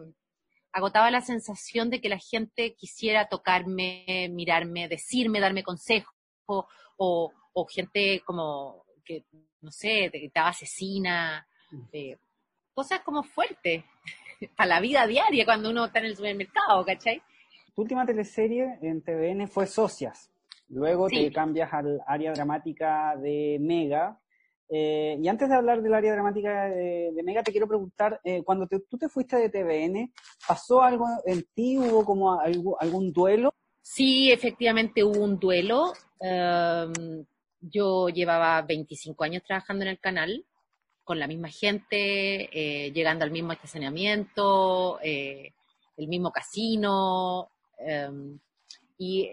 agotaba 0.71 1.11
la 1.11 1.21
sensación 1.21 1.89
de 1.89 2.01
que 2.01 2.09
la 2.09 2.19
gente 2.19 2.75
quisiera 2.75 3.27
tocarme, 3.27 4.29
mirarme, 4.31 4.87
decirme, 4.87 5.39
darme 5.39 5.63
consejo, 5.63 6.13
o, 6.47 7.31
o 7.53 7.65
gente 7.65 8.21
como 8.25 8.85
que, 9.05 9.25
no 9.61 9.71
sé, 9.71 10.09
te 10.11 10.25
estaba 10.25 10.49
asesina, 10.49 11.47
mm. 11.71 11.81
eh, 11.93 12.17
cosas 12.73 13.01
como 13.01 13.23
fuertes 13.23 13.83
para 14.55 14.67
la 14.67 14.79
vida 14.79 15.07
diaria 15.07 15.45
cuando 15.45 15.69
uno 15.69 15.85
está 15.85 15.99
en 15.99 16.05
el 16.05 16.15
supermercado, 16.15 16.85
¿cachai? 16.85 17.21
Tu 17.75 17.81
última 17.81 18.05
teleserie 18.05 18.77
en 18.81 19.01
TVN 19.01 19.47
fue 19.47 19.65
Socias. 19.67 20.31
Luego 20.69 21.07
te 21.07 21.31
cambias 21.31 21.73
al 21.73 21.99
área 22.05 22.31
dramática 22.31 23.15
de 23.15 23.57
Mega. 23.59 24.19
Eh, 24.71 25.17
y 25.19 25.27
antes 25.27 25.49
de 25.49 25.55
hablar 25.55 25.81
del 25.81 25.93
área 25.93 26.13
dramática 26.13 26.65
de, 26.65 27.11
Mega, 27.23 27.41
te 27.41 27.51
quiero 27.51 27.67
preguntar, 27.67 28.21
eh, 28.23 28.43
cuando 28.43 28.67
tú 28.67 28.97
te 28.97 29.09
fuiste 29.09 29.35
de 29.35 29.49
TVN, 29.49 30.13
¿pasó 30.47 30.83
algo 30.83 31.07
en 31.25 31.43
ti? 31.55 31.77
¿Hubo 31.77 32.05
como 32.05 32.39
algún 32.39 33.11
duelo? 33.11 33.53
Sí, 33.81 34.31
efectivamente 34.31 35.03
hubo 35.03 35.23
un 35.23 35.39
duelo. 35.39 35.93
Em, 36.19 37.25
yo 37.59 38.09
llevaba 38.09 38.61
25 38.61 39.23
años 39.23 39.43
trabajando 39.43 39.83
en 39.83 39.89
el 39.89 39.99
canal, 39.99 40.45
con 41.03 41.17
la 41.17 41.27
misma 41.27 41.49
gente, 41.49 42.49
eh, 42.53 42.91
llegando 42.91 43.25
al 43.25 43.31
mismo 43.31 43.51
estacionamiento, 43.51 44.99
el 45.01 46.07
mismo 46.07 46.31
casino. 46.31 47.49
Em, 47.79 48.39
y 48.99 49.27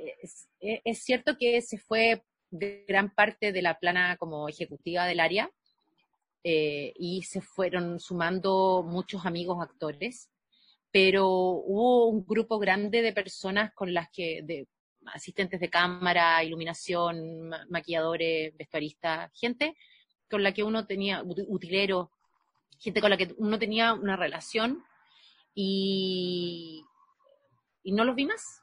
es, 0.61 1.03
cierto 1.03 1.37
que 1.37 1.61
se 1.61 1.76
fue 1.76 2.22
gran 2.51 3.14
parte 3.14 3.53
de 3.53 3.62
la 3.62 3.78
plana 3.78 4.16
como 4.16 4.49
ejecutiva 4.49 5.07
del 5.07 5.20
área 5.20 5.51
eh, 6.44 6.92
y 6.97 7.22
se 7.22 7.40
fueron 7.40 7.99
sumando 7.99 8.84
muchos 8.86 9.26
amigos 9.26 9.59
actores, 9.61 10.30
pero 10.92 11.28
hubo 11.28 12.07
un 12.07 12.24
grupo 12.24 12.59
grande 12.59 13.03
de 13.03 13.12
personas 13.12 13.72
con 13.74 13.92
las 13.92 14.09
que, 14.11 14.42
de, 14.44 14.68
asistentes 15.07 15.61
de 15.61 15.70
cámara, 15.70 16.42
iluminación, 16.44 17.51
maquilladores, 17.68 18.57
vestuaristas, 18.57 19.30
gente 19.34 19.76
con 20.30 20.42
la 20.42 20.53
que 20.53 20.62
uno 20.62 20.86
tenía, 20.86 21.22
utilero, 21.24 22.11
gente 22.78 23.01
con 23.01 23.11
la 23.11 23.16
que 23.16 23.34
uno 23.38 23.59
tenía 23.59 23.94
una 23.94 24.16
relación 24.16 24.84
y, 25.55 26.84
y 27.82 27.92
no 27.92 28.05
los 28.05 28.16
vi 28.16 28.26
más. 28.26 28.62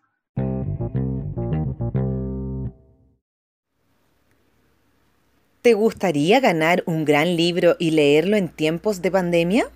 ¿Te 5.63 5.75
gustaría 5.75 6.41
ganar 6.41 6.83
un 6.87 7.05
gran 7.05 7.37
libro 7.37 7.77
y 7.79 7.91
leerlo 7.91 8.35
en 8.35 8.49
tiempos 8.49 9.01
de 9.01 9.09
pandemia? 9.09 9.71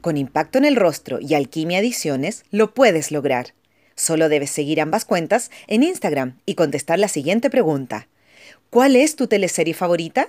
Con 0.00 0.16
Impacto 0.16 0.58
en 0.58 0.64
el 0.64 0.74
Rostro 0.74 1.20
y 1.20 1.34
Alquimia 1.34 1.78
Ediciones 1.78 2.42
lo 2.50 2.74
puedes 2.74 3.12
lograr. 3.12 3.54
Solo 3.94 4.28
debes 4.28 4.50
seguir 4.50 4.80
ambas 4.80 5.04
cuentas 5.04 5.52
en 5.68 5.84
Instagram 5.84 6.40
y 6.44 6.56
contestar 6.56 6.98
la 6.98 7.06
siguiente 7.06 7.50
pregunta. 7.50 8.08
¿Cuál 8.68 8.96
es 8.96 9.14
tu 9.14 9.28
teleserie 9.28 9.74
favorita? 9.74 10.28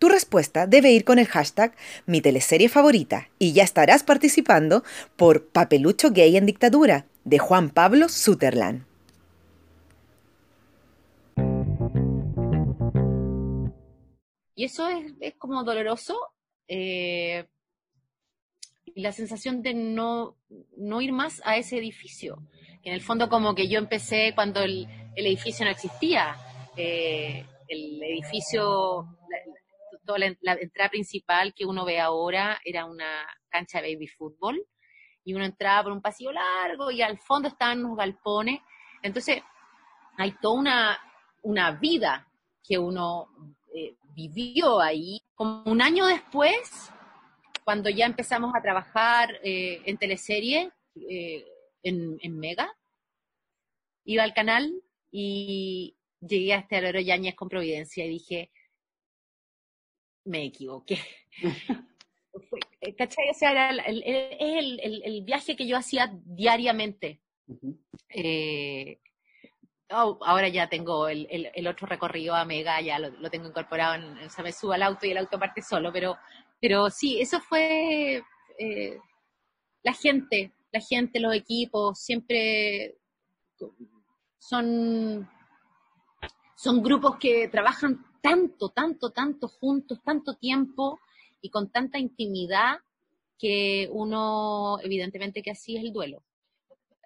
Tu 0.00 0.08
respuesta 0.08 0.66
debe 0.66 0.90
ir 0.90 1.04
con 1.04 1.20
el 1.20 1.28
hashtag 1.28 1.72
mi 2.06 2.20
teleserie 2.20 2.68
favorita 2.68 3.28
y 3.38 3.52
ya 3.52 3.62
estarás 3.62 4.02
participando 4.02 4.82
por 5.14 5.46
Papelucho 5.46 6.10
Gay 6.10 6.36
en 6.36 6.46
Dictadura 6.46 7.06
de 7.22 7.38
Juan 7.38 7.70
Pablo 7.70 8.08
Sutherland. 8.08 8.89
Y 14.60 14.64
eso 14.64 14.86
es, 14.88 15.36
como 15.38 15.64
doloroso. 15.64 16.20
Eh, 16.68 17.46
y 18.84 19.00
la 19.00 19.10
sensación 19.10 19.62
de 19.62 19.72
no, 19.72 20.36
no 20.76 21.00
ir 21.00 21.14
más 21.14 21.40
a 21.46 21.56
ese 21.56 21.78
edificio 21.78 22.42
en 22.82 22.92
el 22.92 23.00
fondo 23.00 23.30
como 23.30 23.54
que 23.54 23.70
yo 23.70 23.78
empecé 23.78 24.32
cuando 24.34 24.60
el, 24.60 24.86
edificio 25.16 25.64
no 25.64 25.70
existía. 25.70 26.36
Eh, 26.76 27.46
el 27.68 28.02
edificio, 28.02 29.06
toda 30.04 30.18
la, 30.18 30.52
entrada 30.52 30.90
principal 30.90 31.54
que 31.54 31.64
uno 31.64 31.86
ve 31.86 31.98
ahora 31.98 32.60
era 32.62 32.84
una 32.84 33.26
cancha 33.48 33.80
de 33.80 33.94
baby 33.94 34.08
fútbol 34.08 34.62
y 35.24 35.32
uno 35.32 35.46
entraba 35.46 35.84
por 35.84 35.92
un 35.92 36.02
pasillo 36.02 36.32
largo 36.32 36.90
y 36.90 37.00
al 37.00 37.16
fondo 37.16 37.48
estaban 37.48 37.82
unos 37.82 37.96
galpones. 37.96 38.60
Entonces, 39.02 39.42
hay 40.18 40.32
toda 40.32 40.60
una, 40.60 40.98
una 41.44 41.70
vida 41.70 42.30
que 42.62 42.76
uno 42.76 43.56
eh, 43.74 43.96
vivió 44.14 44.80
ahí. 44.80 45.22
Como 45.34 45.62
un 45.64 45.80
año 45.80 46.06
después, 46.06 46.90
cuando 47.64 47.90
ya 47.90 48.06
empezamos 48.06 48.54
a 48.54 48.62
trabajar 48.62 49.38
eh, 49.42 49.82
en 49.84 49.96
teleserie, 49.96 50.70
en, 51.82 52.38
Mega, 52.38 52.70
iba 54.04 54.22
al 54.22 54.34
canal 54.34 54.82
y 55.10 55.96
llegué 56.20 56.54
a 56.54 56.58
este 56.58 56.76
Aero 56.76 57.00
Yañez 57.00 57.34
con 57.34 57.48
Providencia 57.48 58.04
y 58.04 58.10
dije, 58.10 58.50
me 60.24 60.44
equivoqué. 60.44 60.98
¿Cachai? 62.98 63.30
O 63.30 63.34
sea, 63.34 63.50
era 63.50 63.70
el, 63.86 64.02
el, 64.80 65.22
viaje 65.22 65.56
que 65.56 65.66
yo 65.66 65.76
hacía 65.76 66.12
diariamente. 66.24 67.20
Eh, 68.08 69.00
oh, 69.92 70.18
ahora 70.22 70.48
ya 70.48 70.68
tengo 70.68 71.08
el, 71.08 71.66
otro 71.66 71.86
recorrido 71.86 72.34
a 72.34 72.44
Mega, 72.44 72.80
ya 72.80 72.98
lo, 72.98 73.30
tengo 73.30 73.48
incorporado, 73.48 73.94
en, 73.94 74.18
o 74.18 74.30
sea, 74.30 74.44
me 74.44 74.52
subo 74.52 74.72
al 74.72 74.82
auto 74.82 75.06
y 75.06 75.10
el 75.10 75.18
auto 75.18 75.38
parte 75.38 75.62
solo, 75.62 75.92
pero, 75.92 76.16
pero 76.60 76.90
sí, 76.90 77.20
eso 77.20 77.40
fue 77.40 78.22
eh, 78.58 78.98
la 79.82 79.92
gente, 79.92 80.52
la 80.72 80.80
gente, 80.80 81.20
los 81.20 81.34
equipos, 81.34 81.98
siempre 81.98 82.96
son, 84.38 85.28
son 86.56 86.82
grupos 86.82 87.16
que 87.16 87.48
trabajan 87.48 88.04
tanto, 88.20 88.68
tanto, 88.70 89.10
tanto 89.10 89.48
juntos, 89.48 90.00
tanto 90.04 90.34
tiempo 90.36 91.00
y 91.40 91.50
con 91.50 91.70
tanta 91.70 91.98
intimidad 91.98 92.78
que 93.38 93.88
uno, 93.90 94.78
evidentemente 94.82 95.42
que 95.42 95.50
así 95.50 95.76
es 95.76 95.84
el 95.84 95.92
duelo. 95.92 96.22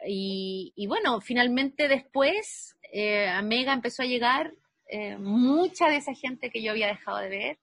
Y, 0.06 0.86
bueno, 0.86 1.20
finalmente 1.20 1.88
después 1.88 2.76
eh, 2.92 3.28
a 3.28 3.42
Mega 3.42 3.72
empezó 3.72 4.02
a 4.02 4.06
llegar 4.06 4.52
eh, 4.88 5.16
mucha 5.16 5.88
de 5.88 5.96
esa 5.96 6.14
gente 6.14 6.50
que 6.50 6.62
yo 6.62 6.72
había 6.72 6.88
dejado 6.88 7.18
de 7.18 7.28
ver 7.28 7.58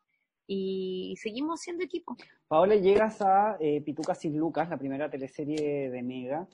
y 0.48 1.16
seguimos 1.22 1.62
siendo 1.62 1.84
equipo. 1.84 2.16
Paola, 2.48 2.76
llegas 2.76 3.22
a 3.22 3.58
eh, 3.60 3.82
Pitucas 3.82 4.26
y 4.26 4.30
Lucas, 4.30 4.70
la 4.70 4.78
primera 4.78 5.10
teleserie 5.10 5.90
de 5.90 6.04
Mega, 6.04 6.48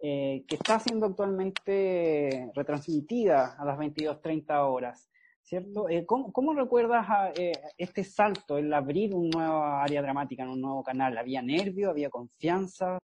eh, 0.00 0.44
que 0.46 0.56
está 0.56 0.78
siendo 0.78 1.06
actualmente 1.06 2.50
retransmitida 2.54 3.56
a 3.58 3.64
las 3.64 3.78
22.30 3.78 4.70
horas. 4.70 5.10
¿cierto? 5.42 5.88
Eh, 5.88 6.06
¿cómo, 6.06 6.54
recuerdas 6.54 7.06
eh, 7.36 7.52
este 7.76 8.04
salto, 8.04 8.56
el 8.56 8.72
abrir 8.72 9.12
un 9.14 9.30
nuevo 9.30 9.64
área 9.64 10.00
dramática 10.00 10.44
en 10.44 10.50
un 10.50 10.60
nuevo 10.60 10.84
canal? 10.84 11.18
¿Había 11.18 11.42
nervio, 11.42 11.90
había 11.90 12.08
confianza? 12.08 12.98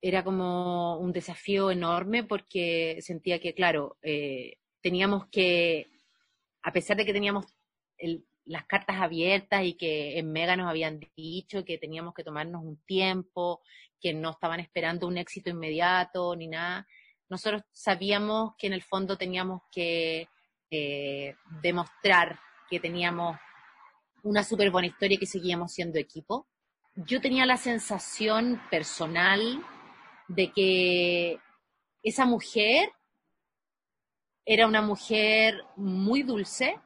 Era 0.00 0.22
como 0.22 0.98
un 0.98 1.12
desafío 1.12 1.70
enorme 1.70 2.24
porque 2.24 2.98
sentía 3.00 3.38
que, 3.38 3.54
claro, 3.54 3.98
eh, 4.02 4.58
teníamos 4.80 5.26
que, 5.26 5.88
a 6.62 6.72
pesar 6.72 6.96
de 6.96 7.04
que 7.04 7.12
teníamos 7.12 7.46
las 8.44 8.66
cartas 8.66 8.96
abiertas 9.00 9.64
y 9.64 9.74
que 9.74 10.18
en 10.18 10.30
Mega 10.30 10.56
nos 10.56 10.68
habían 10.68 11.00
dicho 11.16 11.64
que 11.64 11.78
teníamos 11.78 12.14
que 12.14 12.24
tomarnos 12.24 12.62
un 12.62 12.76
tiempo, 12.84 13.62
que 14.00 14.14
no 14.14 14.30
estaban 14.30 14.60
esperando 14.60 15.06
un 15.06 15.18
éxito 15.18 15.50
inmediato 15.50 16.36
ni 16.36 16.46
nada, 16.46 16.86
nosotros 17.28 17.62
sabíamos 17.72 18.52
que 18.56 18.68
en 18.68 18.72
el 18.72 18.82
fondo 18.82 19.16
teníamos 19.16 19.62
que 19.72 20.28
eh, 20.70 21.34
demostrar 21.60 22.38
que 22.70 22.78
teníamos 22.80 23.36
una 24.22 24.42
súper 24.42 24.70
buena 24.70 24.88
historia 24.88 25.16
y 25.16 25.18
que 25.18 25.26
seguíamos 25.26 25.72
siendo 25.72 25.98
equipo. 25.98 26.48
Yo 26.94 27.20
tenía 27.20 27.46
la 27.46 27.56
sensación 27.56 28.60
personal 28.70 29.64
de 30.28 30.52
que 30.52 31.38
esa 32.02 32.24
mujer 32.24 32.90
era 34.44 34.66
una 34.66 34.82
mujer 34.82 35.64
muy 35.76 36.22
dulce 36.22 36.78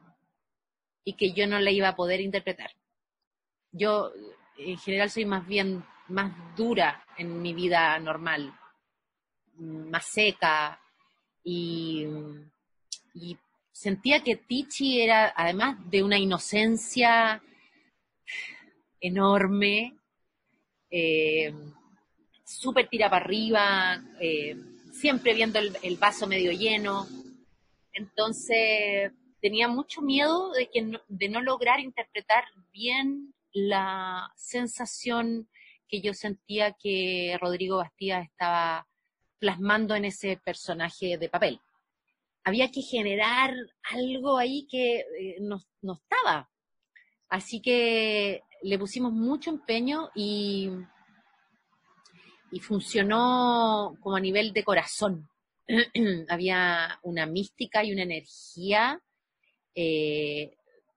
y 1.03 1.13
que 1.13 1.31
yo 1.33 1.47
no 1.47 1.59
la 1.59 1.71
iba 1.71 1.89
a 1.89 1.95
poder 1.95 2.21
interpretar. 2.21 2.71
Yo 3.71 4.11
en 4.57 4.77
general 4.77 5.09
soy 5.09 5.25
más 5.25 5.47
bien 5.47 5.83
más 6.07 6.33
dura 6.55 7.05
en 7.17 7.41
mi 7.41 7.53
vida 7.53 7.97
normal, 7.99 8.53
más 9.57 10.05
seca 10.05 10.79
y, 11.43 12.05
sentía 13.71 14.23
que 14.23 14.35
Tichi 14.35 15.01
era, 15.01 15.33
además 15.35 15.77
de 15.89 16.03
una 16.03 16.19
inocencia 16.19 17.41
enorme, 18.99 19.97
eh, 20.91 21.53
súper 22.59 22.87
tira 22.89 23.09
para 23.09 23.25
arriba, 23.25 24.03
eh, 24.19 24.55
siempre 24.91 25.33
viendo 25.33 25.59
el, 25.59 25.97
vaso 25.97 26.27
medio 26.27 26.51
lleno. 26.51 27.07
Entonces 27.93 29.11
tenía 29.41 29.67
mucho 29.67 30.01
miedo 30.01 30.51
de, 30.51 30.69
que 30.69 30.91
de 31.07 31.29
no 31.29 31.41
lograr 31.41 31.79
interpretar 31.79 32.43
bien 32.71 33.33
la 33.53 34.31
sensación 34.35 35.49
que 35.87 36.01
yo 36.01 36.13
sentía 36.13 36.73
que 36.73 37.37
Rodrigo 37.41 37.77
Bastía 37.77 38.21
estaba 38.21 38.87
plasmando 39.39 39.95
en 39.95 40.05
ese 40.05 40.37
personaje 40.37 41.17
de 41.17 41.29
papel 41.29 41.59
había 42.43 42.71
que 42.71 42.81
generar 42.81 43.53
algo 43.83 44.37
ahí 44.37 44.67
que 44.69 44.99
eh, 44.99 45.37
no, 45.41 45.61
estaba. 45.93 46.49
Así 47.29 47.61
que 47.61 48.41
le 48.61 48.79
pusimos 48.79 49.13
mucho 49.13 49.49
empeño 49.49 50.09
y, 50.15 50.69
y 52.51 52.59
funcionó 52.59 53.95
como 54.01 54.15
a 54.15 54.19
nivel 54.19 54.53
de 54.53 54.63
corazón. 54.63 55.29
había 56.29 56.99
una 57.03 57.25
mística 57.25 57.83
y 57.83 57.93
una 57.93 58.03
energía 58.03 59.01
eh, 59.73 60.55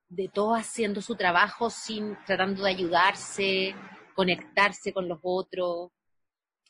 de 0.09 0.29
todos 0.29 0.59
haciendo 0.59 1.01
su 1.01 1.17
trabajo 1.17 1.71
sin 1.71 2.17
tratando 2.27 2.65
de 2.65 2.71
ayudarse, 2.71 3.75
conectarse 4.15 4.93
con 4.93 5.09
los 5.09 5.19
otros. 5.23 5.91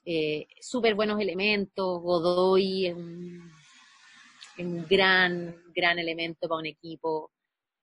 Eh, 0.04 0.46
súper 0.60 0.94
buenos 0.94 1.18
elementos, 1.20 2.00
Godoy, 2.02 2.90
un 2.92 4.86
gran, 4.88 5.56
gran 5.74 5.98
elemento 5.98 6.48
para 6.48 6.60
un 6.60 6.66
equipo. 6.66 7.32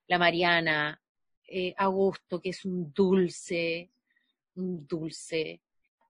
La 0.07 0.19
Mariana, 0.19 1.01
eh, 1.47 1.73
Augusto, 1.77 2.39
que 2.39 2.49
es 2.49 2.63
un 2.63 2.93
dulce, 2.93 3.91
un 4.55 4.85
dulce. 4.87 5.61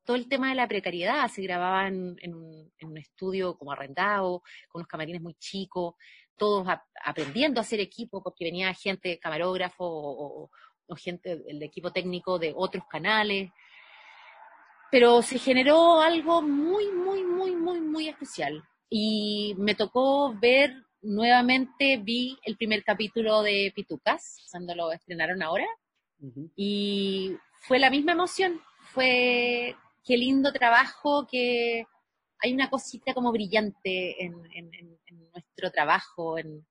Todo 0.04 0.18
el 0.18 0.28
tema 0.28 0.50
de 0.50 0.56
la 0.56 0.68
precariedad 0.68 1.28
se 1.28 1.44
grababa 1.44 1.88
en, 1.88 2.18
un, 2.34 2.98
estudio 2.98 3.58
como 3.58 3.72
arrendado, 3.72 4.42
con 4.70 4.80
unos 4.80 4.88
camarines 4.88 5.22
muy 5.22 5.36
chicos, 5.36 5.96
todos 6.36 6.68
aprendiendo 7.04 7.60
a 7.60 7.64
hacer 7.64 7.80
equipo 7.80 8.24
porque 8.24 8.46
venía 8.46 8.74
gente, 8.74 9.20
camarógrafo 9.20 9.86
o, 9.86 10.50
o 10.88 10.96
gente 10.96 11.38
del 11.38 11.62
equipo 11.64 11.92
técnico 11.92 12.40
de 12.40 12.54
otros 12.56 12.84
canales. 12.90 13.52
Pero 14.92 15.22
se 15.22 15.40
generó 15.40 16.02
algo 16.02 16.42
muy, 16.42 16.92
muy, 16.92 17.24
muy, 17.24 17.56
muy, 17.56 17.80
muy 17.80 18.10
especial. 18.10 18.64
Y 18.90 19.56
me 19.58 19.76
tocó 19.76 20.34
ver 20.34 20.74
nuevamente, 21.02 21.98
vi 21.98 22.38
el 22.44 22.58
primer 22.58 22.84
capítulo 22.84 23.42
de 23.42 23.72
Pitucas, 23.76 24.46
cuando 24.52 24.76
lo 24.76 24.92
estrenaron 24.92 25.42
ahora, 25.42 25.66
y 26.56 27.36
fue 27.62 27.80
la 27.80 27.90
misma 27.90 28.12
emoción, 28.12 28.62
fue 28.94 29.76
qué 30.04 30.18
lindo 30.18 30.52
trabajo, 30.52 31.28
que 31.30 31.86
hay 32.40 32.54
una 32.54 32.70
cosita 32.70 33.14
como 33.14 33.32
brillante 33.32 34.24
en, 34.24 34.36
nuestro 35.32 35.72
trabajo, 35.72 36.38
en 36.38 36.66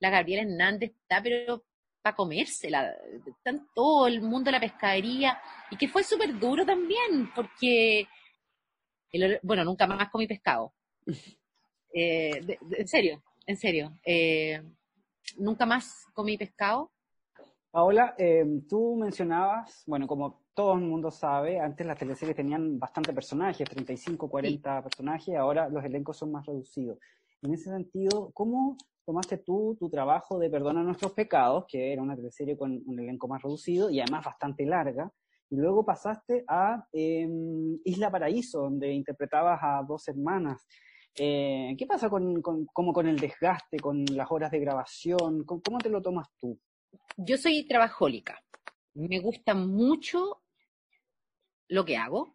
la 0.00 0.10
Gabriela 0.10 0.42
Hernández 0.42 0.92
está, 0.92 1.22
pero 1.22 1.64
para 2.02 2.16
comérsela, 2.16 2.92
está 3.26 3.52
todo 3.74 4.06
el 4.06 4.22
mundo 4.22 4.46
de 4.46 4.52
la 4.52 4.60
pescadería, 4.60 5.40
y 5.70 5.76
que 5.76 5.88
fue 5.88 6.02
súper 6.02 6.38
duro 6.38 6.64
también, 6.64 7.30
porque, 7.34 8.08
bueno, 9.42 9.64
nunca 9.64 9.86
más 9.86 10.08
comí 10.10 10.26
pescado. 10.26 10.72
Eh, 11.92 12.56
en 12.78 12.86
serio, 12.86 13.20
en 13.46 13.56
serio. 13.56 13.98
Eh, 14.04 14.62
nunca 15.38 15.66
más 15.66 16.06
comí 16.12 16.38
pescado. 16.38 16.92
Paola, 17.70 18.14
eh, 18.18 18.44
tú 18.68 18.96
mencionabas, 18.96 19.84
bueno, 19.86 20.06
como 20.06 20.42
todo 20.54 20.74
el 20.74 20.80
mundo 20.80 21.10
sabe, 21.10 21.60
antes 21.60 21.86
las 21.86 21.98
teleseries 21.98 22.36
tenían 22.36 22.78
bastante 22.78 23.12
personajes, 23.12 23.68
35, 23.68 24.28
40 24.28 24.82
personajes, 24.82 25.36
ahora 25.36 25.68
los 25.68 25.84
elencos 25.84 26.16
son 26.16 26.32
más 26.32 26.44
reducidos. 26.46 26.98
En 27.42 27.54
ese 27.54 27.70
sentido, 27.70 28.30
¿cómo 28.34 28.76
tomaste 29.06 29.38
tú 29.38 29.76
tu 29.78 29.88
trabajo 29.88 30.38
de 30.38 30.50
Perdona 30.50 30.82
nuestros 30.82 31.12
pecados, 31.12 31.64
que 31.68 31.92
era 31.92 32.02
una 32.02 32.16
teleserie 32.16 32.56
con 32.56 32.82
un 32.86 32.98
elenco 32.98 33.28
más 33.28 33.42
reducido 33.42 33.88
y 33.88 34.00
además 34.00 34.24
bastante 34.24 34.66
larga, 34.66 35.10
y 35.48 35.56
luego 35.56 35.84
pasaste 35.84 36.44
a 36.46 36.86
em, 36.92 37.78
Isla 37.84 38.10
Paraíso, 38.10 38.62
donde 38.62 38.92
interpretabas 38.92 39.58
a 39.62 39.82
dos 39.86 40.06
hermanas. 40.08 40.66
Eh, 41.18 41.74
¿Qué 41.76 41.86
pasa 41.86 42.08
con, 42.08 42.40
como 42.40 42.92
con 42.92 43.08
el 43.08 43.18
desgaste, 43.18 43.78
con 43.78 44.04
las 44.14 44.30
horas 44.30 44.50
de 44.52 44.60
grabación? 44.60 45.44
¿Cómo, 45.44 45.78
te 45.78 45.88
lo 45.88 46.00
tomas 46.00 46.28
tú? 46.38 46.58
Yo 47.16 47.36
soy 47.36 47.66
trabajólica. 47.66 48.42
Me 48.94 49.18
gusta 49.18 49.54
mucho 49.54 50.42
lo 51.68 51.84
que 51.84 51.96
hago. 51.96 52.34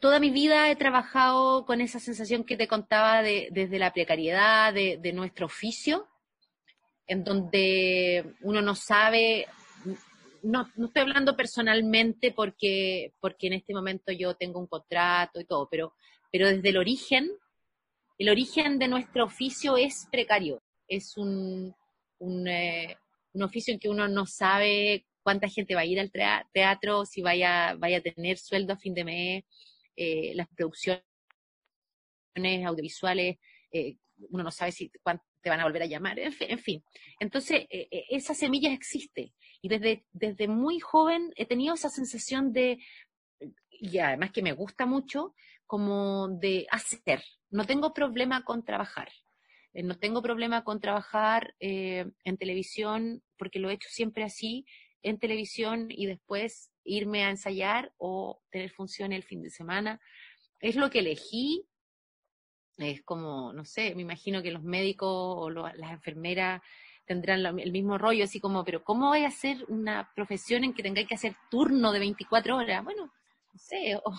Toda 0.00 0.20
mi 0.20 0.30
vida 0.30 0.70
he 0.70 0.76
trabajado 0.76 1.66
con 1.66 1.80
esa 1.80 1.98
sensación 1.98 2.44
que 2.44 2.56
te 2.56 2.68
contaba 2.68 3.22
de, 3.22 3.48
desde 3.50 3.78
la 3.78 3.92
precariedad 3.92 4.72
de, 4.72 5.12
nuestro 5.12 5.46
oficio, 5.46 6.06
en 7.06 7.24
donde 7.24 8.34
uno 8.42 8.62
no 8.62 8.76
sabe, 8.76 9.46
no, 10.42 10.70
no, 10.76 10.86
estoy 10.86 11.02
hablando 11.02 11.36
personalmente 11.36 12.30
porque, 12.30 13.12
porque 13.18 13.48
en 13.48 13.54
este 13.54 13.74
momento 13.74 14.12
yo 14.12 14.34
tengo 14.34 14.60
un 14.60 14.68
contrato 14.68 15.40
y 15.40 15.44
todo, 15.44 15.68
pero, 15.68 15.94
pero 16.30 16.48
desde 16.48 16.68
el 16.68 16.76
origen 16.76 17.30
el 18.18 18.28
origen 18.28 18.78
de 18.78 18.88
nuestro 18.88 19.24
oficio 19.24 19.76
es 19.76 20.08
precario, 20.10 20.60
es 20.88 21.16
un, 21.16 21.74
eh, 22.48 22.96
un, 23.32 23.42
oficio 23.42 23.72
en 23.72 23.80
que 23.80 23.88
uno 23.88 24.08
no 24.08 24.26
sabe 24.26 25.06
cuánta 25.22 25.48
gente 25.48 25.74
va 25.74 25.82
a 25.82 25.86
ir 25.86 26.00
al 26.00 26.10
teatro, 26.52 27.04
si 27.04 27.22
vaya, 27.22 27.74
vaya 27.78 27.98
a 27.98 28.02
tener 28.02 28.38
sueldo 28.38 28.72
a 28.72 28.78
fin 28.78 28.94
de 28.94 29.04
mes, 29.04 29.44
eh, 29.96 30.32
las 30.34 30.48
producciones 30.48 31.02
audiovisuales, 32.64 33.36
eh, 33.72 33.96
uno 34.30 34.44
no 34.44 34.50
sabe 34.50 34.72
si 34.72 34.90
cuánto 35.02 35.24
te 35.42 35.50
van 35.50 35.60
a 35.60 35.64
volver 35.64 35.82
a 35.82 35.86
llamar, 35.86 36.18
en 36.18 36.58
fin. 36.58 36.82
Entonces, 37.20 37.66
esa 37.70 38.34
semilla 38.34 38.72
existe. 38.72 39.32
Y 39.62 39.68
desde, 39.68 40.04
desde 40.12 40.48
muy 40.48 40.80
joven 40.80 41.32
he 41.36 41.46
tenido 41.46 41.74
esa 41.74 41.90
sensación 41.90 42.52
de, 42.52 42.78
y 43.70 43.98
además 43.98 44.32
que 44.32 44.42
me 44.42 44.52
gusta 44.52 44.86
mucho, 44.86 45.34
como 45.66 46.28
de 46.28 46.66
hacer, 46.70 47.22
no 47.50 47.64
tengo 47.64 47.92
problema 47.92 48.42
con 48.44 48.64
trabajar. 48.64 49.10
Eh, 49.74 49.82
no 49.82 49.98
tengo 49.98 50.22
problema 50.22 50.64
con 50.64 50.80
trabajar 50.80 51.54
eh, 51.60 52.06
en 52.24 52.36
televisión 52.36 53.22
porque 53.36 53.58
lo 53.58 53.70
he 53.70 53.74
hecho 53.74 53.88
siempre 53.90 54.24
así, 54.24 54.66
en 55.02 55.18
televisión 55.18 55.88
y 55.90 56.06
después 56.06 56.70
irme 56.84 57.24
a 57.24 57.30
ensayar 57.30 57.92
o 57.98 58.40
tener 58.50 58.70
función 58.70 59.12
el 59.12 59.22
fin 59.22 59.42
de 59.42 59.50
semana. 59.50 60.00
Es 60.60 60.76
lo 60.76 60.90
que 60.90 61.00
elegí. 61.00 61.66
Es 62.78 63.02
como, 63.02 63.52
no 63.52 63.64
sé, 63.64 63.94
me 63.94 64.02
imagino 64.02 64.42
que 64.42 64.52
los 64.52 64.62
médicos 64.62 65.08
o 65.10 65.50
las 65.50 65.90
enfermeras 65.90 66.62
tendrán 67.04 67.58
el 67.58 67.72
mismo 67.72 67.98
rollo, 67.98 68.24
así 68.24 68.38
como, 68.38 68.64
pero 68.64 68.84
¿cómo 68.84 69.08
voy 69.08 69.24
a 69.24 69.28
hacer 69.28 69.64
una 69.68 70.12
profesión 70.14 70.62
en 70.62 70.74
que 70.74 70.82
tengáis 70.82 71.08
que 71.08 71.14
hacer 71.14 71.34
turno 71.50 71.90
de 71.90 71.98
24 71.98 72.56
horas? 72.56 72.84
Bueno, 72.84 73.06
no 73.52 73.58
sé, 73.58 73.96
o 73.96 74.12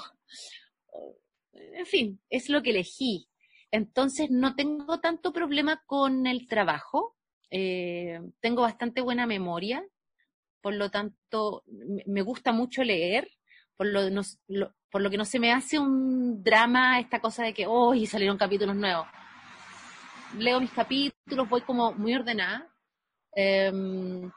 en 1.53 1.85
fin, 1.85 2.21
es 2.29 2.49
lo 2.49 2.61
que 2.61 2.71
elegí. 2.71 3.28
Entonces 3.71 4.31
no 4.31 4.55
tengo 4.55 4.99
tanto 4.99 5.31
problema 5.31 5.83
con 5.85 6.27
el 6.27 6.47
trabajo. 6.47 7.15
eh, 7.51 8.19
tengo 8.41 8.61
bastante 8.61 9.01
buena 9.01 9.25
memoria, 9.25 9.83
por 10.61 10.73
lo 10.73 10.91
tanto, 10.91 11.63
me 12.05 12.21
gusta 12.21 12.51
mucho 12.51 12.83
leer, 12.83 13.29
por 13.75 13.87
lo, 13.87 14.01
por 14.91 15.01
lo 15.01 15.09
que 15.09 15.17
no 15.17 15.25
se 15.25 15.39
me 15.39 15.51
hace 15.51 15.79
un 15.79 16.43
drama 16.43 16.99
esta 16.99 17.19
cosa 17.19 17.43
de 17.43 17.53
que, 17.53 17.65
hoy 17.65 18.05
salieron 18.05 18.37
capítulos 18.37 18.75
nuevos. 18.75 19.07
Leo 20.37 20.59
mis 20.59 20.71
capítulos, 20.71 21.49
voy 21.49 21.61
como 21.61 21.93
muy 21.93 22.13
ordenada. 22.13 22.67
Em, 23.33 24.29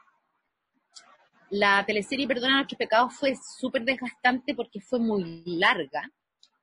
la 1.51 1.85
teleserie 1.85 2.27
Perdona 2.27 2.65
que 2.67 2.75
pecados 2.75 3.13
fue 3.15 3.35
súper 3.35 3.83
desgastante 3.83 4.55
porque 4.55 4.79
fue 4.79 4.99
muy 4.99 5.43
larga, 5.45 6.09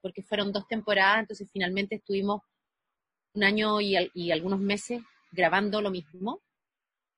porque 0.00 0.22
fueron 0.22 0.52
dos 0.52 0.66
temporadas, 0.66 1.20
entonces 1.20 1.48
finalmente 1.52 1.96
estuvimos 1.96 2.42
un 3.34 3.44
año 3.44 3.80
y, 3.80 4.30
algunos 4.30 4.60
meses 4.60 5.02
grabando 5.32 5.80
lo 5.80 5.90
mismo. 5.90 6.42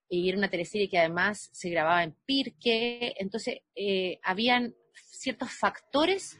Y 0.08 0.28
era 0.28 0.36
una 0.38 0.50
teleserie 0.50 0.88
que 0.88 0.98
además 0.98 1.48
se 1.52 1.70
grababa 1.70 2.04
en 2.04 2.14
Pirque, 2.26 3.14
entonces 3.18 3.60
eh, 3.74 4.18
habían 4.22 4.74
ciertos 4.94 5.50
factores 5.52 6.38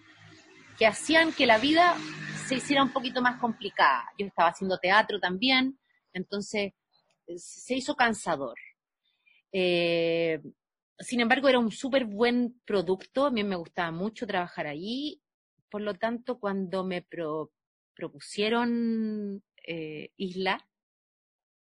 que 0.79 0.87
hacían 0.87 1.33
que 1.33 1.47
la 1.47 1.59
vida 1.59 1.97
se 2.47 2.57
hiciera 2.57 2.83
un 2.83 2.93
poquito 2.93 3.23
más 3.23 3.41
complicada. 3.41 4.05
Yo 4.19 4.27
estaba 4.27 4.51
haciendo 4.51 4.79
teatro 4.79 5.19
también, 5.21 5.79
entonces 6.13 6.75
se 7.37 7.75
hizo 7.75 7.95
cansador. 7.95 8.59
Eh, 9.53 10.41
sin 10.99 11.21
embargo, 11.21 11.49
era 11.49 11.59
un 11.59 11.71
súper 11.71 12.05
buen 12.05 12.61
producto, 12.65 13.27
a 13.27 13.31
mí 13.31 13.43
me 13.43 13.57
gustaba 13.57 13.91
mucho 13.91 14.27
trabajar 14.27 14.67
ahí, 14.67 15.23
por 15.71 15.81
lo 15.81 15.95
tanto, 15.95 16.39
cuando 16.39 16.85
me 16.85 17.07
propusieron 17.95 19.43
eh, 19.65 20.11
Isla, 20.17 20.67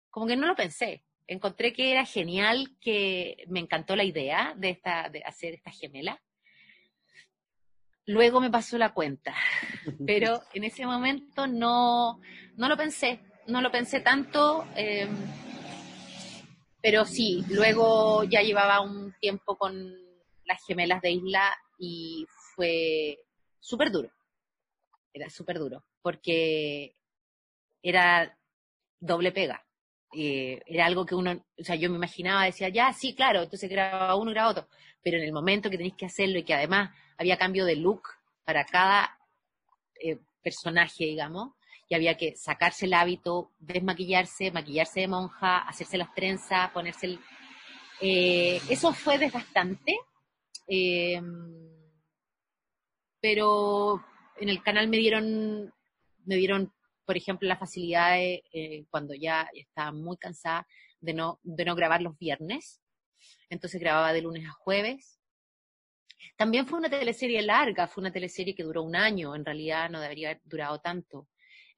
como 0.10 0.28
que 0.28 0.36
no 0.36 0.48
lo 0.48 0.56
pensé. 0.56 1.04
Encontré 1.28 1.74
que 1.74 1.92
era 1.92 2.06
genial, 2.06 2.78
que 2.82 3.44
me 3.48 3.60
encantó 3.60 3.96
la 3.96 4.04
idea 4.04 4.54
de, 4.58 4.70
esta, 4.70 5.10
de 5.10 5.22
hacer 5.24 5.54
esta 5.54 5.72
gemela. 5.72 6.22
Luego 8.06 8.40
me 8.40 8.50
pasó 8.50 8.78
la 8.78 8.94
cuenta, 8.94 9.36
pero 10.08 10.42
en 10.54 10.64
ese 10.64 10.86
momento 10.86 11.46
no, 11.46 12.20
no 12.56 12.70
lo 12.70 12.78
pensé, 12.78 13.20
no 13.48 13.62
lo 13.62 13.72
pensé 13.72 14.00
tanto. 14.00 14.66
Eh, 14.76 15.08
pero 16.82 17.06
sí, 17.06 17.44
luego 17.50 18.24
ya 18.24 18.42
llevaba 18.42 18.82
un 18.82 19.14
tiempo 19.20 19.58
con 19.58 19.94
las 20.46 20.66
gemelas 20.66 21.02
de 21.02 21.12
Isla 21.12 21.54
y 21.78 22.26
fue 22.56 23.20
súper 23.60 23.92
duro. 23.92 24.10
Era 25.14 25.30
súper 25.30 25.60
duro, 25.60 25.84
porque 26.02 26.97
era 27.90 28.38
doble 29.00 29.32
pega. 29.32 29.64
Eh, 30.14 30.62
era 30.66 30.86
algo 30.86 31.06
que 31.06 31.16
uno, 31.16 31.46
o 31.58 31.64
sea, 31.64 31.76
yo 31.76 31.90
me 31.90 31.98
imaginaba, 31.98 32.46
decía, 32.46 32.70
ya, 32.70 32.94
sí, 32.94 33.14
claro, 33.14 33.44
entonces 33.44 33.70
grababa 33.70 34.16
uno 34.16 34.32
y 34.32 34.34
grababa 34.34 34.52
otro. 34.52 34.70
Pero 35.04 35.18
en 35.18 35.24
el 35.24 35.34
momento 35.34 35.70
que 35.70 35.78
tenéis 35.78 35.96
que 35.96 36.06
hacerlo 36.06 36.40
y 36.40 36.44
que 36.44 36.54
además 36.54 36.92
había 37.18 37.38
cambio 37.38 37.66
de 37.66 37.76
look 37.76 38.04
para 38.44 38.66
cada 38.66 39.18
eh, 40.02 40.20
personaje, 40.42 41.06
digamos, 41.06 41.54
y 41.90 41.96
había 41.96 42.18
que 42.18 42.36
sacarse 42.36 42.86
el 42.86 42.94
hábito, 42.94 43.52
desmaquillarse, 43.60 44.52
maquillarse 44.52 45.02
de 45.02 45.08
monja, 45.08 45.60
hacerse 45.60 45.98
las 45.98 46.14
trenzas, 46.14 46.72
ponerse 46.72 47.08
el... 47.08 47.20
Eh, 48.02 48.62
eso 48.70 48.94
fue 48.94 49.18
desgastante, 49.18 49.98
pero 53.22 54.04
en 54.40 54.50
el 54.50 54.62
canal 54.62 54.88
me 54.88 54.98
dieron, 54.98 55.74
me 56.26 56.36
dieron, 56.36 56.74
por 57.08 57.16
ejemplo, 57.16 57.47
la 57.47 57.58
facilidad 57.58 58.16
de, 58.16 58.43
eh, 58.51 58.86
cuando 58.91 59.16
ya 59.16 59.49
estaba 59.53 59.93
muy 59.93 60.18
cansada 60.18 60.68
de 60.99 61.14
no, 61.14 61.39
de 61.41 61.64
no 61.64 61.74
grabar 61.74 62.01
los 62.01 62.18
viernes, 62.20 62.82
entonces 63.49 63.80
grababa 63.80 64.12
de 64.12 64.22
lunes 64.22 64.45
a 64.45 64.51
jueves. 64.51 65.20
También 66.36 66.68
fue 66.68 66.80
una 66.80 66.89
teleserie 66.89 67.41
larga, 67.41 67.88
fue 67.88 68.01
una 68.01 68.12
teleserie 68.12 68.53
que 68.53 68.64
duró 68.64 68.84
un 68.84 68.97
año, 68.97 69.36
en 69.36 69.45
realidad 69.45 69.89
no 69.89 70.01
debería 70.01 70.32
haber 70.32 70.41
durado 70.43 70.80
tanto. 70.80 71.30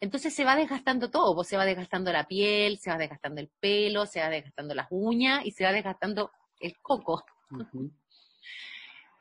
Entonces 0.01 0.33
se 0.33 0.45
va 0.45 0.55
desgastando 0.55 1.11
todo, 1.11 1.35
pues 1.35 1.47
se 1.47 1.57
va 1.57 1.65
desgastando 1.65 2.11
la 2.11 2.25
piel, 2.25 2.79
se 2.79 2.89
va 2.89 2.97
desgastando 2.97 3.39
el 3.39 3.51
pelo, 3.59 4.07
se 4.07 4.21
va 4.21 4.29
desgastando 4.29 4.73
las 4.73 4.87
uñas 4.89 5.45
y 5.45 5.51
se 5.51 5.63
va 5.63 5.71
desgastando 5.71 6.31
el 6.59 6.77
coco. 6.81 7.23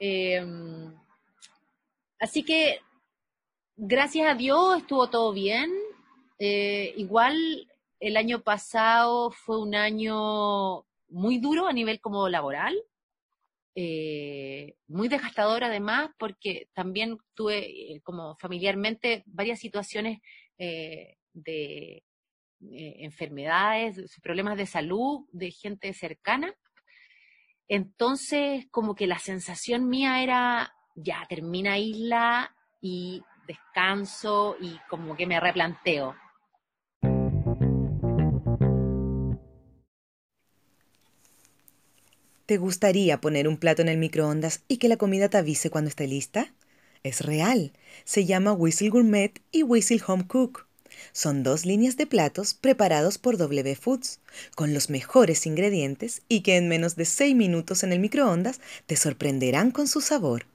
Em, 0.00 0.94
así 2.20 2.44
que, 2.44 2.80
gracias 3.76 4.30
a 4.30 4.36
Dios, 4.36 4.78
estuvo 4.78 5.10
todo 5.10 5.32
bien. 5.32 5.72
Eh, 6.38 6.94
igual 6.96 7.68
el 8.00 8.16
año 8.16 8.42
pasado 8.42 9.30
fue 9.30 9.60
un 9.60 9.74
año 9.74 10.84
muy 11.08 11.38
duro 11.38 11.66
a 11.66 11.72
nivel 11.72 12.00
como 12.00 12.28
laboral, 12.28 12.76
eh, 13.74 14.76
muy 14.86 15.08
desgastador 15.08 15.64
además, 15.64 16.10
porque 16.18 16.68
también 16.74 17.18
tuve 17.34 17.58
eh, 17.94 18.00
como 18.02 18.36
familiarmente 18.36 19.22
varias 19.26 19.58
situaciones 19.60 20.20
de 20.58 22.02
enfermedades, 22.60 24.18
problemas 24.20 24.56
de 24.56 24.66
salud 24.66 25.26
de 25.30 25.52
gente 25.52 25.92
cercana. 25.92 26.52
Entonces, 27.68 28.66
como 28.72 28.96
que 28.96 29.06
la 29.06 29.20
sensación 29.20 29.88
mía 29.88 30.20
era, 30.24 30.74
ya 30.96 31.24
termina 31.28 31.78
Isla 31.78 32.52
y 32.80 33.22
descanso 33.46 34.56
y 34.60 34.76
como 34.88 35.16
que 35.16 35.26
me 35.26 35.38
replanteo. 35.38 36.16
¿Te 42.48 42.56
gustaría 42.56 43.20
poner 43.20 43.46
un 43.46 43.58
plato 43.58 43.82
en 43.82 43.90
el 43.90 43.98
microondas 43.98 44.62
y 44.68 44.78
que 44.78 44.88
la 44.88 44.96
comida 44.96 45.28
te 45.28 45.36
avise 45.36 45.68
cuando 45.68 45.90
esté 45.90 46.06
lista? 46.06 46.54
Es 47.02 47.20
real. 47.20 47.72
Se 48.06 48.24
llama 48.24 48.54
Whistle 48.54 48.88
Gourmet 48.88 49.38
y 49.52 49.64
Whistle 49.64 50.00
Home 50.06 50.26
Cook. 50.26 50.64
Son 51.12 51.42
dos 51.42 51.66
líneas 51.66 51.98
de 51.98 52.06
platos 52.06 52.54
preparados 52.54 53.18
por 53.18 53.36
W 53.36 53.76
Foods, 53.76 54.20
con 54.54 54.72
los 54.72 54.88
mejores 54.88 55.44
ingredientes 55.44 56.22
y 56.26 56.40
que 56.40 56.56
en 56.56 56.68
menos 56.68 56.96
de 56.96 57.04
6 57.04 57.36
minutos 57.36 57.82
en 57.82 57.92
el 57.92 57.98
microondas 57.98 58.62
te 58.86 58.96
sorprenderán 58.96 59.70
con 59.70 59.86
su 59.86 60.00
sabor. 60.00 60.46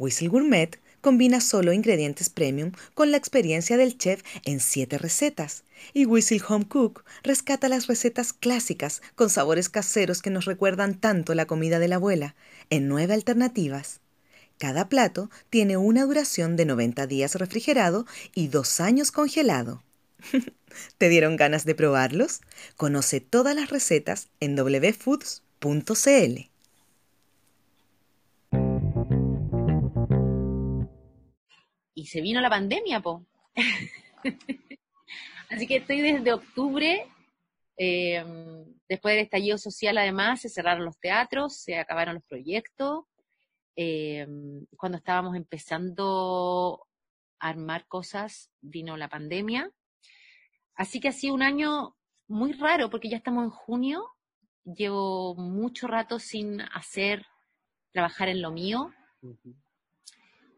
Whistle 0.00 0.26
Gourmet 0.26 0.80
combina 1.02 1.42
solo 1.42 1.74
ingredientes 1.74 2.30
premium 2.30 2.72
con 2.94 3.10
la 3.10 3.18
experiencia 3.18 3.76
del 3.76 3.98
chef 3.98 4.22
en 4.46 4.60
7 4.60 4.96
recetas. 4.96 5.64
Y 5.92 6.06
Whistle 6.06 6.40
Home 6.48 6.66
Cook 6.66 7.04
rescata 7.22 7.68
las 7.68 7.88
recetas 7.88 8.32
clásicas 8.32 9.02
con 9.14 9.28
sabores 9.28 9.68
caseros 9.68 10.22
que 10.22 10.30
nos 10.30 10.46
recuerdan 10.46 10.94
tanto 10.94 11.34
la 11.34 11.46
comida 11.46 11.78
de 11.78 11.88
la 11.88 11.96
abuela, 11.96 12.34
en 12.70 12.88
nueve 12.88 13.12
alternativas. 13.12 14.00
Cada 14.58 14.88
plato 14.88 15.28
tiene 15.50 15.76
una 15.76 16.04
duración 16.04 16.56
de 16.56 16.64
90 16.64 17.06
días 17.08 17.34
refrigerado 17.34 18.06
y 18.34 18.46
dos 18.46 18.80
años 18.80 19.10
congelado. 19.10 19.82
¿Te 20.98 21.08
dieron 21.08 21.36
ganas 21.36 21.64
de 21.64 21.74
probarlos? 21.74 22.42
Conoce 22.76 23.20
todas 23.20 23.56
las 23.56 23.70
recetas 23.70 24.28
en 24.38 24.54
wfoods.cl. 24.56 26.51
Y 32.02 32.06
se 32.06 32.20
vino 32.20 32.40
la 32.40 32.50
pandemia, 32.50 32.98
po. 32.98 33.24
Así 35.50 35.68
que 35.68 35.76
estoy 35.76 36.00
desde 36.00 36.32
octubre. 36.32 37.06
Em, 37.76 38.64
después 38.88 39.14
del 39.14 39.22
estallido 39.22 39.56
social, 39.56 39.96
además, 39.98 40.40
se 40.40 40.48
cerraron 40.48 40.84
los 40.84 40.98
teatros, 40.98 41.58
se 41.58 41.78
acabaron 41.78 42.16
los 42.16 42.24
proyectos. 42.24 43.04
Eh, 43.76 44.26
cuando 44.76 44.98
estábamos 44.98 45.36
empezando 45.36 46.88
a 47.38 47.50
armar 47.50 47.86
cosas, 47.86 48.50
vino 48.60 48.96
la 48.96 49.08
pandemia. 49.08 49.70
Así 50.74 50.98
que 50.98 51.06
ha 51.06 51.12
sido 51.12 51.34
un 51.34 51.42
año 51.42 51.94
muy 52.26 52.52
raro 52.52 52.90
porque 52.90 53.10
ya 53.10 53.18
estamos 53.18 53.44
en 53.44 53.50
junio, 53.50 54.08
llevo 54.64 55.36
mucho 55.36 55.86
rato 55.86 56.18
sin 56.18 56.62
hacer, 56.62 57.26
trabajar 57.92 58.28
en 58.28 58.42
lo 58.42 58.50
mío. 58.50 58.92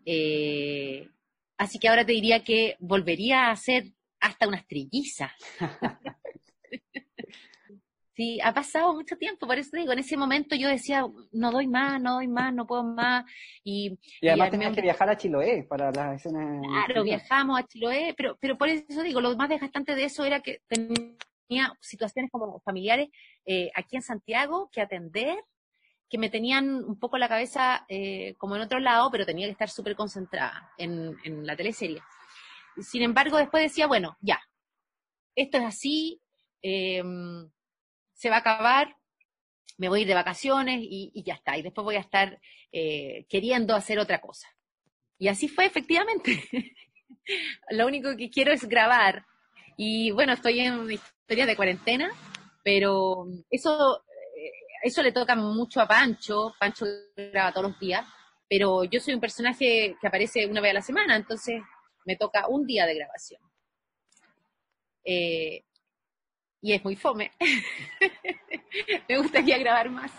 Eh, 0.07 1.11
así 1.59 1.79
que 1.79 1.89
ahora 1.89 2.05
te 2.05 2.13
diría 2.13 2.45
que 2.45 2.77
volvería 2.81 3.47
a 3.47 3.53
hacer 3.53 3.93
hasta 4.21 4.49
unas 4.49 4.67
trillizas. 4.67 5.33
Sí, 8.17 8.39
ha 8.45 8.55
pasado 8.55 8.95
mucho 8.95 9.17
tiempo, 9.17 9.45
por 9.45 9.59
eso 9.59 9.77
digo, 9.77 9.93
en 9.93 9.99
ese 9.99 10.17
momento 10.17 10.55
yo 10.55 10.69
decía, 10.69 11.05
no 11.33 11.51
doy 11.51 11.67
más, 11.67 12.01
no 12.01 12.15
doy 12.15 12.29
más, 12.29 12.55
no 12.55 12.65
puedo 12.65 12.85
más. 12.85 13.25
Y, 13.65 13.99
y 14.21 14.29
además 14.29 14.53
tenías 14.53 14.73
que 14.73 14.83
viajar 14.83 15.09
a 15.09 15.17
Chiloé 15.17 15.65
para 15.65 15.91
las 15.91 16.21
escenas. 16.21 16.63
Claro, 16.65 17.03
viajamos 17.03 17.59
a 17.59 17.67
Chiloé, 17.67 18.15
pero, 18.17 18.37
pero 18.41 18.57
por 18.57 18.69
eso 18.69 19.03
digo, 19.03 19.21
lo 19.21 19.37
más 19.37 19.49
desgastante 19.49 19.97
de 19.97 20.05
eso 20.05 20.25
era 20.25 20.41
que 20.41 20.61
tenía 20.69 21.77
situaciones 21.81 22.31
como 22.31 22.61
familiares 22.61 23.09
eh, 23.47 23.73
aquí 23.75 23.97
en 23.97 24.03
Santiago 24.03 24.71
que 24.73 24.81
atender, 24.81 25.37
que 26.09 26.19
me 26.19 26.31
tenían 26.31 26.85
un 26.85 26.99
poco 26.99 27.19
la 27.19 27.29
cabeza 27.29 27.85
eh, 27.89 28.35
como 28.39 28.57
en 28.57 28.63
otro 28.63 28.79
lado, 28.79 29.11
pero 29.11 29.27
tenía 29.27 29.47
que 29.47 29.53
estar 29.53 29.69
súper 29.69 29.97
concentrada 29.97 30.71
en, 30.79 31.17
la 31.47 31.57
teleserie. 31.57 32.03
Sin 32.81 33.03
embargo, 33.03 33.39
después 33.39 33.63
decía, 33.63 33.87
bueno, 33.87 34.17
ya, 34.21 34.41
esto 35.35 35.59
es 35.59 35.65
así. 35.65 36.21
Eh, 36.63 37.03
se 38.15 38.31
va 38.31 38.37
a 38.37 38.41
acabar, 38.41 38.97
me 39.77 39.89
voy 39.89 40.01
a 40.01 40.03
ir 40.03 40.09
de 40.09 40.15
vacaciones 40.15 40.81
y, 40.83 41.23
ya 41.25 41.35
está. 41.35 41.57
Y 41.59 41.63
después 41.63 41.85
voy 41.85 41.97
a 41.97 42.01
estar 42.01 42.41
eh, 42.73 43.27
queriendo 43.29 43.75
hacer 43.75 43.99
otra 43.99 44.21
cosa. 44.21 44.49
Y 45.19 45.29
así 45.29 45.49
fue, 45.49 45.67
efectivamente. 45.67 46.43
Lo 47.71 47.87
único 47.87 48.17
que 48.17 48.31
quiero 48.31 48.53
es 48.53 48.65
grabar. 48.69 49.25
Y 49.77 50.11
bueno, 50.13 50.33
estoy 50.33 50.61
en 50.61 50.91
historia 50.91 51.47
de 51.47 51.57
cuarentena, 51.57 52.11
pero 52.63 53.27
eso, 53.51 54.05
eso 54.85 55.03
le 55.03 55.13
toca 55.13 55.35
mucho 55.35 55.81
a 55.81 55.89
Pancho. 55.89 56.55
Pancho 56.61 56.85
graba 57.17 57.53
todos 57.53 57.71
los 57.71 57.81
días, 57.81 58.05
pero 58.47 58.85
yo 58.85 59.01
soy 59.01 59.15
un 59.15 59.21
personaje 59.21 59.97
que 59.99 60.07
aparece 60.07 60.47
una 60.47 60.61
vez 60.61 60.73
a 60.73 60.75
la 60.75 60.83
semana, 60.83 61.17
entonces 61.17 61.63
me 62.05 62.17
toca 62.17 62.49
un 62.49 62.67
día 62.67 62.85
de 62.85 62.95
grabación. 62.95 63.41
Eh, 65.03 65.65
y 66.61 66.73
es 66.75 66.85
muy 66.85 66.97
fome. 66.97 67.33
me 69.09 69.19
gustaría 69.19 69.57
grabar 69.57 69.89
más. 69.89 70.13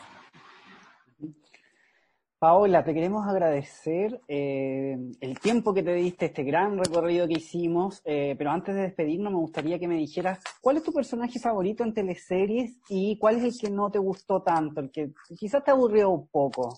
Paola, 2.38 2.84
te 2.84 2.94
queremos 2.94 3.26
agradecer 3.26 4.20
eh, 4.28 4.98
el 5.22 5.40
tiempo 5.40 5.74
que 5.74 5.84
te 5.84 5.94
diste, 5.94 6.26
este 6.26 6.44
gran 6.44 6.78
recorrido 6.78 7.28
que 7.28 7.36
hicimos, 7.36 8.02
eh, 8.04 8.36
pero 8.38 8.52
antes 8.52 8.76
de 8.76 8.82
despedirnos 8.82 9.32
me 9.32 9.40
gustaría 9.40 9.80
que 9.80 9.88
me 9.88 9.96
dijeras 9.96 10.40
cuál 10.60 10.78
es 10.78 10.84
tu 10.84 10.92
personaje 10.92 11.40
favorito 11.40 11.84
en 11.84 11.94
teleseries 11.94 12.78
y 12.90 13.18
cuál 13.18 13.38
es 13.38 13.44
el 13.44 13.60
que 13.60 13.70
no 13.74 13.90
te 13.90 14.00
gustó 14.00 14.42
tanto, 14.42 14.82
el 14.82 14.92
que 14.92 15.12
quizás 15.40 15.64
te 15.64 15.72
aburrió 15.72 16.10
un 16.10 16.28
poco. 16.28 16.78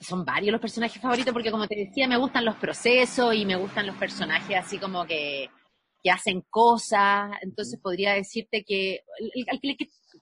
Son 0.00 0.24
varios 0.24 0.52
los 0.52 0.60
personajes 0.60 1.02
favoritos 1.02 1.32
porque 1.32 1.50
como 1.50 1.66
te 1.66 1.74
decía, 1.74 2.06
me 2.06 2.16
gustan 2.16 2.44
los 2.44 2.54
procesos 2.54 3.34
y 3.34 3.44
me 3.44 3.56
gustan 3.56 3.86
los 3.86 3.96
personajes 3.96 4.56
así 4.56 4.78
como 4.78 5.04
que 5.04 5.48
que 6.00 6.12
hacen 6.12 6.42
cosas, 6.48 7.32
entonces 7.42 7.80
podría 7.80 8.12
decirte 8.12 8.62
que, 8.62 9.00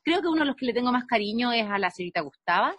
creo 0.03 0.23
que 0.23 0.29
uno 0.29 0.41
de 0.41 0.47
los 0.47 0.57
que 0.57 0.65
le 0.65 0.73
tengo 0.73 0.91
más 0.91 1.05
cariño 1.05 1.53
es 1.53 1.67
a 1.69 1.79
la 1.79 1.91
señorita 1.91 2.23
Gustava 2.23 2.75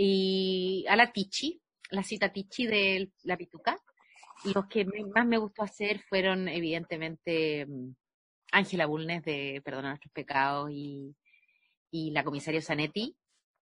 y 0.00 0.86
a 0.88 0.94
la 0.94 1.10
Tichi, 1.10 1.60
la 1.90 2.04
cita 2.04 2.32
Tichi 2.32 2.68
de 2.68 3.10
la 3.24 3.36
Pituca. 3.36 3.76
Y 4.44 4.54
los 4.54 4.68
que 4.68 4.84
más 4.84 5.26
me 5.26 5.38
gustó 5.38 5.64
hacer 5.64 6.00
fueron, 6.08 6.46
evidentemente, 6.46 7.66
mm, 7.66 7.90
Ángela 8.52 8.86
Bulnes 8.86 9.24
de 9.24 9.60
Perdona 9.64 9.88
nuestros 9.88 10.12
pecados 10.12 10.70
y, 10.70 11.16
y 11.90 12.12
la 12.12 12.22
comisaria 12.22 12.62
Zanetti. 12.62 13.16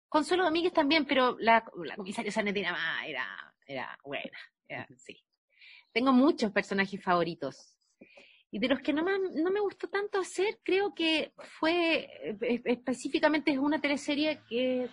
Consuelo 0.08 0.44
Domínguez 0.44 0.72
también, 0.72 1.04
pero 1.04 1.36
la, 1.40 1.64
comisaria 1.96 2.30
Zanetti 2.30 2.60
era, 2.60 2.76
era, 3.04 3.54
era 3.66 3.98
buena. 4.04 4.38
sí. 4.98 5.20
Tengo 5.92 6.12
muchos 6.12 6.52
personajes 6.52 7.02
favoritos. 7.02 7.76
Y 8.52 8.60
de 8.60 8.68
los 8.68 8.78
que 8.78 8.92
no, 8.92 9.02
no 9.02 9.50
me 9.50 9.60
gustó 9.60 9.88
tanto 9.88 10.20
hacer, 10.20 10.60
creo 10.62 10.94
que 10.94 11.32
fue, 11.58 12.08
eh, 12.40 12.62
específicamente 12.66 13.50
es 13.50 13.58
una 13.58 13.80
teleserie 13.80 14.40
que, 14.48 14.88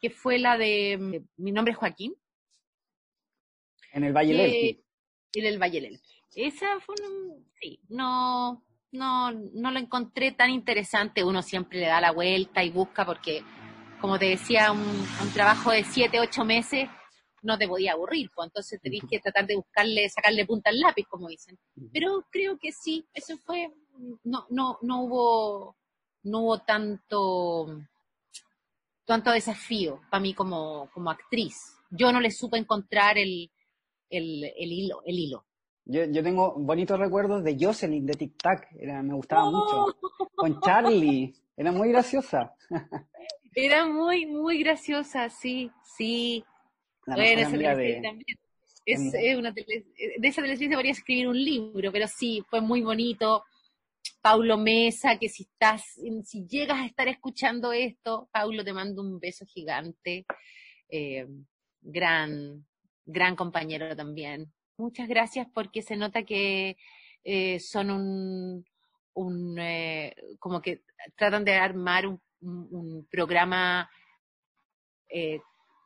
que 0.00 0.10
fue 0.10 0.38
la 0.38 0.56
de 0.58 0.98
mm, 0.98 1.42
Mi 1.42 1.52
nombre 1.52 1.72
es 1.72 1.78
Joaquín. 1.78 2.14
En 3.92 4.04
el 4.04 4.12
Valle 4.12 4.34
del 4.34 4.84
En 5.34 5.46
el 5.46 5.58
Valle 5.58 5.80
del 5.80 6.00
Esa 6.34 6.80
fue, 6.80 6.96
sí, 7.60 7.80
no, 7.88 8.62
no, 8.92 9.32
no 9.32 9.70
lo 9.70 9.78
encontré 9.78 10.32
tan 10.32 10.50
interesante. 10.50 11.24
Uno 11.24 11.42
siempre 11.42 11.80
le 11.80 11.86
da 11.86 12.00
la 12.00 12.12
vuelta 12.12 12.62
y 12.62 12.70
busca 12.70 13.06
porque, 13.06 13.42
como 14.00 14.18
te 14.18 14.26
decía, 14.26 14.72
un, 14.72 14.80
un 14.80 15.32
trabajo 15.32 15.70
de 15.70 15.84
siete, 15.84 16.20
ocho 16.20 16.44
meses 16.44 16.88
no 17.46 17.56
te 17.56 17.68
podía 17.68 17.92
aburrir, 17.92 18.30
pues 18.34 18.48
entonces 18.48 18.80
tenías 18.80 19.04
que 19.08 19.20
tratar 19.20 19.46
de 19.46 19.56
buscarle, 19.56 20.08
sacarle 20.08 20.44
punta 20.44 20.70
al 20.70 20.80
lápiz, 20.80 21.06
como 21.08 21.28
dicen. 21.28 21.58
Pero 21.92 22.26
creo 22.30 22.58
que 22.58 22.72
sí, 22.72 23.06
eso 23.14 23.38
fue, 23.38 23.72
no, 24.24 24.46
no, 24.50 24.78
no 24.82 25.02
hubo, 25.02 25.76
no 26.24 26.40
hubo 26.40 26.58
tanto, 26.58 27.66
tanto 29.06 29.30
desafío 29.30 30.00
para 30.10 30.20
mí 30.20 30.34
como, 30.34 30.90
como 30.92 31.10
actriz. 31.10 31.78
Yo 31.90 32.12
no 32.12 32.20
le 32.20 32.30
supe 32.30 32.58
encontrar 32.58 33.16
el, 33.16 33.50
el, 34.10 34.44
el 34.44 34.72
hilo, 34.72 35.02
el 35.06 35.18
hilo. 35.18 35.44
Yo, 35.84 36.04
yo, 36.04 36.22
tengo 36.22 36.54
bonitos 36.58 36.98
recuerdos 36.98 37.44
de 37.44 37.56
Jocelyn 37.58 38.04
de 38.04 38.14
Tic 38.14 38.36
Tac, 38.36 38.68
era, 38.78 39.02
me 39.02 39.14
gustaba 39.14 39.48
mucho. 39.48 39.96
Con 40.34 40.60
Charlie, 40.60 41.32
era 41.56 41.70
muy 41.70 41.90
graciosa. 41.90 42.54
Era 43.54 43.86
muy, 43.86 44.26
muy 44.26 44.58
graciosa, 44.58 45.30
sí, 45.30 45.70
sí. 45.96 46.44
Bueno, 47.06 47.40
esa 47.40 47.74
de... 47.74 48.00
también. 48.02 48.38
Es, 48.84 49.00
una 49.36 49.50
de 49.52 49.84
esa 50.22 50.42
televisión 50.42 50.70
se 50.70 50.76
podría 50.76 50.92
escribir 50.92 51.28
un 51.28 51.42
libro, 51.42 51.90
pero 51.90 52.06
sí, 52.06 52.44
fue 52.50 52.60
muy 52.60 52.82
bonito. 52.82 53.44
Paulo 54.20 54.56
Mesa, 54.56 55.18
que 55.18 55.28
si 55.28 55.44
estás, 55.44 55.82
si 56.24 56.46
llegas 56.46 56.78
a 56.78 56.86
estar 56.86 57.08
escuchando 57.08 57.72
esto, 57.72 58.28
Paulo 58.32 58.64
te 58.64 58.72
mando 58.72 59.02
un 59.02 59.18
beso 59.18 59.44
gigante. 59.46 60.26
Eh, 60.88 61.26
gran, 61.80 62.66
gran 63.04 63.36
compañero 63.36 63.94
también. 63.96 64.52
Muchas 64.76 65.08
gracias 65.08 65.46
porque 65.52 65.82
se 65.82 65.96
nota 65.96 66.24
que 66.24 66.76
eh, 67.24 67.60
son 67.60 67.90
un, 67.90 68.64
un 69.14 69.58
eh, 69.58 70.14
como 70.38 70.60
que 70.60 70.82
tratan 71.16 71.44
de 71.44 71.54
armar 71.54 72.06
un, 72.06 72.20
programa 73.10 73.90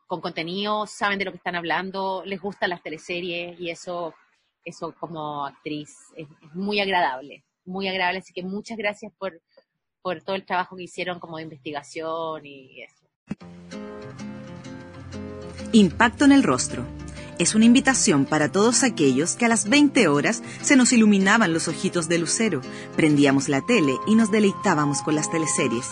con 0.07 0.21
contenido, 0.21 0.87
saben 0.87 1.19
de 1.19 1.25
lo 1.25 1.31
que 1.31 1.37
están 1.37 1.55
hablando, 1.55 2.23
les 2.27 2.41
gustan 2.41 2.71
las 2.71 2.83
teleseries 2.83 3.59
y 3.61 3.71
eso, 3.71 4.13
eso 4.65 4.93
como 4.99 5.47
actriz 5.47 5.97
es, 6.17 6.27
muy 6.53 6.81
agradable, 6.81 7.45
muy 7.71 7.89
agradable. 7.89 8.19
Así 8.19 8.33
que 8.33 8.43
muchas 8.43 8.77
gracias 8.77 9.13
por, 9.19 9.41
por 10.03 10.23
todo 10.23 10.37
el 10.37 10.45
trabajo 10.45 10.77
que 10.77 10.85
hicieron 10.85 11.19
como 11.21 11.39
de 11.39 11.45
investigación 11.45 12.45
y 12.45 12.83
eso. 12.83 13.07
Impacto 15.73 16.25
en 16.25 16.33
el 16.33 16.43
rostro. 16.43 16.85
Es 17.39 17.55
una 17.55 17.65
invitación 17.65 18.27
para 18.27 18.53
todos 18.53 18.83
aquellos 18.83 19.35
que 19.35 19.47
a 19.47 19.49
las 19.49 19.67
20 19.69 20.09
horas 20.09 20.43
se 20.61 20.77
nos 20.77 20.93
iluminaban 20.93 21.55
los 21.55 21.69
ojitos 21.69 22.07
de 22.07 22.19
lucero, 22.19 22.61
prendíamos 22.97 23.49
la 23.49 23.65
tele 23.65 23.95
y 24.07 24.15
nos 24.15 24.31
deleitábamos 24.31 25.01
con 25.01 25.15
las 25.15 25.31
teleseries. 25.31 25.87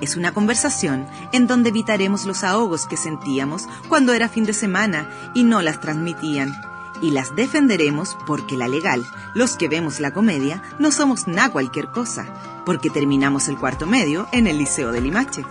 Es 0.00 0.16
una 0.16 0.32
conversación 0.32 1.06
en 1.32 1.46
donde 1.46 1.68
evitaremos 1.68 2.24
los 2.24 2.44
ahogos 2.44 2.86
que 2.86 2.96
sentíamos 2.96 3.66
cuando 3.88 4.14
era 4.14 4.28
fin 4.28 4.44
de 4.44 4.54
semana 4.54 5.32
y 5.34 5.44
no 5.44 5.60
las 5.60 5.80
transmitían. 5.80 6.54
Y 7.00 7.10
las 7.10 7.34
defenderemos 7.36 8.16
porque 8.26 8.56
la 8.56 8.68
legal, 8.68 9.04
los 9.34 9.56
que 9.56 9.68
vemos 9.68 10.00
la 10.00 10.12
comedia, 10.12 10.62
no 10.78 10.90
somos 10.90 11.26
nada 11.26 11.50
cualquier 11.50 11.88
cosa, 11.88 12.26
porque 12.64 12.90
terminamos 12.90 13.48
el 13.48 13.58
cuarto 13.58 13.86
medio 13.86 14.26
en 14.32 14.46
el 14.46 14.58
Liceo 14.58 14.92
de 14.92 15.00
Limache. 15.00 15.44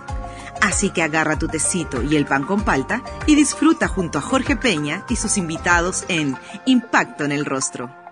Así 0.61 0.91
que 0.91 1.03
agarra 1.03 1.37
tu 1.37 1.47
tecito 1.47 2.01
y 2.01 2.15
el 2.15 2.25
pan 2.25 2.43
con 2.43 2.61
palta 2.61 3.03
y 3.25 3.35
disfruta 3.35 3.87
junto 3.87 4.17
a 4.17 4.21
Jorge 4.21 4.55
Peña 4.55 5.05
y 5.09 5.17
sus 5.17 5.37
invitados 5.37 6.05
en 6.07 6.37
Impacto 6.65 7.25
en 7.25 7.31
el 7.33 7.45
Rostro. 7.45 8.02